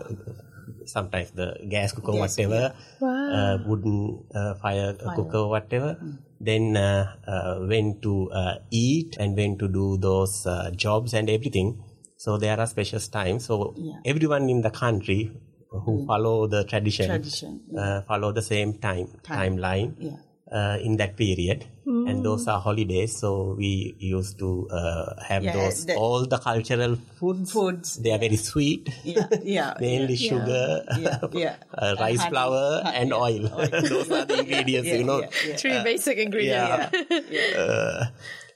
sometimes 0.85 1.31
the 1.31 1.57
gas 1.69 1.91
cooker, 1.93 2.13
Gas, 2.13 2.37
whatever, 2.37 2.73
uh, 3.01 3.57
wooden 3.65 4.23
uh, 4.33 4.55
fire, 4.55 4.93
cooker, 5.15 5.47
whatever. 5.47 5.97
Mm. 6.01 6.17
Then 6.39 6.75
uh, 6.77 7.15
uh, 7.27 7.59
when 7.67 8.01
to 8.01 8.31
uh, 8.31 8.55
eat 8.71 9.17
and 9.19 9.35
when 9.35 9.57
to 9.59 9.67
do 9.67 9.97
those 9.97 10.45
uh, 10.47 10.71
jobs 10.71 11.13
and 11.13 11.29
everything. 11.29 11.83
So 12.17 12.37
there 12.37 12.59
are 12.59 12.67
special 12.67 12.99
times. 12.99 13.45
So 13.45 13.73
Yeah. 13.77 13.93
Mm. 13.93 14.01
everyone 14.05 14.49
in 14.49 14.61
the 14.61 14.71
country 14.71 15.31
who 15.69 16.05
follow 16.05 16.47
the 16.47 16.63
tradition, 16.65 17.07
Tradition, 17.07 17.61
uh, 17.77 18.01
follow 18.01 18.31
the 18.31 18.41
same 18.41 18.73
time 18.73 19.07
Time. 19.23 19.57
timeline. 19.57 20.17
Yeah. 20.51 20.57
uh, 20.57 20.77
in 20.77 20.97
that 20.97 21.15
period. 21.17 21.65
And 21.85 22.23
those 22.23 22.47
are 22.47 22.59
holidays, 22.59 23.17
so 23.17 23.55
we 23.57 23.95
used 23.99 24.37
to 24.39 24.67
uh, 24.69 25.21
have 25.23 25.43
Yeah, 25.43 25.53
those 25.53 25.85
the- 25.85 25.95
all 25.95 26.25
the 26.25 26.37
cultural 26.37 26.95
foods. 27.19 27.51
Foods, 27.51 27.97
They 27.97 28.11
are 28.11 28.19
very 28.19 28.37
sweet. 28.37 28.87
Yeah, 29.03 29.27
yeah, 29.43 29.73
Mainly 29.79 30.13
yeah. 30.13 30.29
sugar, 30.29 30.85
Yeah, 30.97 31.19
yeah. 31.33 31.55
uh, 31.77 31.95
rice 31.99 32.19
honey, 32.19 32.29
flour, 32.29 32.81
honey, 32.83 32.97
and 32.97 33.09
yeah, 33.09 33.15
oil. 33.17 33.41
those 33.89 34.11
are 34.11 34.25
the 34.25 34.39
ingredients, 34.39 34.87
Yeah, 34.89 34.95
you 34.95 35.03
know. 35.03 35.19
yeah, 35.21 35.29
yeah. 35.47 35.55
Three 35.57 35.83
basic 35.83 36.17
ingredients. 36.17 36.95
Yeah. 37.29 37.57
Uh, 37.57 38.05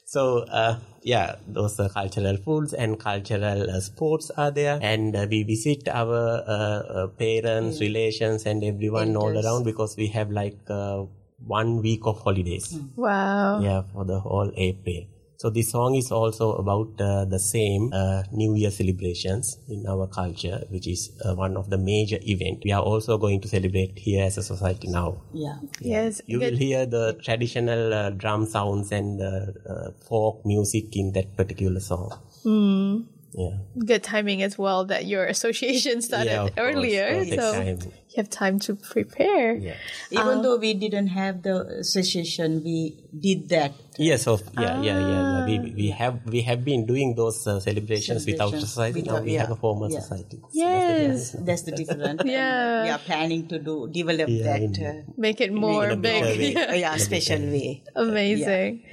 so 0.06 0.46
uh, 0.62 0.78
yeah, 1.04 1.36
those 1.48 1.80
are 1.80 1.90
cultural 1.90 2.38
foods 2.38 2.74
and 2.74 3.00
cultural 3.00 3.70
uh, 3.70 3.80
sports 3.82 4.32
are 4.38 4.52
there, 4.52 4.80
and 4.82 5.16
uh, 5.16 5.26
we 5.30 5.44
visit 5.44 5.88
our 5.90 6.44
uh, 6.48 6.54
uh, 6.54 7.08
parents, 7.08 7.82
relations, 7.82 8.46
and 8.46 8.64
everyone 8.64 9.16
all 9.18 9.36
around 9.44 9.64
because 9.66 9.98
we 9.98 10.08
have 10.08 10.30
like 10.32 10.58
uh, 10.70 11.04
one 11.46 11.82
week 11.82 12.02
of 12.06 12.20
holidays. 12.22 12.78
Wow. 12.96 13.62
Yeah, 13.62 13.84
for 13.94 14.06
the 14.06 14.20
whole 14.20 14.52
April. 14.56 15.06
So 15.38 15.50
this 15.50 15.70
song 15.72 15.96
is 15.96 16.12
also 16.14 16.54
about 16.54 17.00
uh, 17.00 17.26
the 17.26 17.40
same 17.40 17.92
uh, 17.94 18.24
New 18.32 18.56
Year 18.56 18.72
celebrations 18.72 19.60
in 19.68 19.86
our 19.86 20.08
culture, 20.08 20.64
which 20.70 20.88
is 20.88 21.12
uh, 21.26 21.36
one 21.36 21.58
of 21.58 21.70
the 21.70 21.78
major 21.78 22.18
event. 22.24 22.62
We 22.64 22.72
are 22.72 22.82
also 22.82 23.18
going 23.18 23.42
to 23.42 23.48
celebrate 23.50 24.00
here 24.00 24.24
as 24.24 24.38
a 24.38 24.44
society 24.44 24.88
now. 24.88 25.22
Yeah. 25.34 25.58
Yes. 25.82 26.22
You 26.26 26.40
good. 26.40 26.54
will 26.54 26.58
hear 26.60 26.86
the 26.86 27.20
traditional 27.22 27.94
uh, 27.94 28.10
drum 28.12 28.46
sounds 28.46 28.92
and 28.94 29.22
uh, 29.22 29.48
uh, 29.70 29.92
folk 30.08 30.46
music 30.46 30.96
in 30.96 31.12
that 31.14 31.36
particular 31.36 31.82
song. 31.82 32.18
Hmm. 32.44 33.02
Yeah. 33.38 33.58
good 33.86 34.02
timing 34.02 34.42
as 34.44 34.58
well 34.58 34.86
that 34.86 35.06
your 35.08 35.26
association 35.36 36.02
started 36.02 36.32
Yeah, 36.32 36.44
of 36.44 36.56
course. 36.56 36.74
earlier. 36.76 37.26
So 37.36 37.52
time. 37.52 37.80
You 38.16 38.24
have 38.24 38.30
time 38.30 38.60
to 38.60 38.76
prepare. 38.76 39.56
Yeah. 39.56 39.76
Even 40.12 40.42
though 40.42 40.56
we 40.58 40.74
didn't 40.74 41.08
have 41.08 41.44
the 41.44 41.68
association, 41.84 42.64
we 42.64 42.96
did 43.12 43.50
that. 43.50 43.74
Yes, 43.98 44.28
of 44.28 44.42
yeah, 44.60 44.82
yeah, 44.82 45.00
yeah, 45.00 45.08
yeah. 45.08 45.46
We, 45.46 45.56
Ah. 45.56 45.74
we 45.76 45.88
have 45.92 46.16
we 46.28 46.42
have 46.42 46.64
been 46.66 46.86
doing 46.86 47.16
those 47.16 47.48
uh, 47.48 47.60
celebrations 47.60 48.26
without 48.26 48.52
Celebrations 48.52 48.70
society. 48.72 49.02
Now 49.04 49.20
without- 49.20 49.24
we 49.24 49.34
have 49.40 49.52
a 49.52 49.56
formal 49.56 49.92
yeah. 49.92 50.00
society. 50.00 50.38
So 50.42 50.48
Yes. 50.52 51.32
That's 51.40 51.64
the 51.64 51.72
difference. 51.72 52.20
And 52.22 52.30
Yeah. 52.30 52.84
we 52.84 52.90
are 52.96 53.00
planning 53.00 53.48
to 53.52 53.60
do 53.60 53.88
develop 53.88 54.28
Yeah, 54.28 54.44
that. 54.44 54.62
in- 54.64 54.76
Uh, 54.76 55.04
Make 55.18 55.40
it 55.40 55.54
more 55.54 55.86
in 55.86 55.92
a 55.92 55.96
big. 55.96 56.24
better 56.24 56.36
way. 56.40 56.52
Yeah. 56.56 56.74
yeah, 56.76 56.98
special 56.98 57.40
way. 57.56 57.84
Amazing. 57.96 58.84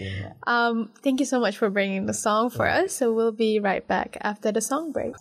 Um, 0.46 0.90
thank 1.02 1.18
you 1.18 1.26
so 1.26 1.40
much 1.40 1.56
for 1.58 1.70
bringing 1.70 2.06
the 2.06 2.14
song 2.14 2.50
for 2.50 2.68
us. 2.68 2.92
So 2.94 3.12
we'll 3.12 3.34
be 3.34 3.58
right 3.58 3.82
back 3.86 4.18
after 4.22 4.52
the 4.52 4.60
song 4.62 4.92
break. 4.92 5.14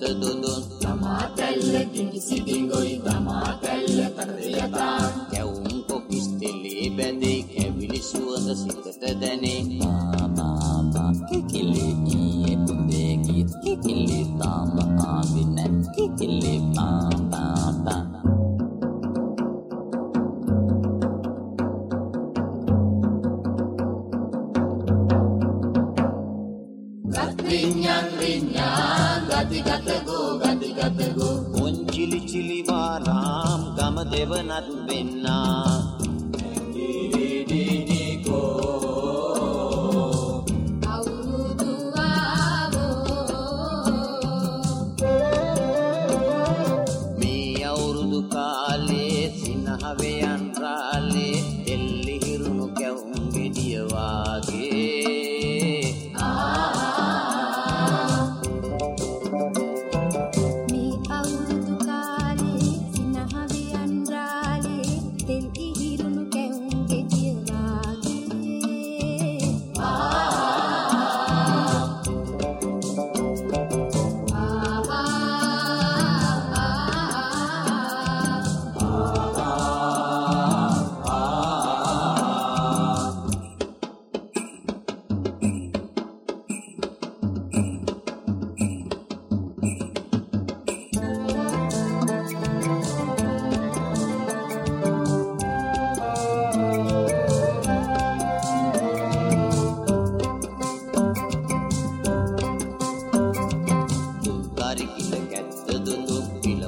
දොදොන්. 0.00 0.62
තමා 0.80 1.26
තැල්ල 1.36 1.74
කිංචි 1.92 2.20
සිටින් 2.20 2.68
ගොයි 2.68 2.94
තමා 2.98 3.58
තැල්ල 3.62 4.00
කරයතා 4.16 5.00
කැවුම් 5.30 5.82
කොකිස් 5.84 6.26
තෙලේ 6.38 6.90
බැඳේ 6.90 7.40
කැවිලි 7.44 8.00
සුවඳ 8.02 8.48
සිතට 8.56 9.02
දැනේ 9.20 9.60
පමණත් 34.34 34.68
වෙන්නා. 34.88 35.83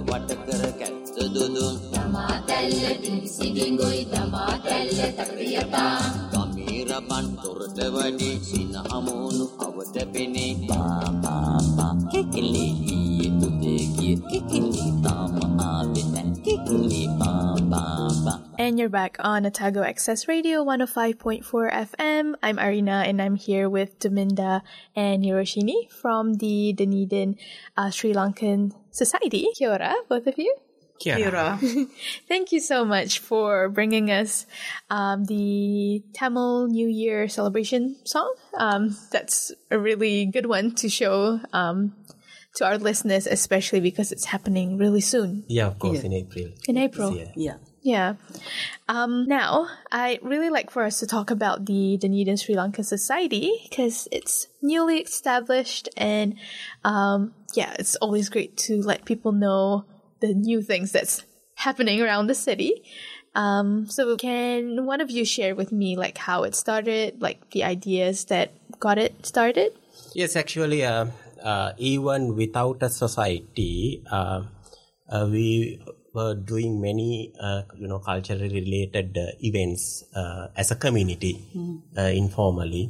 වටකර 0.06 0.62
කැත්ත 0.80 1.16
දුදුන්. 1.34 1.76
තමා 1.92 2.36
තැල්ල 2.48 2.84
පිසිගිගොයි 3.02 4.04
තමා 4.12 4.54
තැල්ල 4.64 5.00
තක්‍රියතා 5.18 5.98
ගමීරබන් 6.32 7.26
තොරට 7.42 7.78
වැඩි 7.94 8.30
සිනහමෝනු 8.48 9.46
අවට 9.66 9.96
පෙනේ. 10.12 10.52
පාපාපා 10.68 11.92
කෙකිලි 12.12 12.66
ඊයේ 12.94 13.30
තුදේ 13.40 13.84
කිය 13.96 14.16
කෙකිලි 14.30 14.86
තාම 15.04 15.34
ආවෙ 15.60 16.02
නැ 16.14 16.26
කෙකිලි 16.44 17.02
පා 17.18 17.55
And 18.58 18.78
you're 18.78 18.88
back 18.88 19.16
on 19.20 19.46
Otago 19.46 19.82
Access 19.82 20.26
Radio 20.26 20.64
105.4 20.64 21.44
FM. 21.44 22.34
I'm 22.42 22.58
Arina 22.58 23.04
and 23.06 23.20
I'm 23.22 23.36
here 23.36 23.68
with 23.68 23.98
Deminda 23.98 24.62
and 24.94 25.22
Niroshini 25.22 25.90
from 25.90 26.34
the 26.34 26.72
Dunedin 26.72 27.36
uh, 27.76 27.90
Sri 27.90 28.12
Lankan 28.12 28.72
Society. 28.90 29.46
Kia 29.54 29.70
ora, 29.70 29.94
both 30.08 30.26
of 30.26 30.38
you. 30.38 30.56
Kia 30.98 31.26
ora. 31.26 31.58
Thank 32.28 32.52
you 32.52 32.60
so 32.60 32.84
much 32.84 33.20
for 33.20 33.68
bringing 33.68 34.10
us 34.10 34.46
um, 34.90 35.24
the 35.26 36.02
Tamil 36.12 36.68
New 36.68 36.88
Year 36.88 37.28
celebration 37.28 37.96
song. 38.04 38.34
Um, 38.56 38.96
that's 39.12 39.52
a 39.70 39.78
really 39.78 40.26
good 40.26 40.46
one 40.46 40.74
to 40.76 40.88
show 40.88 41.40
um, 41.52 41.94
to 42.56 42.64
our 42.64 42.78
listeners, 42.78 43.26
especially 43.26 43.80
because 43.80 44.10
it's 44.10 44.24
happening 44.24 44.78
really 44.78 45.02
soon. 45.02 45.44
Yeah, 45.48 45.66
of 45.68 45.78
course, 45.78 46.00
yeah. 46.00 46.06
in 46.06 46.12
April. 46.12 46.48
In 46.66 46.76
April. 46.78 47.16
Yeah. 47.36 47.56
Yeah. 47.86 48.14
Um, 48.88 49.26
now, 49.28 49.68
I'd 49.92 50.18
really 50.20 50.50
like 50.50 50.72
for 50.72 50.82
us 50.82 50.98
to 50.98 51.06
talk 51.06 51.30
about 51.30 51.66
the 51.66 51.96
Dunedin 51.96 52.36
Sri 52.36 52.56
Lanka 52.56 52.82
Society 52.82 53.62
because 53.62 54.08
it's 54.10 54.48
newly 54.60 54.98
established 54.98 55.88
and, 55.96 56.34
um, 56.82 57.32
yeah, 57.54 57.76
it's 57.78 57.94
always 58.02 58.28
great 58.28 58.56
to 58.66 58.82
let 58.82 59.04
people 59.04 59.30
know 59.30 59.84
the 60.18 60.34
new 60.34 60.62
things 60.62 60.90
that's 60.90 61.22
happening 61.54 62.02
around 62.02 62.26
the 62.26 62.34
city. 62.34 62.82
Um, 63.36 63.86
so 63.86 64.16
can 64.16 64.84
one 64.84 65.00
of 65.00 65.08
you 65.12 65.24
share 65.24 65.54
with 65.54 65.70
me 65.70 65.94
like 65.96 66.18
how 66.18 66.42
it 66.42 66.56
started, 66.56 67.22
like 67.22 67.50
the 67.50 67.62
ideas 67.62 68.24
that 68.24 68.50
got 68.80 68.98
it 68.98 69.24
started? 69.24 69.70
Yes, 70.12 70.34
actually, 70.34 70.84
uh, 70.84 71.06
uh, 71.40 71.70
even 71.78 72.34
without 72.34 72.82
a 72.82 72.90
society, 72.90 74.02
uh, 74.10 74.42
uh, 75.08 75.28
we 75.30 75.80
were 76.16 76.34
doing 76.52 76.80
many, 76.80 77.08
uh, 77.46 77.62
you 77.80 77.86
know, 77.90 77.98
culturally 78.00 78.48
related 78.60 79.08
uh, 79.18 79.26
events 79.48 79.82
uh, 80.20 80.48
as 80.56 80.70
a 80.70 80.76
community, 80.76 81.34
uh, 81.96 82.10
informally, 82.24 82.84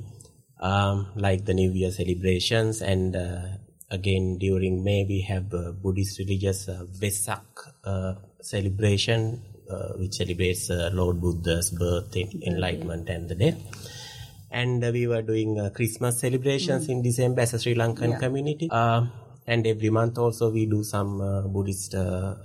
um, 0.61 1.07
like 1.16 1.45
the 1.45 1.55
New 1.55 1.70
Year 1.72 1.91
celebrations, 1.91 2.83
and 2.93 3.16
uh, 3.16 3.43
again 3.91 4.39
during 4.39 4.83
May 4.87 5.01
we 5.09 5.20
have 5.33 5.53
uh, 5.53 5.72
Buddhist 5.83 6.18
religious 6.22 6.68
uh, 6.68 6.87
Vesak 7.03 7.45
uh, 7.85 8.14
celebration, 8.41 9.43
uh, 9.70 9.99
which 10.01 10.14
celebrates 10.22 10.70
uh, 10.70 10.91
Lord 10.93 11.20
Buddha's 11.20 11.70
birth, 11.83 12.16
en- 12.16 12.41
enlightenment, 12.47 13.09
and 13.09 13.29
the 13.29 13.35
death. 13.35 13.59
And 14.51 14.81
we 14.97 15.07
were 15.07 15.22
doing 15.22 15.59
uh, 15.61 15.70
Christmas 15.70 16.20
celebrations 16.20 16.89
in 16.89 17.03
December 17.03 17.43
as 17.43 17.53
a 17.55 17.59
Sri 17.59 17.74
Lankan 17.74 18.11
Yeah. 18.14 18.18
community. 18.27 18.68
Um 18.70 19.11
and 19.47 19.66
every 19.66 19.90
month 19.90 20.18
also 20.18 20.51
we 20.51 20.66
do 20.66 20.82
some 20.82 21.20
uh, 21.20 21.42
Buddhist 21.42 21.94
uh, 21.94 22.36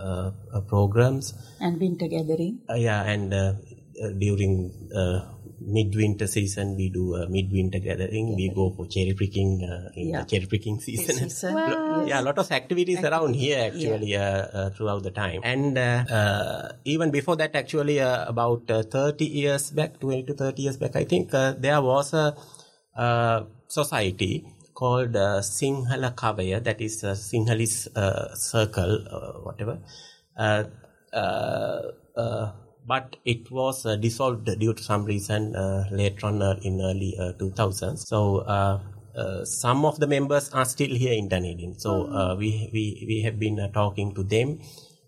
uh, 0.54 0.62
programs. 0.62 1.34
And 1.60 1.80
winter 1.80 2.08
gathering. 2.08 2.60
Uh, 2.70 2.76
yeah, 2.76 3.04
and 3.04 3.34
during 4.18 4.72
uh, 4.96 5.20
midwinter 5.62 6.28
season 6.28 6.76
we 6.76 6.90
do 6.90 7.16
a 7.16 7.28
midwinter 7.30 7.80
gathering. 7.80 8.36
We 8.36 8.50
go 8.50 8.72
for 8.76 8.88
cherry 8.88 9.14
picking 9.14 9.64
uh, 9.64 9.90
in 9.96 10.10
Yeah. 10.10 10.22
the 10.24 10.30
cherry 10.30 10.46
picking 10.48 10.80
season. 10.88 11.30
Season. 11.30 11.54
Wow. 11.56 12.06
Yeah, 12.08 12.22
a 12.22 12.26
lot 12.26 12.38
of 12.38 12.52
activities 12.52 13.04
around 13.04 13.36
here 13.36 13.72
actually 13.72 14.16
uh, 14.16 14.22
uh, 14.24 14.70
throughout 14.72 15.04
the 15.04 15.12
time. 15.12 15.42
And 15.44 15.78
uh, 15.78 16.06
uh, 16.10 16.72
even 16.86 17.12
before 17.12 17.36
that, 17.38 17.56
actually, 17.56 18.00
uh, 18.00 18.26
about 18.28 18.70
uh, 18.72 18.84
30 18.84 19.26
years 19.26 19.72
back, 19.72 20.00
20 20.00 20.24
to 20.24 20.34
30 20.34 20.62
years 20.62 20.78
back, 20.78 20.96
I 20.96 21.04
think 21.04 21.34
uh, 21.34 21.54
there 21.58 21.82
was 21.82 22.14
a 22.14 22.36
uh, 22.96 23.44
society 23.68 24.46
called 24.82 25.16
uh, 25.16 25.40
Sinhala 25.56 26.10
Kavaya, 26.16 26.64
that 26.64 26.82
is 26.82 27.04
uh, 27.04 27.12
Sinhalese 27.28 27.88
uh, 27.96 28.34
circle, 28.36 28.94
uh, 29.18 29.34
whatever. 29.48 29.78
Uh, 30.38 30.64
uh, 31.14 31.82
uh, 32.18 32.52
but 32.88 33.16
it 33.26 33.52
was 33.52 33.86
uh, 33.86 33.96
dissolved 33.96 34.50
due 34.60 34.74
to 34.74 34.84
some 34.84 35.06
reason 35.06 35.56
uh, 35.56 35.86
later 35.92 36.26
on 36.28 36.42
uh, 36.42 36.56
in 36.64 36.82
early 36.82 37.16
uh, 37.20 37.34
2000s. 37.34 38.08
So 38.08 38.40
uh, 38.40 38.80
uh, 39.16 39.46
some 39.46 39.86
of 39.86 40.00
the 40.00 40.08
members 40.08 40.50
are 40.52 40.66
still 40.66 40.96
here 41.04 41.14
in 41.14 41.28
Dunedin. 41.30 41.78
So 41.80 42.12
uh, 42.12 42.36
we, 42.36 42.70
we 42.74 43.06
we 43.08 43.22
have 43.22 43.38
been 43.38 43.60
uh, 43.60 43.68
talking 43.68 44.16
to 44.16 44.24
them, 44.24 44.60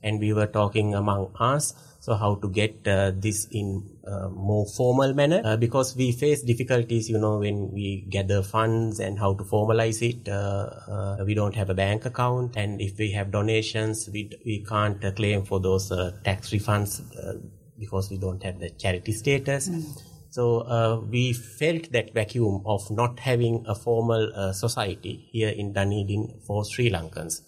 and 0.04 0.20
we 0.20 0.34
were 0.34 0.48
talking 0.48 0.94
among 0.94 1.32
us. 1.40 1.74
So 2.04 2.16
how 2.16 2.36
to 2.36 2.50
get 2.50 2.86
uh, 2.86 3.12
this 3.16 3.48
in 3.50 3.90
uh, 4.06 4.28
more 4.28 4.66
formal 4.66 5.14
manner 5.14 5.42
uh, 5.46 5.56
because 5.56 5.96
we 5.96 6.12
face 6.12 6.42
difficulties, 6.42 7.10
you 7.10 7.18
know, 7.18 7.38
when 7.38 7.72
we 7.72 8.06
gather 8.10 8.44
funds 8.44 9.00
and 9.00 9.18
how 9.18 9.36
to 9.36 9.46
formalize 9.46 10.02
it. 10.02 10.28
Uh, 10.28 10.70
uh, 10.96 11.24
we 11.26 11.34
don't 11.34 11.56
have 11.56 11.70
a 11.70 11.74
bank 11.74 12.06
account, 12.06 12.58
and 12.58 12.82
if 12.82 12.98
we 12.98 13.12
have 13.12 13.32
donations, 13.32 14.10
we 14.12 14.30
we 14.46 14.66
can't 14.68 15.06
uh, 15.06 15.14
claim 15.14 15.46
for 15.46 15.62
those 15.62 15.94
uh, 15.94 16.12
tax 16.26 16.50
refunds 16.50 17.00
uh, 17.16 17.40
because 17.80 18.12
we 18.12 18.18
don't 18.18 18.44
have 18.44 18.60
the 18.60 18.72
charity 18.72 19.14
status. 19.14 19.70
So 20.30 20.60
uh, 20.62 21.00
we 21.10 21.32
felt 21.32 21.94
that 21.94 22.14
vacuum 22.14 22.64
of 22.66 22.92
not 22.92 23.20
having 23.20 23.64
a 23.66 23.76
formal 23.76 24.30
uh, 24.36 24.52
society 24.52 25.30
here 25.32 25.50
in 25.50 25.72
Dunedin 25.72 26.42
for 26.46 26.66
Sri 26.66 26.90
Lankans. 26.90 27.44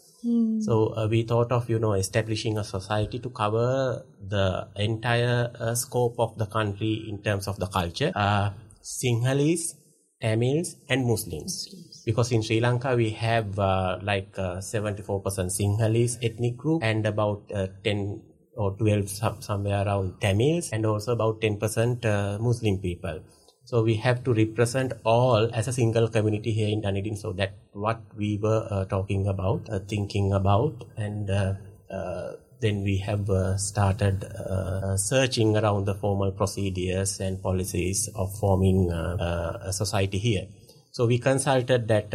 So 0.62 0.94
uh, 0.98 1.08
we 1.08 1.24
thought 1.24 1.52
of 1.52 1.70
you 1.70 1.80
know 1.80 1.94
establishing 1.94 2.58
a 2.58 2.64
society 2.64 3.20
to 3.20 3.30
cover 3.30 4.04
the 4.20 4.68
entire 4.76 5.52
uh, 5.60 5.76
scope 5.76 6.16
of 6.20 6.38
the 6.38 6.46
country 6.48 7.06
in 7.08 7.22
terms 7.22 7.48
of 7.48 7.60
the 7.60 7.68
culture. 7.68 8.12
Uh, 8.16 8.52
Sinhalese, 8.82 9.76
Tamils, 10.22 10.76
and 10.90 11.06
Muslims. 11.06 12.02
Because 12.06 12.32
in 12.32 12.42
Sri 12.44 12.60
Lanka 12.60 12.96
we 12.96 13.12
have 13.12 13.58
uh, 13.58 14.00
like 14.02 14.38
uh, 14.38 14.58
74% 14.58 15.24
Sinhalese 15.50 16.18
ethnic 16.22 16.58
group 16.58 16.84
and 16.84 17.06
about 17.06 17.52
uh, 17.54 17.68
10 17.84 18.22
or 18.56 18.72
12 18.78 19.10
some, 19.10 19.42
somewhere 19.42 19.86
around 19.86 20.22
Tamils 20.22 20.72
and 20.72 20.86
also 20.86 21.14
about 21.14 21.42
10% 21.42 22.06
uh, 22.06 22.38
Muslim 22.40 22.78
people. 22.78 23.22
So 23.66 23.82
we 23.82 23.96
have 23.96 24.24
to 24.26 24.34
represent 24.34 24.94
all 25.04 25.50
as 25.52 25.68
a 25.68 25.74
single 25.74 26.08
community 26.08 26.52
here 26.54 26.70
in 26.70 26.82
Dunedin. 26.82 27.16
So 27.18 27.34
that 27.34 27.54
what 27.74 28.00
we 28.16 28.38
were 28.38 28.68
uh, 28.70 28.86
talking 28.86 29.28
about, 29.28 29.68
uh, 29.70 29.80
thinking 29.80 30.34
about, 30.34 30.84
and 30.96 31.30
uh, 31.32 31.54
uh, 31.90 32.34
then 32.62 32.84
we 32.84 32.98
have 33.00 33.28
uh, 33.28 33.58
started 33.58 34.24
uh, 34.24 34.96
searching 34.98 35.58
around 35.58 35.86
the 35.86 35.96
formal 35.96 36.32
procedures 36.32 37.20
and 37.20 37.42
policies 37.42 38.08
of 38.16 38.38
forming 38.38 38.92
a 38.92 39.74
society 39.74 40.20
here. 40.20 40.48
So 40.92 41.08
we 41.08 41.18
consulted 41.18 41.88
that 41.88 42.12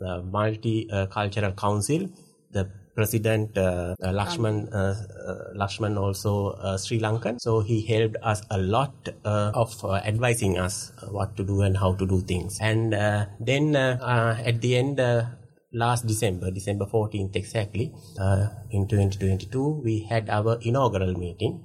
multicultural 0.00 1.56
council, 1.56 2.08
the 2.52 2.70
president 2.94 3.56
uh, 3.58 3.94
uh, 4.02 4.12
Lakshman 4.12 4.72
uh, 4.72 4.94
uh, 5.30 5.54
Lakshman 5.56 5.98
also 5.98 6.50
uh, 6.50 6.76
Sri 6.78 7.00
Lankan. 7.00 7.40
So 7.40 7.60
he 7.60 7.82
helped 7.86 8.16
us 8.22 8.42
a 8.50 8.58
lot 8.58 8.94
uh, 9.24 9.50
of 9.54 9.84
uh, 9.84 9.94
advising 9.94 10.58
us 10.58 10.92
what 11.10 11.36
to 11.36 11.44
do 11.44 11.62
and 11.62 11.76
how 11.76 11.94
to 11.94 12.06
do 12.06 12.20
things. 12.20 12.58
And 12.60 12.94
uh, 12.94 13.26
then 13.40 13.76
uh, 13.76 13.98
uh, 14.00 14.42
at 14.44 14.60
the 14.60 14.76
end 14.76 15.00
uh, 15.00 15.24
last 15.72 16.06
December 16.06 16.50
December 16.50 16.86
14th 16.86 17.34
exactly 17.34 17.92
uh, 18.18 18.46
in 18.70 18.86
2022 18.86 19.82
we 19.82 20.06
had 20.08 20.30
our 20.30 20.58
inaugural 20.62 21.14
meeting. 21.14 21.64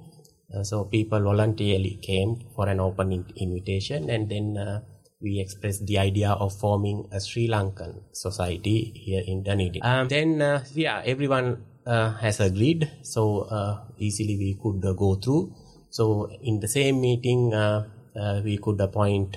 Uh, 0.52 0.64
so 0.64 0.84
people 0.84 1.20
voluntarily 1.20 1.98
came 2.02 2.36
for 2.56 2.68
an 2.68 2.80
open 2.80 3.12
in- 3.12 3.32
invitation 3.36 4.10
and 4.10 4.28
then 4.28 4.56
uh, 4.58 4.80
we 5.20 5.38
expressed 5.38 5.86
the 5.86 5.98
idea 5.98 6.30
of 6.30 6.52
forming 6.58 7.06
a 7.12 7.20
Sri 7.20 7.48
Lankan 7.48 8.02
society 8.12 8.92
here 8.94 9.22
in 9.26 9.42
Dunedin. 9.42 9.84
Um, 9.84 10.08
then, 10.08 10.40
uh, 10.40 10.64
yeah, 10.74 11.02
everyone 11.04 11.64
uh, 11.86 12.12
has 12.14 12.40
agreed, 12.40 12.90
so 13.02 13.40
uh, 13.42 13.84
easily 13.98 14.36
we 14.36 14.58
could 14.60 14.84
uh, 14.84 14.92
go 14.94 15.14
through. 15.16 15.54
So, 15.90 16.30
in 16.42 16.60
the 16.60 16.68
same 16.68 17.00
meeting, 17.00 17.52
uh, 17.52 17.88
uh, 18.16 18.40
we 18.44 18.58
could 18.58 18.80
appoint 18.80 19.36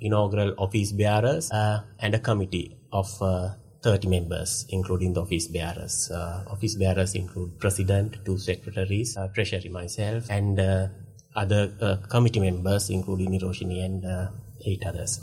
inaugural 0.00 0.54
office 0.58 0.92
bearers 0.92 1.50
and 1.52 2.14
a 2.14 2.18
committee 2.18 2.76
of 2.92 3.06
uh, 3.22 3.50
30 3.82 4.08
members, 4.08 4.66
including 4.70 5.14
the 5.14 5.22
office 5.22 5.46
bearers. 5.46 6.10
Office 6.10 6.74
bearers 6.74 7.14
include 7.14 7.58
president, 7.58 8.18
two 8.24 8.36
secretaries, 8.36 9.16
treasury, 9.34 9.70
myself, 9.70 10.28
and 10.28 10.58
other 11.34 11.72
uh, 11.80 11.96
committee 12.08 12.40
members, 12.40 12.90
including 12.90 13.30
Niroshini 13.30 13.84
and 13.84 14.04
uh, 14.04 14.28
eight 14.66 14.84
others. 14.86 15.20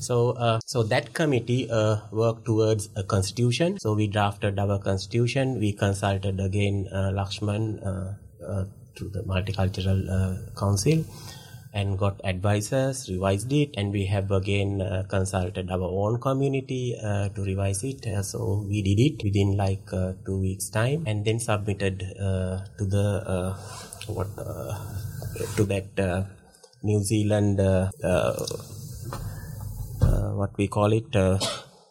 So, 0.00 0.30
uh, 0.32 0.60
so 0.66 0.82
that 0.82 1.14
committee 1.14 1.70
uh, 1.70 1.96
worked 2.12 2.44
towards 2.44 2.90
a 2.96 3.02
constitution. 3.02 3.78
So 3.78 3.94
we 3.94 4.06
drafted 4.06 4.58
our 4.58 4.78
constitution. 4.78 5.58
We 5.58 5.72
consulted 5.72 6.40
again 6.40 6.88
uh, 6.92 7.10
Lakshman 7.14 7.80
uh, 7.86 8.64
to 8.96 9.08
the 9.08 9.22
multicultural 9.22 10.54
council 10.58 11.04
and 11.72 11.98
got 11.98 12.20
advisors, 12.22 13.10
revised 13.10 13.52
it, 13.52 13.70
and 13.76 13.92
we 13.92 14.06
have 14.06 14.30
again 14.30 14.80
uh, 14.80 15.02
consulted 15.08 15.70
our 15.70 15.82
own 15.82 16.20
community 16.20 16.96
uh, 17.02 17.28
to 17.30 17.42
revise 17.42 17.82
it. 17.82 18.06
Uh, 18.06 18.22
so 18.22 18.64
we 18.68 18.80
did 18.80 19.00
it 19.00 19.24
within 19.24 19.56
like 19.56 19.84
two 20.24 20.38
weeks' 20.38 20.68
time, 20.70 21.02
and 21.06 21.24
then 21.24 21.40
submitted 21.40 21.98
to 21.98 22.84
the 22.84 23.56
what 24.08 24.28
uh, 24.38 24.74
to 25.56 25.64
that 25.64 25.98
uh, 25.98 26.24
New 26.82 27.02
Zealand 27.02 27.60
uh, 27.60 27.90
what 30.34 30.56
we 30.56 30.68
call 30.68 30.92
it. 30.92 31.14
Uh, 31.14 31.38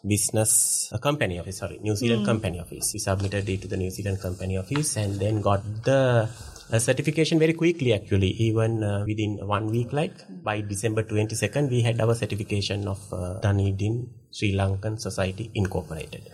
business 0.06 0.92
uh, 0.92 0.98
company 0.98 1.38
office 1.40 1.58
sorry 1.58 1.78
new 1.80 1.96
zealand 1.96 2.24
company 2.26 2.60
office. 2.60 2.92
We 2.92 3.00
submitted 3.00 3.48
it 3.48 3.62
to 3.62 3.68
the 3.68 3.76
new 3.76 3.90
zealand 3.90 4.20
company 4.20 4.58
office 4.58 4.96
and 4.96 5.18
then 5.18 5.40
got 5.40 5.62
the 5.84 6.28
a 6.70 6.80
certification 6.80 7.38
very 7.38 7.54
quickly 7.54 7.92
actually. 7.94 8.30
Even 8.48 8.84
uh, 8.84 9.04
within 9.06 9.38
one 9.46 9.66
week 9.68 9.92
like 9.92 10.16
by 10.42 10.60
december 10.60 11.02
22nd 11.02 11.70
we 11.70 11.80
had 11.80 12.00
our 12.00 12.14
certification 12.14 12.86
of 12.86 13.00
uh, 13.12 13.40
dunedin 13.40 14.08
sri 14.30 14.52
lankan 14.52 15.00
society 15.00 15.50
incorporated. 15.54 16.28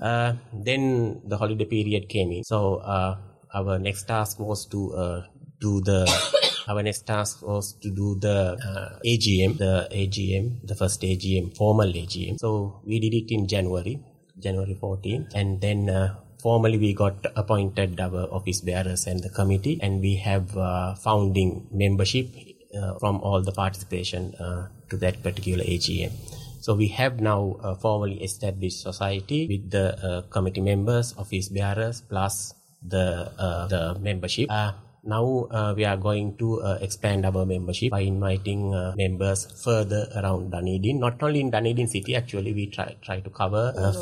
Uh, 0.00 0.32
then 0.52 1.20
the 1.26 1.36
holiday 1.36 1.64
period 1.64 2.08
came 2.08 2.30
in. 2.32 2.44
So 2.44 2.76
uh, 2.76 3.16
our 3.54 3.78
next 3.78 4.04
task 4.04 4.38
was 4.38 4.66
to 4.66 4.92
uh, 4.94 5.22
do 5.60 5.80
the 5.80 6.00
our 6.68 6.82
next 6.82 7.06
task 7.06 7.42
was 7.42 7.74
to 7.82 7.90
do 7.90 8.16
the 8.20 8.56
uh, 8.68 8.98
agm 9.12 9.56
the 9.58 9.88
agm 9.92 10.44
the 10.66 10.74
first 10.74 11.00
agm 11.02 11.56
formal 11.56 11.90
agm 12.02 12.38
so 12.38 12.80
we 12.84 12.98
did 13.00 13.14
it 13.14 13.30
in 13.30 13.46
january 13.46 13.98
january 14.38 14.76
14th 14.82 15.34
and 15.34 15.60
then 15.60 15.88
uh, 15.88 16.14
formally 16.44 16.78
we 16.78 16.92
got 16.92 17.26
appointed 17.36 17.98
our 17.98 18.22
office 18.30 18.60
bearers 18.60 19.06
and 19.06 19.22
the 19.22 19.30
committee. 19.30 19.78
And 19.80 20.02
we 20.02 20.16
have 20.16 20.54
uh, 20.54 20.94
founding 20.94 21.66
membership 21.72 22.28
uh, 22.78 22.98
from 22.98 23.22
all 23.22 23.40
the 23.40 23.52
participation 23.52 24.34
uh, 24.34 24.68
to 24.90 24.96
that 24.98 25.22
particular 25.22 25.64
agm 25.64 26.12
so 26.64 26.74
we 26.74 26.88
have 26.88 27.20
now 27.20 27.56
a 27.62 27.74
formally 27.76 28.22
established 28.24 28.80
society 28.80 29.46
with 29.46 29.70
the 29.70 29.86
uh, 30.00 30.22
committee 30.34 30.62
members 30.62 31.14
office 31.18 31.48
bearers 31.50 32.00
plus 32.00 32.54
the 32.84 33.32
uh, 33.38 33.66
the 33.66 33.98
membership 34.00 34.50
uh, 34.50 34.72
now 35.04 35.46
uh, 35.50 35.74
we 35.76 35.84
are 35.84 35.96
going 35.96 36.36
to 36.38 36.62
uh, 36.62 36.78
expand 36.80 37.26
our 37.26 37.44
membership 37.44 37.90
by 37.90 38.00
inviting 38.00 38.74
uh, 38.74 38.94
members 38.96 39.46
further 39.62 40.08
around 40.16 40.50
Dunedin. 40.50 40.98
Not 40.98 41.22
only 41.22 41.40
in 41.40 41.50
Dunedin 41.50 41.88
city, 41.88 42.16
actually 42.16 42.54
we 42.54 42.68
try 42.68 42.96
try 43.02 43.20
to 43.20 43.30
cover 43.30 43.72
uh, 43.76 43.92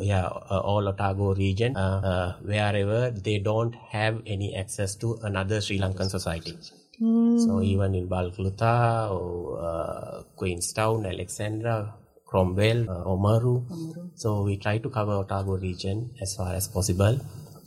yeah 0.00 0.26
uh, 0.26 0.58
all 0.58 0.88
Otago 0.88 1.34
region 1.34 1.76
uh, 1.76 2.00
uh, 2.12 2.36
wherever 2.42 3.10
they 3.10 3.38
don't 3.38 3.74
have 3.90 4.20
any 4.26 4.56
access 4.56 4.96
to 4.96 5.18
another 5.22 5.60
Sri 5.60 5.78
Lankan 5.78 6.10
society. 6.10 6.58
So 7.00 7.62
even 7.62 7.94
in 7.94 8.08
Balclutha 8.08 9.08
or 9.12 9.62
uh, 9.62 10.22
Queenstown, 10.34 11.06
Alexandra, 11.06 11.94
Cromwell, 12.26 12.90
uh, 12.90 13.04
Oamaru. 13.04 13.62
So 14.16 14.42
we 14.42 14.56
try 14.56 14.78
to 14.78 14.90
cover 14.90 15.12
Otago 15.12 15.56
region 15.56 16.10
as 16.20 16.34
far 16.34 16.54
as 16.54 16.66
possible. 16.66 17.20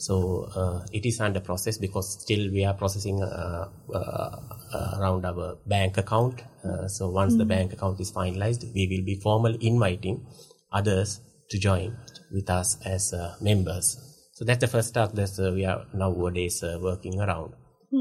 So 0.06 0.50
uh, 0.56 0.86
it 0.92 1.06
is 1.06 1.20
under 1.22 1.40
process 1.40 1.78
because 1.78 2.08
still 2.24 2.52
we 2.52 2.66
are 2.66 2.74
processing 2.74 3.22
uh, 3.22 3.70
uh, 3.94 5.00
around 5.00 5.26
our 5.26 5.58
bank 5.68 5.98
account. 5.98 6.42
Uh, 6.64 6.88
so 6.88 7.10
once 7.10 7.36
the 7.36 7.46
bank 7.46 7.74
account 7.74 8.00
is 8.00 8.12
finalized, 8.12 8.64
we 8.74 8.88
will 8.92 9.06
be 9.06 9.16
formally 9.28 9.60
inviting 9.62 10.26
others 10.72 11.22
to 11.52 11.60
join 11.60 11.96
with 12.32 12.50
us 12.50 12.78
as 12.84 13.14
uh, 13.14 13.36
members. 13.42 13.88
So 14.34 14.46
that's 14.46 14.62
the 14.62 14.68
first 14.68 14.94
task 14.96 15.14
that 15.14 15.40
uh, 15.40 15.52
we 15.54 15.66
are 15.66 15.86
nowadays 15.94 16.64
uh, 16.64 16.80
working 16.82 17.20
around. 17.20 17.54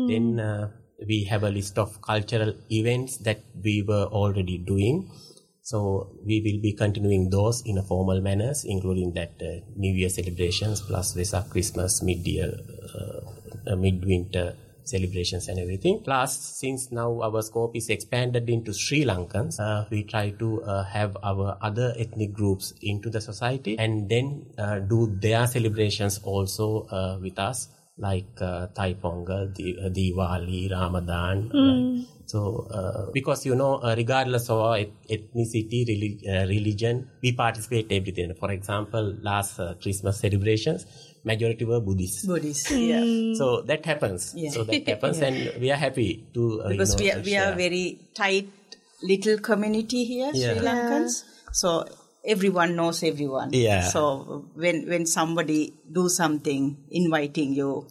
Then 0.09 0.41
uh, 0.41 0.71
we 1.07 1.25
have 1.25 1.43
a 1.43 1.51
list 1.51 1.79
of 1.79 2.01
cultural 2.01 2.55
events 2.71 3.19
that 3.19 3.43
we 3.63 3.83
were 3.83 4.05
already 4.05 4.57
doing. 4.57 5.11
So 5.63 6.11
we 6.25 6.41
will 6.41 6.61
be 6.61 6.73
continuing 6.73 7.31
those 7.31 7.63
in 7.67 7.79
a 7.79 7.83
formal 7.83 8.21
manners, 8.21 8.65
including 8.65 9.13
that 9.13 9.33
uh, 9.41 9.61
New 9.77 9.95
Year 9.95 10.09
celebrations 10.09 10.81
plus 10.81 11.15
Vesak 11.15 11.51
Christmas, 11.51 12.03
mid-year, 12.03 12.53
uh, 12.95 13.73
uh, 13.73 13.77
mid-winter 13.77 14.57
celebrations 14.85 15.49
and 15.49 15.59
everything. 15.59 16.01
Plus, 16.03 16.37
since 16.37 16.91
now 16.91 17.21
our 17.23 17.43
scope 17.43 17.77
is 17.77 17.89
expanded 17.89 18.49
into 18.49 18.73
Sri 18.73 19.05
Lankans, 19.05 19.61
uh, 19.61 19.87
we 19.91 20.03
try 20.03 20.31
to 20.31 20.63
uh, 20.65 20.85
have 20.85 21.17
our 21.23 21.57
other 21.61 21.95
ethnic 21.97 22.33
groups 22.33 22.75
into 22.83 23.11
the 23.11 23.21
society 23.21 23.79
and 23.79 24.09
then 24.09 24.47
uh, 24.59 24.79
do 24.79 25.07
their 25.21 25.47
celebrations 25.47 26.19
also 26.25 26.87
uh, 26.91 27.19
with 27.21 27.39
us, 27.39 27.69
like 28.01 28.41
uh, 28.41 28.67
Thai 28.75 28.95
Pongal, 28.95 29.53
Di- 29.55 29.77
uh, 29.79 29.89
Diwali, 29.91 30.71
Ramadan. 30.71 31.51
right? 31.53 32.07
So, 32.27 32.41
uh, 32.71 33.11
because 33.13 33.45
you 33.45 33.55
know, 33.57 33.75
uh, 33.83 33.95
regardless 33.97 34.49
of 34.51 34.59
our 34.61 34.79
eth- 34.79 35.09
ethnicity, 35.11 35.81
reli- 35.91 36.23
uh, 36.35 36.47
religion, 36.49 37.09
we 37.23 37.33
participate 37.33 37.91
everything. 37.91 38.33
For 38.39 38.51
example, 38.53 39.17
last 39.21 39.59
uh, 39.59 39.75
Christmas 39.83 40.21
celebrations, 40.21 40.87
majority 41.25 41.65
were 41.65 41.81
Buddhists. 41.81 42.25
Buddhist. 42.27 42.71
Yeah. 42.71 43.03
So 43.35 43.63
that 43.63 43.85
happens. 43.85 44.33
Yeah. 44.37 44.51
So 44.51 44.63
that 44.65 44.87
happens, 44.87 45.19
and 45.29 45.37
we 45.61 45.71
are 45.73 45.77
happy 45.87 46.25
to 46.35 46.63
uh, 46.63 46.69
Because 46.69 46.95
you 47.01 47.11
know, 47.11 47.21
we 47.21 47.21
are, 47.21 47.23
we 47.25 47.37
are 47.37 47.55
very 47.57 47.99
tight 48.15 48.49
little 49.03 49.39
community 49.39 50.05
here, 50.05 50.31
Yeah. 50.33 50.53
Sri 50.55 50.61
Lankans. 50.69 51.25
So 51.53 51.85
everyone 52.25 52.77
knows 52.77 53.03
everyone. 53.03 53.51
Yeah. 53.53 53.89
So 53.89 54.51
when 54.55 54.89
when 54.89 55.07
somebody 55.07 55.75
do 55.91 56.09
something, 56.09 56.77
inviting 56.91 57.55
you, 57.55 57.87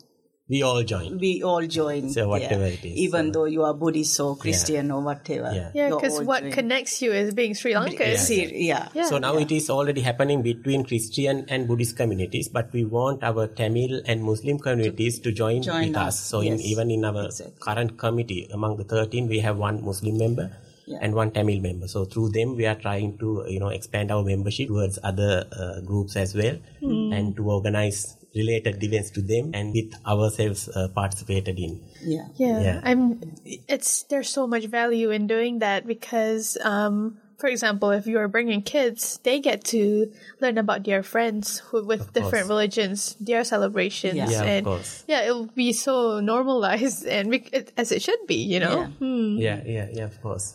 we 0.48 0.64
all 0.64 0.82
join. 0.84 1.20
we 1.20 1.44
all 1.44 1.66
join. 1.68 2.10
So 2.10 2.28
whatever 2.28 2.64
there. 2.64 2.74
it 2.74 2.84
is, 2.84 2.98
even 2.98 3.28
so- 3.28 3.32
though 3.40 3.46
you 3.46 3.64
are 3.64 3.74
Buddhist 3.74 4.20
or 4.20 4.36
Christian 4.36 4.90
or 4.92 5.02
whatever. 5.02 5.52
Yeah. 5.54 5.72
Yeah, 5.76 5.90
because 5.90 6.20
all 6.20 6.26
what 6.26 6.42
join. 6.42 6.52
connects 6.52 7.02
you 7.04 7.12
is 7.12 7.34
being 7.36 7.54
Sri 7.54 7.74
Lankan. 7.74 8.18
See, 8.18 8.68
yeah. 8.68 8.90
Yeah. 8.94 9.06
So 9.06 9.20
now 9.20 9.38
it 9.38 9.52
is 9.52 9.70
already 9.70 10.02
happening 10.02 10.42
between 10.42 10.86
Christian 10.86 11.46
and 11.50 11.68
Buddhist 11.68 11.96
communities, 11.98 12.50
but 12.50 12.74
we 12.74 12.84
want 12.84 13.24
our 13.24 13.46
Tamil 13.48 14.02
and 14.06 14.24
Muslim 14.24 14.58
communities 14.58 15.20
to 15.20 15.32
join, 15.32 15.62
join 15.62 15.90
with 15.90 15.98
us, 15.98 16.08
us. 16.08 16.20
So 16.20 16.42
in, 16.42 16.60
even 16.62 16.90
in 16.90 17.06
our 17.06 17.26
Exactly. 17.26 17.56
current 17.60 17.98
committee, 18.00 18.48
among 18.52 18.78
the 18.78 18.84
13, 18.86 19.28
we 19.28 19.40
have 19.42 19.58
one 19.58 19.84
Muslim 19.86 20.18
member 20.18 20.52
Yeah. 20.90 20.98
and 21.02 21.14
one 21.14 21.30
Tamil 21.32 21.62
member. 21.62 21.88
So 21.88 22.06
through 22.06 22.30
them, 22.30 22.56
we 22.58 22.66
are 22.66 22.76
trying 22.76 23.18
to, 23.20 23.46
you 23.48 23.60
know, 23.60 23.70
expand 23.70 24.12
our 24.12 24.24
membership 24.24 24.68
towards 24.70 24.98
other 25.04 25.46
uh, 25.54 25.82
groups 25.86 26.16
as 26.18 26.34
well 26.34 26.58
and 26.82 27.36
to 27.38 27.44
organize 27.50 28.18
related 28.36 28.82
events 28.84 29.10
to 29.12 29.22
them 29.22 29.52
and 29.54 29.74
with 29.74 29.94
ourselves 30.06 30.70
uh, 30.70 30.88
participated 30.96 31.58
in. 31.60 31.82
Yeah. 32.02 32.26
Yeah, 32.36 32.58
Yeah. 32.62 32.82
I'm. 32.84 33.22
It's 33.46 34.04
there's 34.10 34.30
so 34.30 34.48
much 34.48 34.66
value 34.66 35.10
in 35.12 35.28
doing 35.28 35.60
that 35.60 35.86
because, 35.86 36.58
um, 36.62 37.18
for 37.38 37.48
example, 37.48 37.90
if 37.92 38.06
you 38.06 38.18
are 38.20 38.28
bringing 38.28 38.62
kids, 38.62 39.20
they 39.24 39.40
get 39.40 39.64
to 39.74 40.12
learn 40.42 40.58
about 40.58 40.84
their 40.86 41.02
friends 41.04 41.60
who, 41.70 41.86
with 41.86 42.14
different 42.14 42.46
course. 42.46 42.50
religions, 42.50 43.16
their 43.22 43.44
celebrations, 43.44 44.14
Yeah. 44.16 44.30
Yeah, 44.30 44.42
of 44.42 44.48
and 44.48 44.66
course. 44.66 45.04
yeah, 45.08 45.22
it'll 45.26 45.48
be 45.54 45.74
so 45.74 46.20
normalized 46.20 47.06
and 47.06 47.30
we, 47.30 47.38
it, 47.54 47.74
as 47.78 47.92
it 47.92 48.02
should 48.02 48.26
be, 48.28 48.42
you 48.42 48.60
know. 48.60 48.76
Yeah. 48.82 48.88
Hmm. 49.02 49.38
Yeah, 49.38 49.60
yeah, 49.66 49.88
yeah, 49.94 50.06
of 50.06 50.22
course. 50.22 50.54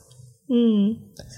Hmm. 0.49 0.92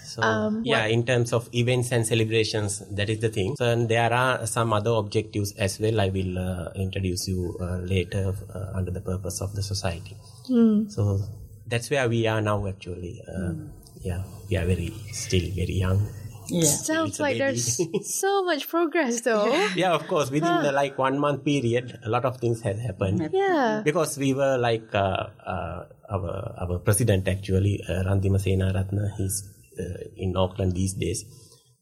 So 0.05 0.23
Um, 0.23 0.63
yeah, 0.65 0.87
in 0.87 1.07
terms 1.07 1.33
of 1.33 1.49
events 1.55 1.93
and 1.93 2.05
celebrations, 2.07 2.83
that 2.91 3.09
is 3.09 3.21
the 3.21 3.29
thing. 3.29 3.55
So 3.57 3.65
and 3.65 3.89
there 3.89 4.13
are 4.13 4.47
some 4.47 4.73
other 4.73 4.91
objectives 4.91 5.53
as 5.53 5.79
well. 5.79 6.01
I 6.01 6.09
will 6.09 6.39
uh, 6.39 6.71
introduce 6.75 7.29
you 7.29 7.57
uh, 7.61 7.79
later 7.79 8.35
uh, 8.55 8.71
under 8.75 8.91
the 8.91 9.01
purpose 9.01 9.41
of 9.41 9.55
the 9.55 9.63
society. 9.63 10.17
Hmm. 10.49 10.89
So 10.89 11.21
that's 11.67 11.91
where 11.91 12.09
we 12.09 12.27
are 12.27 12.41
now. 12.41 12.67
Actually, 12.67 13.23
uh, 13.29 13.53
yeah, 14.01 14.23
we 14.51 14.57
are 14.57 14.67
very 14.67 14.93
still 15.13 15.47
very 15.55 15.79
young. 15.87 16.01
Yeah. 16.49 16.63
Sounds 16.65 17.11
It's 17.11 17.21
like 17.21 17.39
there's 17.39 17.81
so 18.21 18.45
much 18.45 18.69
progress, 18.69 19.21
though. 19.23 19.53
Yeah, 19.75 19.93
of 19.93 20.07
course. 20.07 20.31
Within 20.31 20.63
the 20.63 20.73
like 20.73 20.99
one 20.99 21.19
month 21.19 21.45
period, 21.45 21.99
a 22.05 22.09
lot 22.09 22.25
of 22.25 22.39
things 22.39 22.61
has 22.63 22.79
happened. 22.81 23.31
yeah. 23.33 23.83
because 23.85 24.17
we 24.19 24.35
were 24.35 24.57
like 24.59 24.95
uh, 24.95 25.27
uh, 25.47 25.85
our 26.11 26.55
our 26.61 26.79
president 26.79 27.27
actually 27.29 27.81
uh, 27.89 28.03
Randima 28.05 28.39
Senaratne 28.39 29.11
he's 29.17 29.43
uh, 29.79 30.05
in 30.17 30.37
Auckland 30.37 30.73
these 30.75 30.95
days 30.95 31.25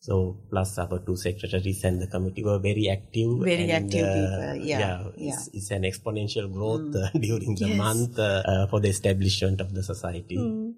so 0.00 0.36
plus 0.50 0.76
our 0.78 0.98
two 1.00 1.16
secretaries 1.16 1.82
and 1.84 2.00
the 2.02 2.06
committee 2.06 2.44
were 2.44 2.58
very 2.58 2.90
active 2.90 3.38
Very 3.40 3.70
and, 3.70 3.84
active 3.84 4.04
uh, 4.04 4.52
people, 4.52 4.66
yeah, 4.66 5.04
It's, 5.16 5.48
it's 5.54 5.70
an 5.70 5.82
exponential 5.84 6.52
growth 6.52 6.94
uh, 6.94 7.08
during 7.18 7.54
the 7.54 7.74
month 7.74 8.18
uh, 8.18 8.42
uh, 8.44 8.66
for 8.66 8.80
the 8.80 8.88
establishment 8.88 9.60
of 9.62 9.72
the 9.72 9.82
society 9.82 10.36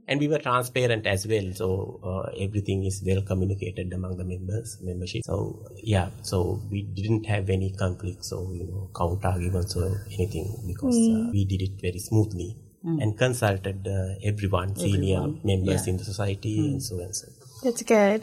and 0.09 0.21
we 0.21 0.29
were 0.29 0.39
transparent 0.39 1.07
as 1.07 1.27
well. 1.27 1.53
So 1.55 2.01
uh, 2.03 2.31
everything 2.39 2.85
is 2.85 3.03
well 3.07 3.23
communicated 3.23 3.93
among 3.93 4.17
the 4.17 4.25
members 4.25 4.79
membership. 4.83 5.23
So 5.25 5.67
yeah. 5.77 6.11
So 6.23 6.61
we 6.71 6.83
didn't 6.83 7.25
have 7.27 7.51
any 7.51 7.73
conflict. 7.73 8.25
So 8.25 8.53
you 8.53 8.65
know 8.65 8.91
counter 8.97 9.29
arguments 9.29 9.77
or 9.77 10.07
anything 10.13 10.65
because 10.67 10.97
uh, 10.97 11.31
we 11.33 11.45
did 11.45 11.63
it 11.63 11.81
very 11.81 11.99
smoothly 11.99 12.57
and 12.87 13.19
consulted 13.19 13.87
uh, 13.89 14.15
everyone, 14.23 14.77
senior 14.77 15.27
members 15.43 15.89
in 15.89 15.97
the 15.97 16.05
society 16.05 16.59
and 16.59 16.83
so 16.83 17.01
and 17.01 17.15
so. 17.15 17.27
That's 17.65 17.83
good. 17.83 18.23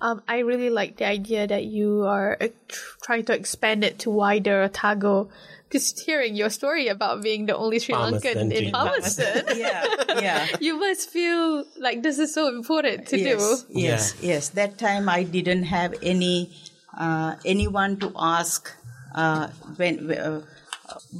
Um, 0.00 0.22
I 0.26 0.38
really 0.38 0.70
like 0.70 0.96
the 0.96 1.06
idea 1.06 1.46
that 1.46 1.64
you 1.64 2.04
are 2.04 2.38
uh, 2.40 2.48
tr- 2.68 2.96
trying 3.02 3.24
to 3.26 3.34
expand 3.34 3.84
it 3.84 3.98
to 4.00 4.10
wider 4.10 4.62
Otago. 4.62 5.28
Because 5.70 6.00
hearing 6.00 6.34
your 6.34 6.50
story 6.50 6.88
about 6.88 7.22
being 7.22 7.46
the 7.46 7.56
only 7.56 7.78
Sri 7.78 7.94
Palmerston 7.94 8.50
Lankan 8.50 8.52
in 8.52 8.72
Palmerston, 8.72 9.44
Yeah. 9.56 9.86
Yeah. 10.20 10.46
you 10.60 10.80
must 10.80 11.08
feel 11.10 11.64
like 11.78 12.02
this 12.02 12.18
is 12.18 12.34
so 12.34 12.48
important 12.48 13.06
to 13.08 13.18
yes, 13.18 13.62
do. 13.62 13.78
Yes, 13.78 14.14
yes. 14.20 14.48
That 14.48 14.78
time 14.78 15.08
I 15.08 15.22
didn't 15.22 15.62
have 15.64 15.94
any 16.02 16.50
uh, 16.98 17.36
anyone 17.44 17.98
to 17.98 18.12
ask 18.18 18.68
uh, 19.14 19.46
when 19.76 20.10
uh, 20.10 20.42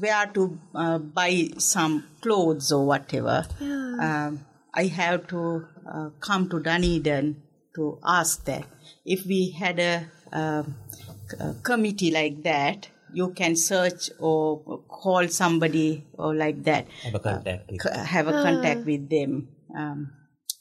where 0.01 0.26
to 0.34 0.59
uh, 0.74 0.98
buy 0.98 1.51
some 1.59 2.09
clothes 2.20 2.72
or 2.72 2.84
whatever. 2.84 3.46
Um, 3.61 4.44
I 4.74 4.86
have 4.86 5.28
to 5.28 5.66
uh, 5.86 6.11
come 6.18 6.48
to 6.48 6.59
Dunedin 6.59 7.42
to 7.76 7.98
ask 8.05 8.44
that. 8.46 8.64
If 9.05 9.26
we 9.26 9.51
had 9.51 9.78
a, 9.78 10.07
um, 10.32 10.74
a 11.38 11.55
committee 11.62 12.11
like 12.11 12.42
that, 12.42 12.88
you 13.12 13.32
can 13.32 13.56
search 13.56 14.11
or 14.18 14.82
call 14.88 15.28
somebody 15.28 16.04
or 16.14 16.34
like 16.34 16.62
that. 16.64 16.86
Have 17.04 17.14
a 17.14 17.18
contact 17.18 17.70
with 17.70 17.82
c- 17.82 17.98
have 17.98 18.28
a 18.28 18.32
contact 18.32 18.86
with 18.86 19.08
them. 19.08 19.48
Um, 19.76 20.12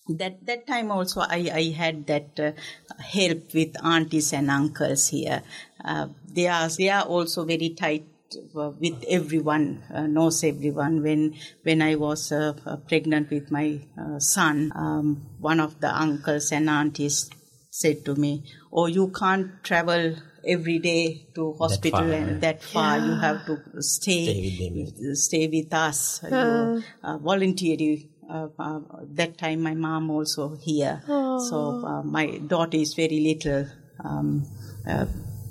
that 0.07 0.45
that 0.45 0.65
time 0.67 0.91
also 0.91 1.21
I, 1.21 1.49
I 1.53 1.63
had 1.71 2.07
that 2.07 2.39
uh, 2.39 2.51
help 2.99 3.53
with 3.53 3.75
aunties 3.83 4.33
and 4.33 4.49
uncles 4.49 5.07
here. 5.09 5.43
Uh, 5.83 6.07
they 6.27 6.47
are 6.47 6.69
they 6.69 6.89
are 6.89 7.03
also 7.03 7.45
very 7.45 7.69
tight 7.69 8.05
uh, 8.55 8.71
with 8.79 9.03
everyone, 9.07 9.83
uh, 9.93 10.07
knows 10.07 10.43
everyone. 10.43 11.01
When 11.03 11.35
when 11.63 11.81
I 11.81 11.95
was 11.95 12.31
uh, 12.31 12.53
uh, 12.65 12.77
pregnant 12.77 13.29
with 13.29 13.51
my 13.51 13.79
uh, 13.99 14.19
son, 14.19 14.71
um, 14.75 15.21
one 15.39 15.59
of 15.59 15.79
the 15.79 15.89
uncles 15.93 16.51
and 16.51 16.69
aunties 16.69 17.29
said 17.69 18.03
to 18.05 18.15
me, 18.15 18.43
"Oh, 18.71 18.87
you 18.87 19.09
can't 19.09 19.63
travel." 19.63 20.15
Every 20.47 20.79
day 20.79 21.27
to 21.35 21.51
hospital 21.59 21.99
far, 21.99 22.13
and 22.13 22.41
that 22.41 22.63
far, 22.63 22.97
you 22.97 23.13
have 23.13 23.45
to 23.45 23.57
stay, 23.81 24.23
Stay 24.25 24.69
with 24.71 25.17
stay 25.17 25.47
with 25.49 25.73
us. 25.73 26.21
You, 26.23 26.81
uh, 27.03 27.17
voluntary. 27.17 28.09
Uh, 28.29 28.47
uh, 28.57 28.79
that 29.15 29.37
time, 29.37 29.61
my 29.61 29.73
mom 29.73 30.09
also 30.09 30.55
here. 30.55 31.01
So 31.49 31.79
uh, 31.83 32.03
my 32.03 32.37
daughter 32.37 32.77
is 32.77 32.93
very 32.93 33.19
little. 33.19 33.67
Um, 34.03 34.45
uh, 34.87 35.07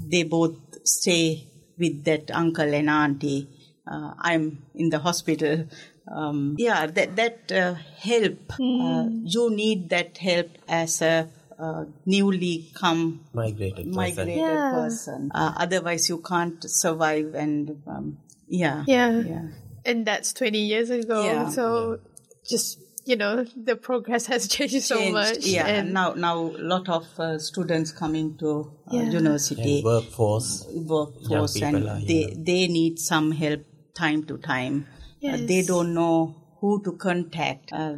they 0.08 0.22
both 0.22 0.56
stay 0.84 1.46
with 1.76 2.04
that 2.04 2.30
uncle 2.30 2.72
and 2.72 2.88
auntie. 2.88 3.46
Uh, 3.86 4.14
I'm 4.18 4.62
in 4.74 4.88
the 4.88 5.00
hospital. 5.00 5.66
Um, 6.10 6.56
yeah, 6.58 6.86
that 6.86 7.16
that 7.16 7.52
uh, 7.52 7.74
help. 8.00 8.52
Uh, 8.58 9.04
you 9.22 9.50
need 9.50 9.90
that 9.90 10.16
help 10.16 10.48
as 10.66 11.02
a 11.02 11.28
uh, 11.58 11.84
newly 12.06 12.70
come 12.74 13.24
migrated 13.32 13.92
person. 13.92 14.28
Yeah. 14.28 14.70
person. 14.72 15.30
Uh, 15.34 15.52
otherwise, 15.56 16.08
you 16.08 16.18
can't 16.18 16.62
survive. 16.68 17.34
And 17.34 17.82
um, 17.86 18.18
yeah, 18.48 18.84
Yeah. 18.86 19.20
yeah. 19.20 19.42
And 19.84 20.06
that's 20.06 20.32
20 20.32 20.58
years 20.58 20.90
ago. 20.90 21.24
Yeah. 21.24 21.48
So 21.48 22.00
just, 22.48 22.78
you 23.04 23.16
know, 23.16 23.44
the 23.56 23.74
progress 23.76 24.26
has 24.26 24.46
changed 24.54 24.82
so 24.82 25.10
much. 25.10 25.38
Yeah, 25.46 25.66
And 25.66 25.92
now 25.94 26.12
now 26.14 26.36
a 26.38 26.62
lot 26.74 26.88
of 26.88 27.06
uh, 27.18 27.38
students 27.38 27.90
coming 27.92 28.36
to 28.38 28.50
uh, 28.86 28.96
Yeah. 28.96 29.02
university 29.04 29.76
And 29.76 29.84
workforce. 29.84 30.66
workforce 30.72 31.60
and 31.62 31.88
are 31.88 32.00
they 32.00 32.22
here. 32.24 32.30
they 32.36 32.68
need 32.68 32.98
some 32.98 33.32
help 33.32 33.62
time 33.94 34.24
to 34.26 34.38
time. 34.38 34.86
Uh, 35.26 35.36
they 35.40 35.62
don't 35.62 35.94
know 35.94 36.36
who 36.60 36.82
to 36.84 36.92
contact 36.92 37.72
uh, 37.72 37.94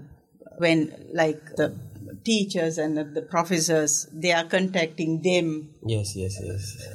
when 0.58 0.92
like 1.12 1.42
the 1.56 1.74
teachers 2.24 2.78
and 2.78 2.96
the, 2.96 3.04
the 3.04 3.22
professors 3.22 4.06
they 4.12 4.32
are 4.32 4.44
contacting 4.44 5.22
them 5.22 5.70
Yes, 5.84 6.14
yes, 6.16 6.38
yes. 6.42 6.88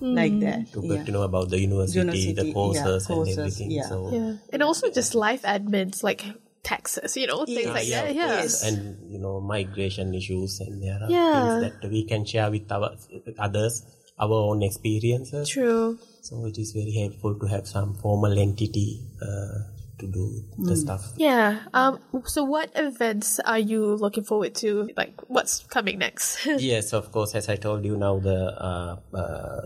like 0.00 0.38
that. 0.40 0.72
To 0.72 0.82
yeah. 0.82 0.96
get 0.96 1.06
to 1.06 1.12
know 1.12 1.22
about 1.22 1.50
the 1.50 1.58
university, 1.60 1.98
University, 2.00 2.32
the 2.32 2.46
yeah, 2.46 2.52
courses, 2.52 3.06
courses, 3.06 3.36
and 3.36 3.46
everything. 3.46 3.70
yeah. 3.70 3.88
So 3.88 4.10
yeah. 4.12 4.32
And 4.52 4.62
also 4.62 4.90
just 4.90 5.14
life 5.14 5.42
admins 5.42 6.02
like 6.02 6.24
taxes, 6.62 7.16
you 7.16 7.26
know, 7.26 7.44
things 7.46 7.64
Yes. 7.64 7.74
like 7.74 7.88
yeah, 7.88 8.02
that. 8.02 8.10
of 8.10 8.16
Yeah. 8.16 8.40
course. 8.40 8.62
and 8.64 9.12
you 9.12 9.18
know 9.18 9.40
migration 9.40 10.14
issues, 10.14 10.60
and 10.60 10.82
there 10.82 10.98
are 11.02 11.10
Yeah. 11.10 11.32
things 11.60 11.72
that 11.80 11.90
we 11.90 12.04
can 12.04 12.24
share 12.24 12.50
with 12.50 12.70
our 12.70 12.90
others, 13.38 13.82
our 14.18 14.32
own 14.50 14.62
experiences. 14.62 15.48
True. 15.48 15.98
So 16.20 16.44
it 16.46 16.58
is 16.58 16.72
very 16.72 16.92
helpful 16.92 17.38
to 17.38 17.46
have 17.46 17.66
some 17.66 17.94
formal 17.94 18.38
entity 18.38 19.00
uh, 19.22 19.64
to 19.98 20.06
do 20.06 20.44
the 20.58 20.76
stuff. 20.76 21.02
Yeah. 21.16 21.66
Um. 21.74 21.98
So, 22.24 22.44
what 22.44 22.70
events 22.74 23.40
are 23.40 23.58
you 23.58 23.94
looking 23.96 24.24
forward 24.24 24.54
to? 24.56 24.88
Like, 24.96 25.14
what's 25.28 25.64
coming 25.66 25.98
next? 25.98 26.46
yes, 26.58 26.92
of 26.92 27.10
course. 27.12 27.34
As 27.34 27.48
I 27.48 27.56
told 27.56 27.84
you 27.84 27.96
now, 27.96 28.18
the 28.18 28.38
uh, 28.54 28.96
uh, 29.16 29.60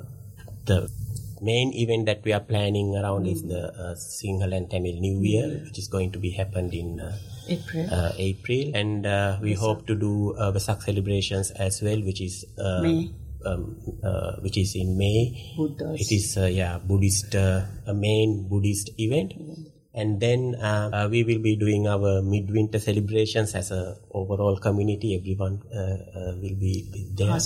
the 0.66 0.90
main 1.40 1.72
event 1.74 2.06
that 2.06 2.22
we 2.24 2.32
are 2.32 2.40
planning 2.40 2.94
around 2.96 3.26
is 3.26 3.42
the 3.42 3.68
uh, 3.74 3.94
Sinhala 3.94 4.56
and 4.56 4.70
Tamil 4.70 5.00
New 5.00 5.20
Year, 5.22 5.60
which 5.64 5.78
is 5.78 5.88
going 5.88 6.12
to 6.12 6.18
be 6.18 6.30
happened 6.30 6.72
in 6.72 7.00
uh, 7.00 7.16
April. 7.48 7.86
uh, 7.90 8.12
April, 8.16 8.70
and 8.74 9.04
uh, 9.06 9.38
we 9.42 9.52
hope 9.54 9.86
to 9.88 9.94
do 9.94 10.34
uh, 10.38 10.52
Vesak 10.52 10.82
celebrations 10.82 11.50
as 11.52 11.82
well, 11.82 12.00
which 12.00 12.20
is 12.20 12.46
uh, 12.58 12.80
May. 12.82 13.10
Um, 13.44 13.74
uh, 14.06 14.36
which 14.38 14.56
is 14.56 14.76
in 14.76 14.96
May. 14.96 15.34
Buddhas. 15.56 15.98
It 16.00 16.14
is 16.14 16.38
uh, 16.38 16.46
yeah 16.46 16.78
Buddhist 16.78 17.34
uh, 17.34 17.62
a 17.88 17.92
main 17.92 18.46
Buddhist 18.48 18.90
event. 18.98 19.34
And 19.94 20.20
then 20.20 20.56
uh, 20.56 20.88
uh, 20.92 21.08
we 21.10 21.22
will 21.22 21.40
be 21.40 21.56
doing 21.56 21.86
our 21.86 22.22
midwinter 22.22 22.78
celebrations 22.78 23.54
as 23.54 23.70
a 23.70 23.96
overall 24.10 24.56
community. 24.56 25.14
Everyone 25.14 25.60
uh, 25.68 25.78
uh, 26.16 26.32
will 26.40 26.56
be 26.56 26.88
there. 27.12 27.36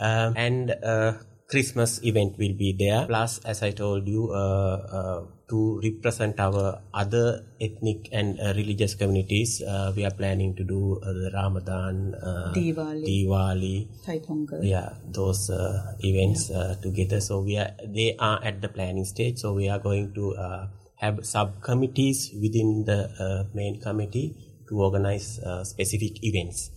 Um, 0.00 0.32
and 0.36 0.70
uh, 0.82 1.12
Christmas 1.50 2.00
event 2.02 2.38
will 2.38 2.54
be 2.54 2.72
there. 2.72 3.04
Plus, 3.06 3.44
as 3.44 3.62
I 3.62 3.72
told 3.72 4.08
you, 4.08 4.32
uh, 4.32 4.76
uh, 4.88 5.20
to 5.50 5.80
represent 5.82 6.38
our 6.38 6.80
other 6.94 7.44
ethnic 7.60 8.08
and 8.12 8.38
uh, 8.40 8.54
religious 8.54 8.94
communities, 8.94 9.60
uh, 9.60 9.92
we 9.94 10.06
are 10.06 10.14
planning 10.14 10.54
to 10.54 10.62
do 10.64 11.00
uh, 11.02 11.12
the 11.12 11.30
Ramadan, 11.34 12.14
uh, 12.14 12.52
Diwali. 12.54 13.04
Diwali, 13.04 13.88
Thai 14.06 14.20
Pongal. 14.20 14.62
yeah, 14.62 14.94
those 15.10 15.50
uh, 15.50 15.92
events 16.00 16.50
uh, 16.50 16.76
together. 16.80 17.20
So 17.20 17.40
we 17.40 17.58
are 17.58 17.74
they 17.84 18.14
are 18.16 18.38
at 18.42 18.62
the 18.62 18.68
planning 18.68 19.04
stage. 19.04 19.38
So 19.38 19.52
we 19.52 19.68
are 19.68 19.80
going 19.80 20.14
to 20.14 20.34
uh, 20.36 20.66
have 21.02 21.16
subcommittees 21.34 22.18
within 22.44 22.84
the 22.90 23.00
uh, 23.24 23.40
main 23.54 23.80
committee 23.86 24.28
to 24.68 24.74
organize 24.86 25.28
uh, 25.40 25.64
specific 25.64 26.12
events. 26.30 26.70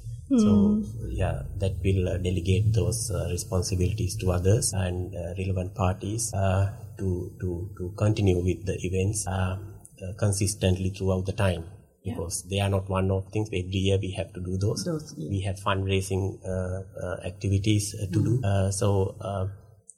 So 0.44 0.82
yeah, 1.22 1.44
that 1.62 1.74
will 1.86 2.10
uh, 2.10 2.18
delegate 2.18 2.74
those 2.74 3.12
uh, 3.12 3.28
responsibilities 3.30 4.16
to 4.22 4.32
others 4.32 4.74
and 4.74 5.14
uh, 5.14 5.36
relevant 5.38 5.76
parties 5.76 6.34
uh, 6.34 6.74
to 6.98 7.08
to 7.42 7.50
to 7.78 7.84
continue 8.04 8.40
with 8.48 8.66
the 8.70 8.76
events 8.88 9.28
uh, 9.28 9.58
uh, 10.02 10.14
consistently 10.18 10.90
throughout 10.90 11.26
the 11.28 11.38
time. 11.46 11.66
Because 12.04 12.44
they 12.50 12.60
are 12.60 12.72
not 12.76 12.90
one-off 12.90 13.26
things. 13.32 13.48
Every 13.48 13.82
year 13.88 13.98
we 14.06 14.12
have 14.20 14.34
to 14.34 14.42
do 14.42 14.58
those. 14.58 14.84
Those, 14.84 15.14
yeah. 15.16 15.30
We 15.30 15.40
have 15.48 15.58
fundraising 15.68 16.24
uh, 16.44 16.82
uh, 17.06 17.18
activities 17.32 17.96
uh, 17.96 18.08
to 18.14 18.20
do. 18.28 18.42
Uh, 18.44 18.72
so 18.72 19.16
uh, 19.22 19.46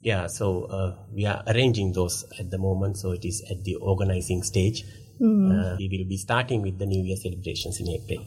yeah, 0.06 0.28
so 0.28 0.46
uh, 0.70 0.94
we 1.12 1.26
are 1.26 1.42
arranging 1.50 1.92
those 1.92 2.24
at 2.38 2.48
the 2.48 2.58
moment. 2.58 2.96
So 2.96 3.10
it 3.10 3.24
is 3.24 3.42
at 3.50 3.64
the 3.64 3.74
organizing 3.74 4.44
stage. 4.44 4.84
Uh, 5.18 5.74
we 5.80 5.88
will 5.90 6.06
be 6.06 6.18
starting 6.18 6.60
with 6.62 6.78
the 6.78 6.86
New 6.86 7.02
Year 7.02 7.16
celebrations 7.16 7.80
in 7.80 7.88
April. 7.88 8.22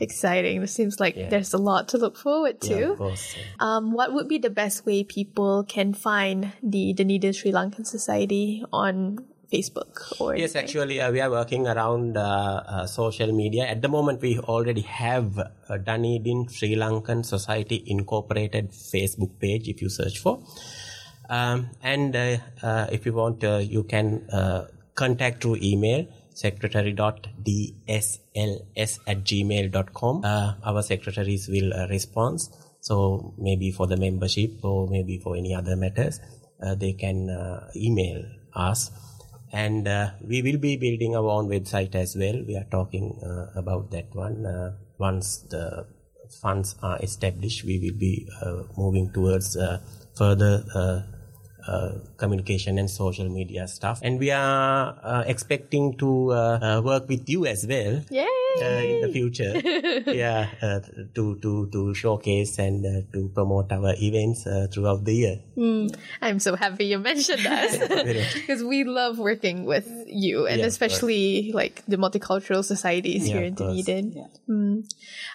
Exciting. 0.00 0.62
It 0.62 0.68
seems 0.68 1.00
like 1.00 1.16
there's 1.16 1.52
a 1.54 1.58
lot 1.58 1.88
to 1.88 1.98
look 1.98 2.16
forward 2.16 2.60
to. 2.68 2.78
Yeah, 2.78 2.92
of 2.92 2.98
course. 2.98 3.34
Um, 3.58 3.90
what 3.92 4.12
would 4.12 4.28
be 4.28 4.38
the 4.38 4.50
best 4.50 4.84
way 4.86 5.02
people 5.02 5.64
can 5.64 5.94
find 5.94 6.52
the 6.62 6.92
Dunedin 6.92 7.32
Sri 7.32 7.50
Lankan 7.52 7.86
Society 7.86 8.62
on 8.70 9.24
Facebook 9.50 10.20
or 10.20 10.36
Yes, 10.36 10.54
anything? 10.54 10.62
actually, 10.64 11.00
uh, 11.00 11.10
we 11.10 11.20
are 11.22 11.30
working 11.30 11.66
around 11.66 12.18
uh, 12.18 12.62
uh, 12.68 12.86
social 12.86 13.32
media. 13.32 13.64
At 13.64 13.80
the 13.80 13.88
moment, 13.88 14.20
we 14.20 14.38
already 14.38 14.82
have 14.82 15.38
a 15.70 15.78
Dunedin 15.78 16.48
Sri 16.48 16.76
Lankan 16.76 17.24
Society 17.24 17.82
Incorporated 17.86 18.72
Facebook 18.72 19.38
page 19.40 19.68
if 19.68 19.80
you 19.80 19.88
search 19.88 20.18
for. 20.18 20.42
Um, 21.28 21.70
and 21.82 22.14
uh, 22.14 22.36
uh, 22.62 22.86
if 22.92 23.06
you 23.06 23.12
want, 23.12 23.42
uh, 23.44 23.58
you 23.58 23.84
can 23.84 24.28
contact 24.94 25.42
through 25.42 25.58
email 25.62 26.06
secretary.dsls 26.34 28.18
at 29.06 29.24
gmail.com. 29.24 30.24
Uh, 30.24 30.54
our 30.64 30.82
secretaries 30.82 31.48
will 31.48 31.72
uh, 31.72 31.86
respond. 31.88 32.40
So 32.80 33.34
maybe 33.38 33.70
for 33.70 33.86
the 33.86 33.96
membership 33.96 34.62
or 34.62 34.88
maybe 34.88 35.18
for 35.18 35.36
any 35.36 35.54
other 35.54 35.76
matters, 35.76 36.20
uh, 36.60 36.74
they 36.74 36.92
can 36.92 37.30
uh, 37.30 37.70
email 37.74 38.24
us 38.54 38.90
and 39.52 39.86
we 40.26 40.42
will 40.42 40.58
be 40.58 40.76
building 40.76 41.14
our 41.16 41.28
own 41.28 41.48
website 41.48 41.94
as 41.94 42.16
well 42.16 42.42
we 42.46 42.56
are 42.56 42.66
talking 42.72 43.20
about 43.54 43.88
that 43.92 44.12
one 44.12 44.44
once 44.98 45.38
the 45.50 45.86
funds 46.40 46.74
are 46.82 46.98
established 47.00 47.62
we 47.64 47.78
will 47.78 47.96
be 47.96 48.28
moving 48.76 49.12
towards 49.12 49.56
further 50.16 50.64
communication 52.16 52.78
and 52.78 52.90
social 52.90 53.28
media 53.28 53.66
stuff 53.66 54.00
and 54.02 54.18
we 54.18 54.30
are 54.30 54.96
uh, 55.02 55.24
expecting 55.26 55.96
to 55.96 56.30
uh, 56.32 56.58
uh, 56.60 56.80
work 56.84 57.08
with 57.08 57.28
you 57.28 57.46
as 57.46 57.66
well 57.66 58.00
Yay! 58.10 58.26
uh, 58.60 58.82
in 58.92 59.00
the 59.00 59.10
future 59.12 59.52
yeah 60.12 60.48
uh, 60.62 60.80
to 61.14 61.36
to 61.40 61.66
to 61.72 61.94
showcase 61.94 62.58
and 62.58 62.84
uh, 62.86 63.00
to 63.12 63.28
promote 63.34 63.72
our 63.72 63.94
events 63.98 64.46
uh, 64.46 64.66
throughout 64.72 65.04
the 65.04 65.14
year 65.14 65.36
I'm 66.20 66.38
so 66.38 66.54
happy 66.56 66.86
you 66.86 66.98
mentioned 66.98 67.42
that 67.48 68.30
because 68.34 68.62
we 68.62 68.84
love 68.84 69.18
working 69.18 69.64
with 69.64 69.88
you 70.06 70.46
and 70.46 70.60
Yeah, 70.60 70.66
especially 70.66 71.50
like 71.52 71.82
the 71.88 71.96
multicultural 71.96 72.64
societies 72.64 73.26
Yeah, 73.28 73.34
here 73.36 73.44
in 73.44 73.56
course. 73.56 73.84
Dunedin. 73.84 74.12
Yeah. 74.12 74.26
Mm. 74.48 74.84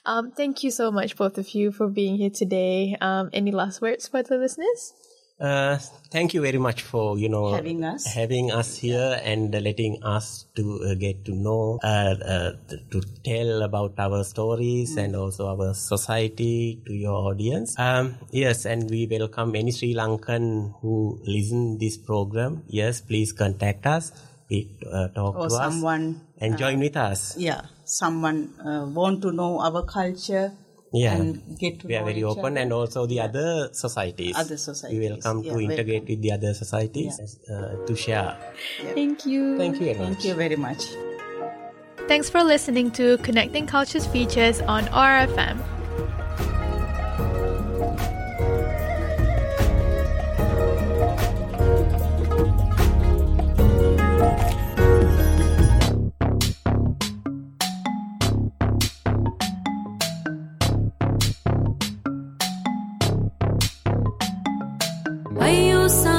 Um, 0.06 0.32
thank 0.32 0.64
you 0.64 0.72
so 0.72 0.92
much, 0.92 1.16
both 1.16 1.38
of 1.38 1.50
you, 1.56 1.72
for 1.72 1.88
being 1.88 2.18
here 2.18 2.30
today. 2.30 2.96
Um, 3.02 3.30
any 3.34 3.52
last 3.52 3.82
words 3.82 4.08
for 4.08 4.24
the 4.24 4.38
listeners? 4.38 4.94
Uh, 5.40 5.78
thank 6.12 6.34
you 6.34 6.42
very 6.42 6.58
much 6.58 6.82
for 6.82 7.18
you 7.18 7.30
know 7.30 7.54
Having 7.54 7.86
us. 7.86 8.06
having 8.06 8.52
us 8.52 8.76
here 8.76 9.22
and 9.24 9.54
letting 9.54 10.04
us 10.04 10.46
to 10.56 10.84
uh, 10.84 10.96
get 10.96 11.24
to 11.24 11.32
know 11.32 11.80
uh, 11.82 12.16
uh, 12.20 12.52
to 12.92 13.00
tell 13.24 13.64
about 13.64 13.94
our 13.98 14.26
stories 14.26 14.98
and 14.98 15.16
also 15.16 15.48
our 15.48 15.74
society 15.74 16.82
to 16.86 16.92
your 16.92 17.16
audience. 17.32 17.80
Um, 17.80 18.18
yes, 18.32 18.66
and 18.66 18.90
we 18.92 19.08
welcome 19.08 19.56
any 19.56 19.72
Sri 19.72 19.96
Lankan 19.96 20.76
who 20.82 21.22
listen 21.24 21.78
this 21.78 21.96
program. 21.96 22.64
Yes, 22.68 23.00
please 23.00 23.32
contact 23.32 23.86
us. 23.86 24.12
It, 24.50 24.68
uh, 24.92 25.08
talk 25.10 25.36
Or 25.38 25.48
to 25.48 25.52
someone, 25.52 26.16
us 26.36 26.42
and 26.42 26.58
join 26.58 26.80
with 26.80 26.98
us. 26.98 27.38
Yeah, 27.38 27.62
someone 27.86 28.56
uh, 28.60 28.88
want 28.92 29.22
to 29.22 29.32
know 29.32 29.62
our 29.62 29.84
culture 29.86 30.52
Yeah. 30.92 31.16
and 31.16 31.58
get 31.60 31.80
to 31.82 31.88
we 31.88 31.96
are 31.96 32.04
very 32.04 32.20
each 32.20 32.24
open 32.24 32.54
other. 32.54 32.62
and 32.62 32.74
also 32.74 33.06
the 33.06 33.20
other 33.22 33.70
societies. 33.74 34.36
Other 34.36 34.58
societies. 34.58 35.00
We 35.00 35.08
societies, 35.08 35.26
welcome 35.26 35.44
yeah, 35.44 35.54
to 35.54 35.60
integrate 35.60 36.02
welcome. 36.02 36.08
with 36.08 36.22
the 36.22 36.32
other 36.32 36.54
societies 36.54 37.38
uh, 37.50 37.86
to 37.86 37.96
share. 37.96 38.38
Thank 38.96 39.26
you. 39.26 39.58
Thank 39.58 39.80
you 39.80 39.86
very 39.86 40.00
much. 40.00 40.08
Thank 40.08 40.26
you 40.26 40.34
very 40.34 40.56
much. 40.56 40.84
Thanks 42.08 42.30
for 42.30 42.44
listening 42.44 42.90
to 42.92 43.18
Connecting 43.20 43.68
Cultures 43.68 44.08
features 44.08 44.62
on 44.62 44.88
OAR 44.90 45.28
FM. 45.28 45.79
I 65.42 65.88
some 65.88 66.19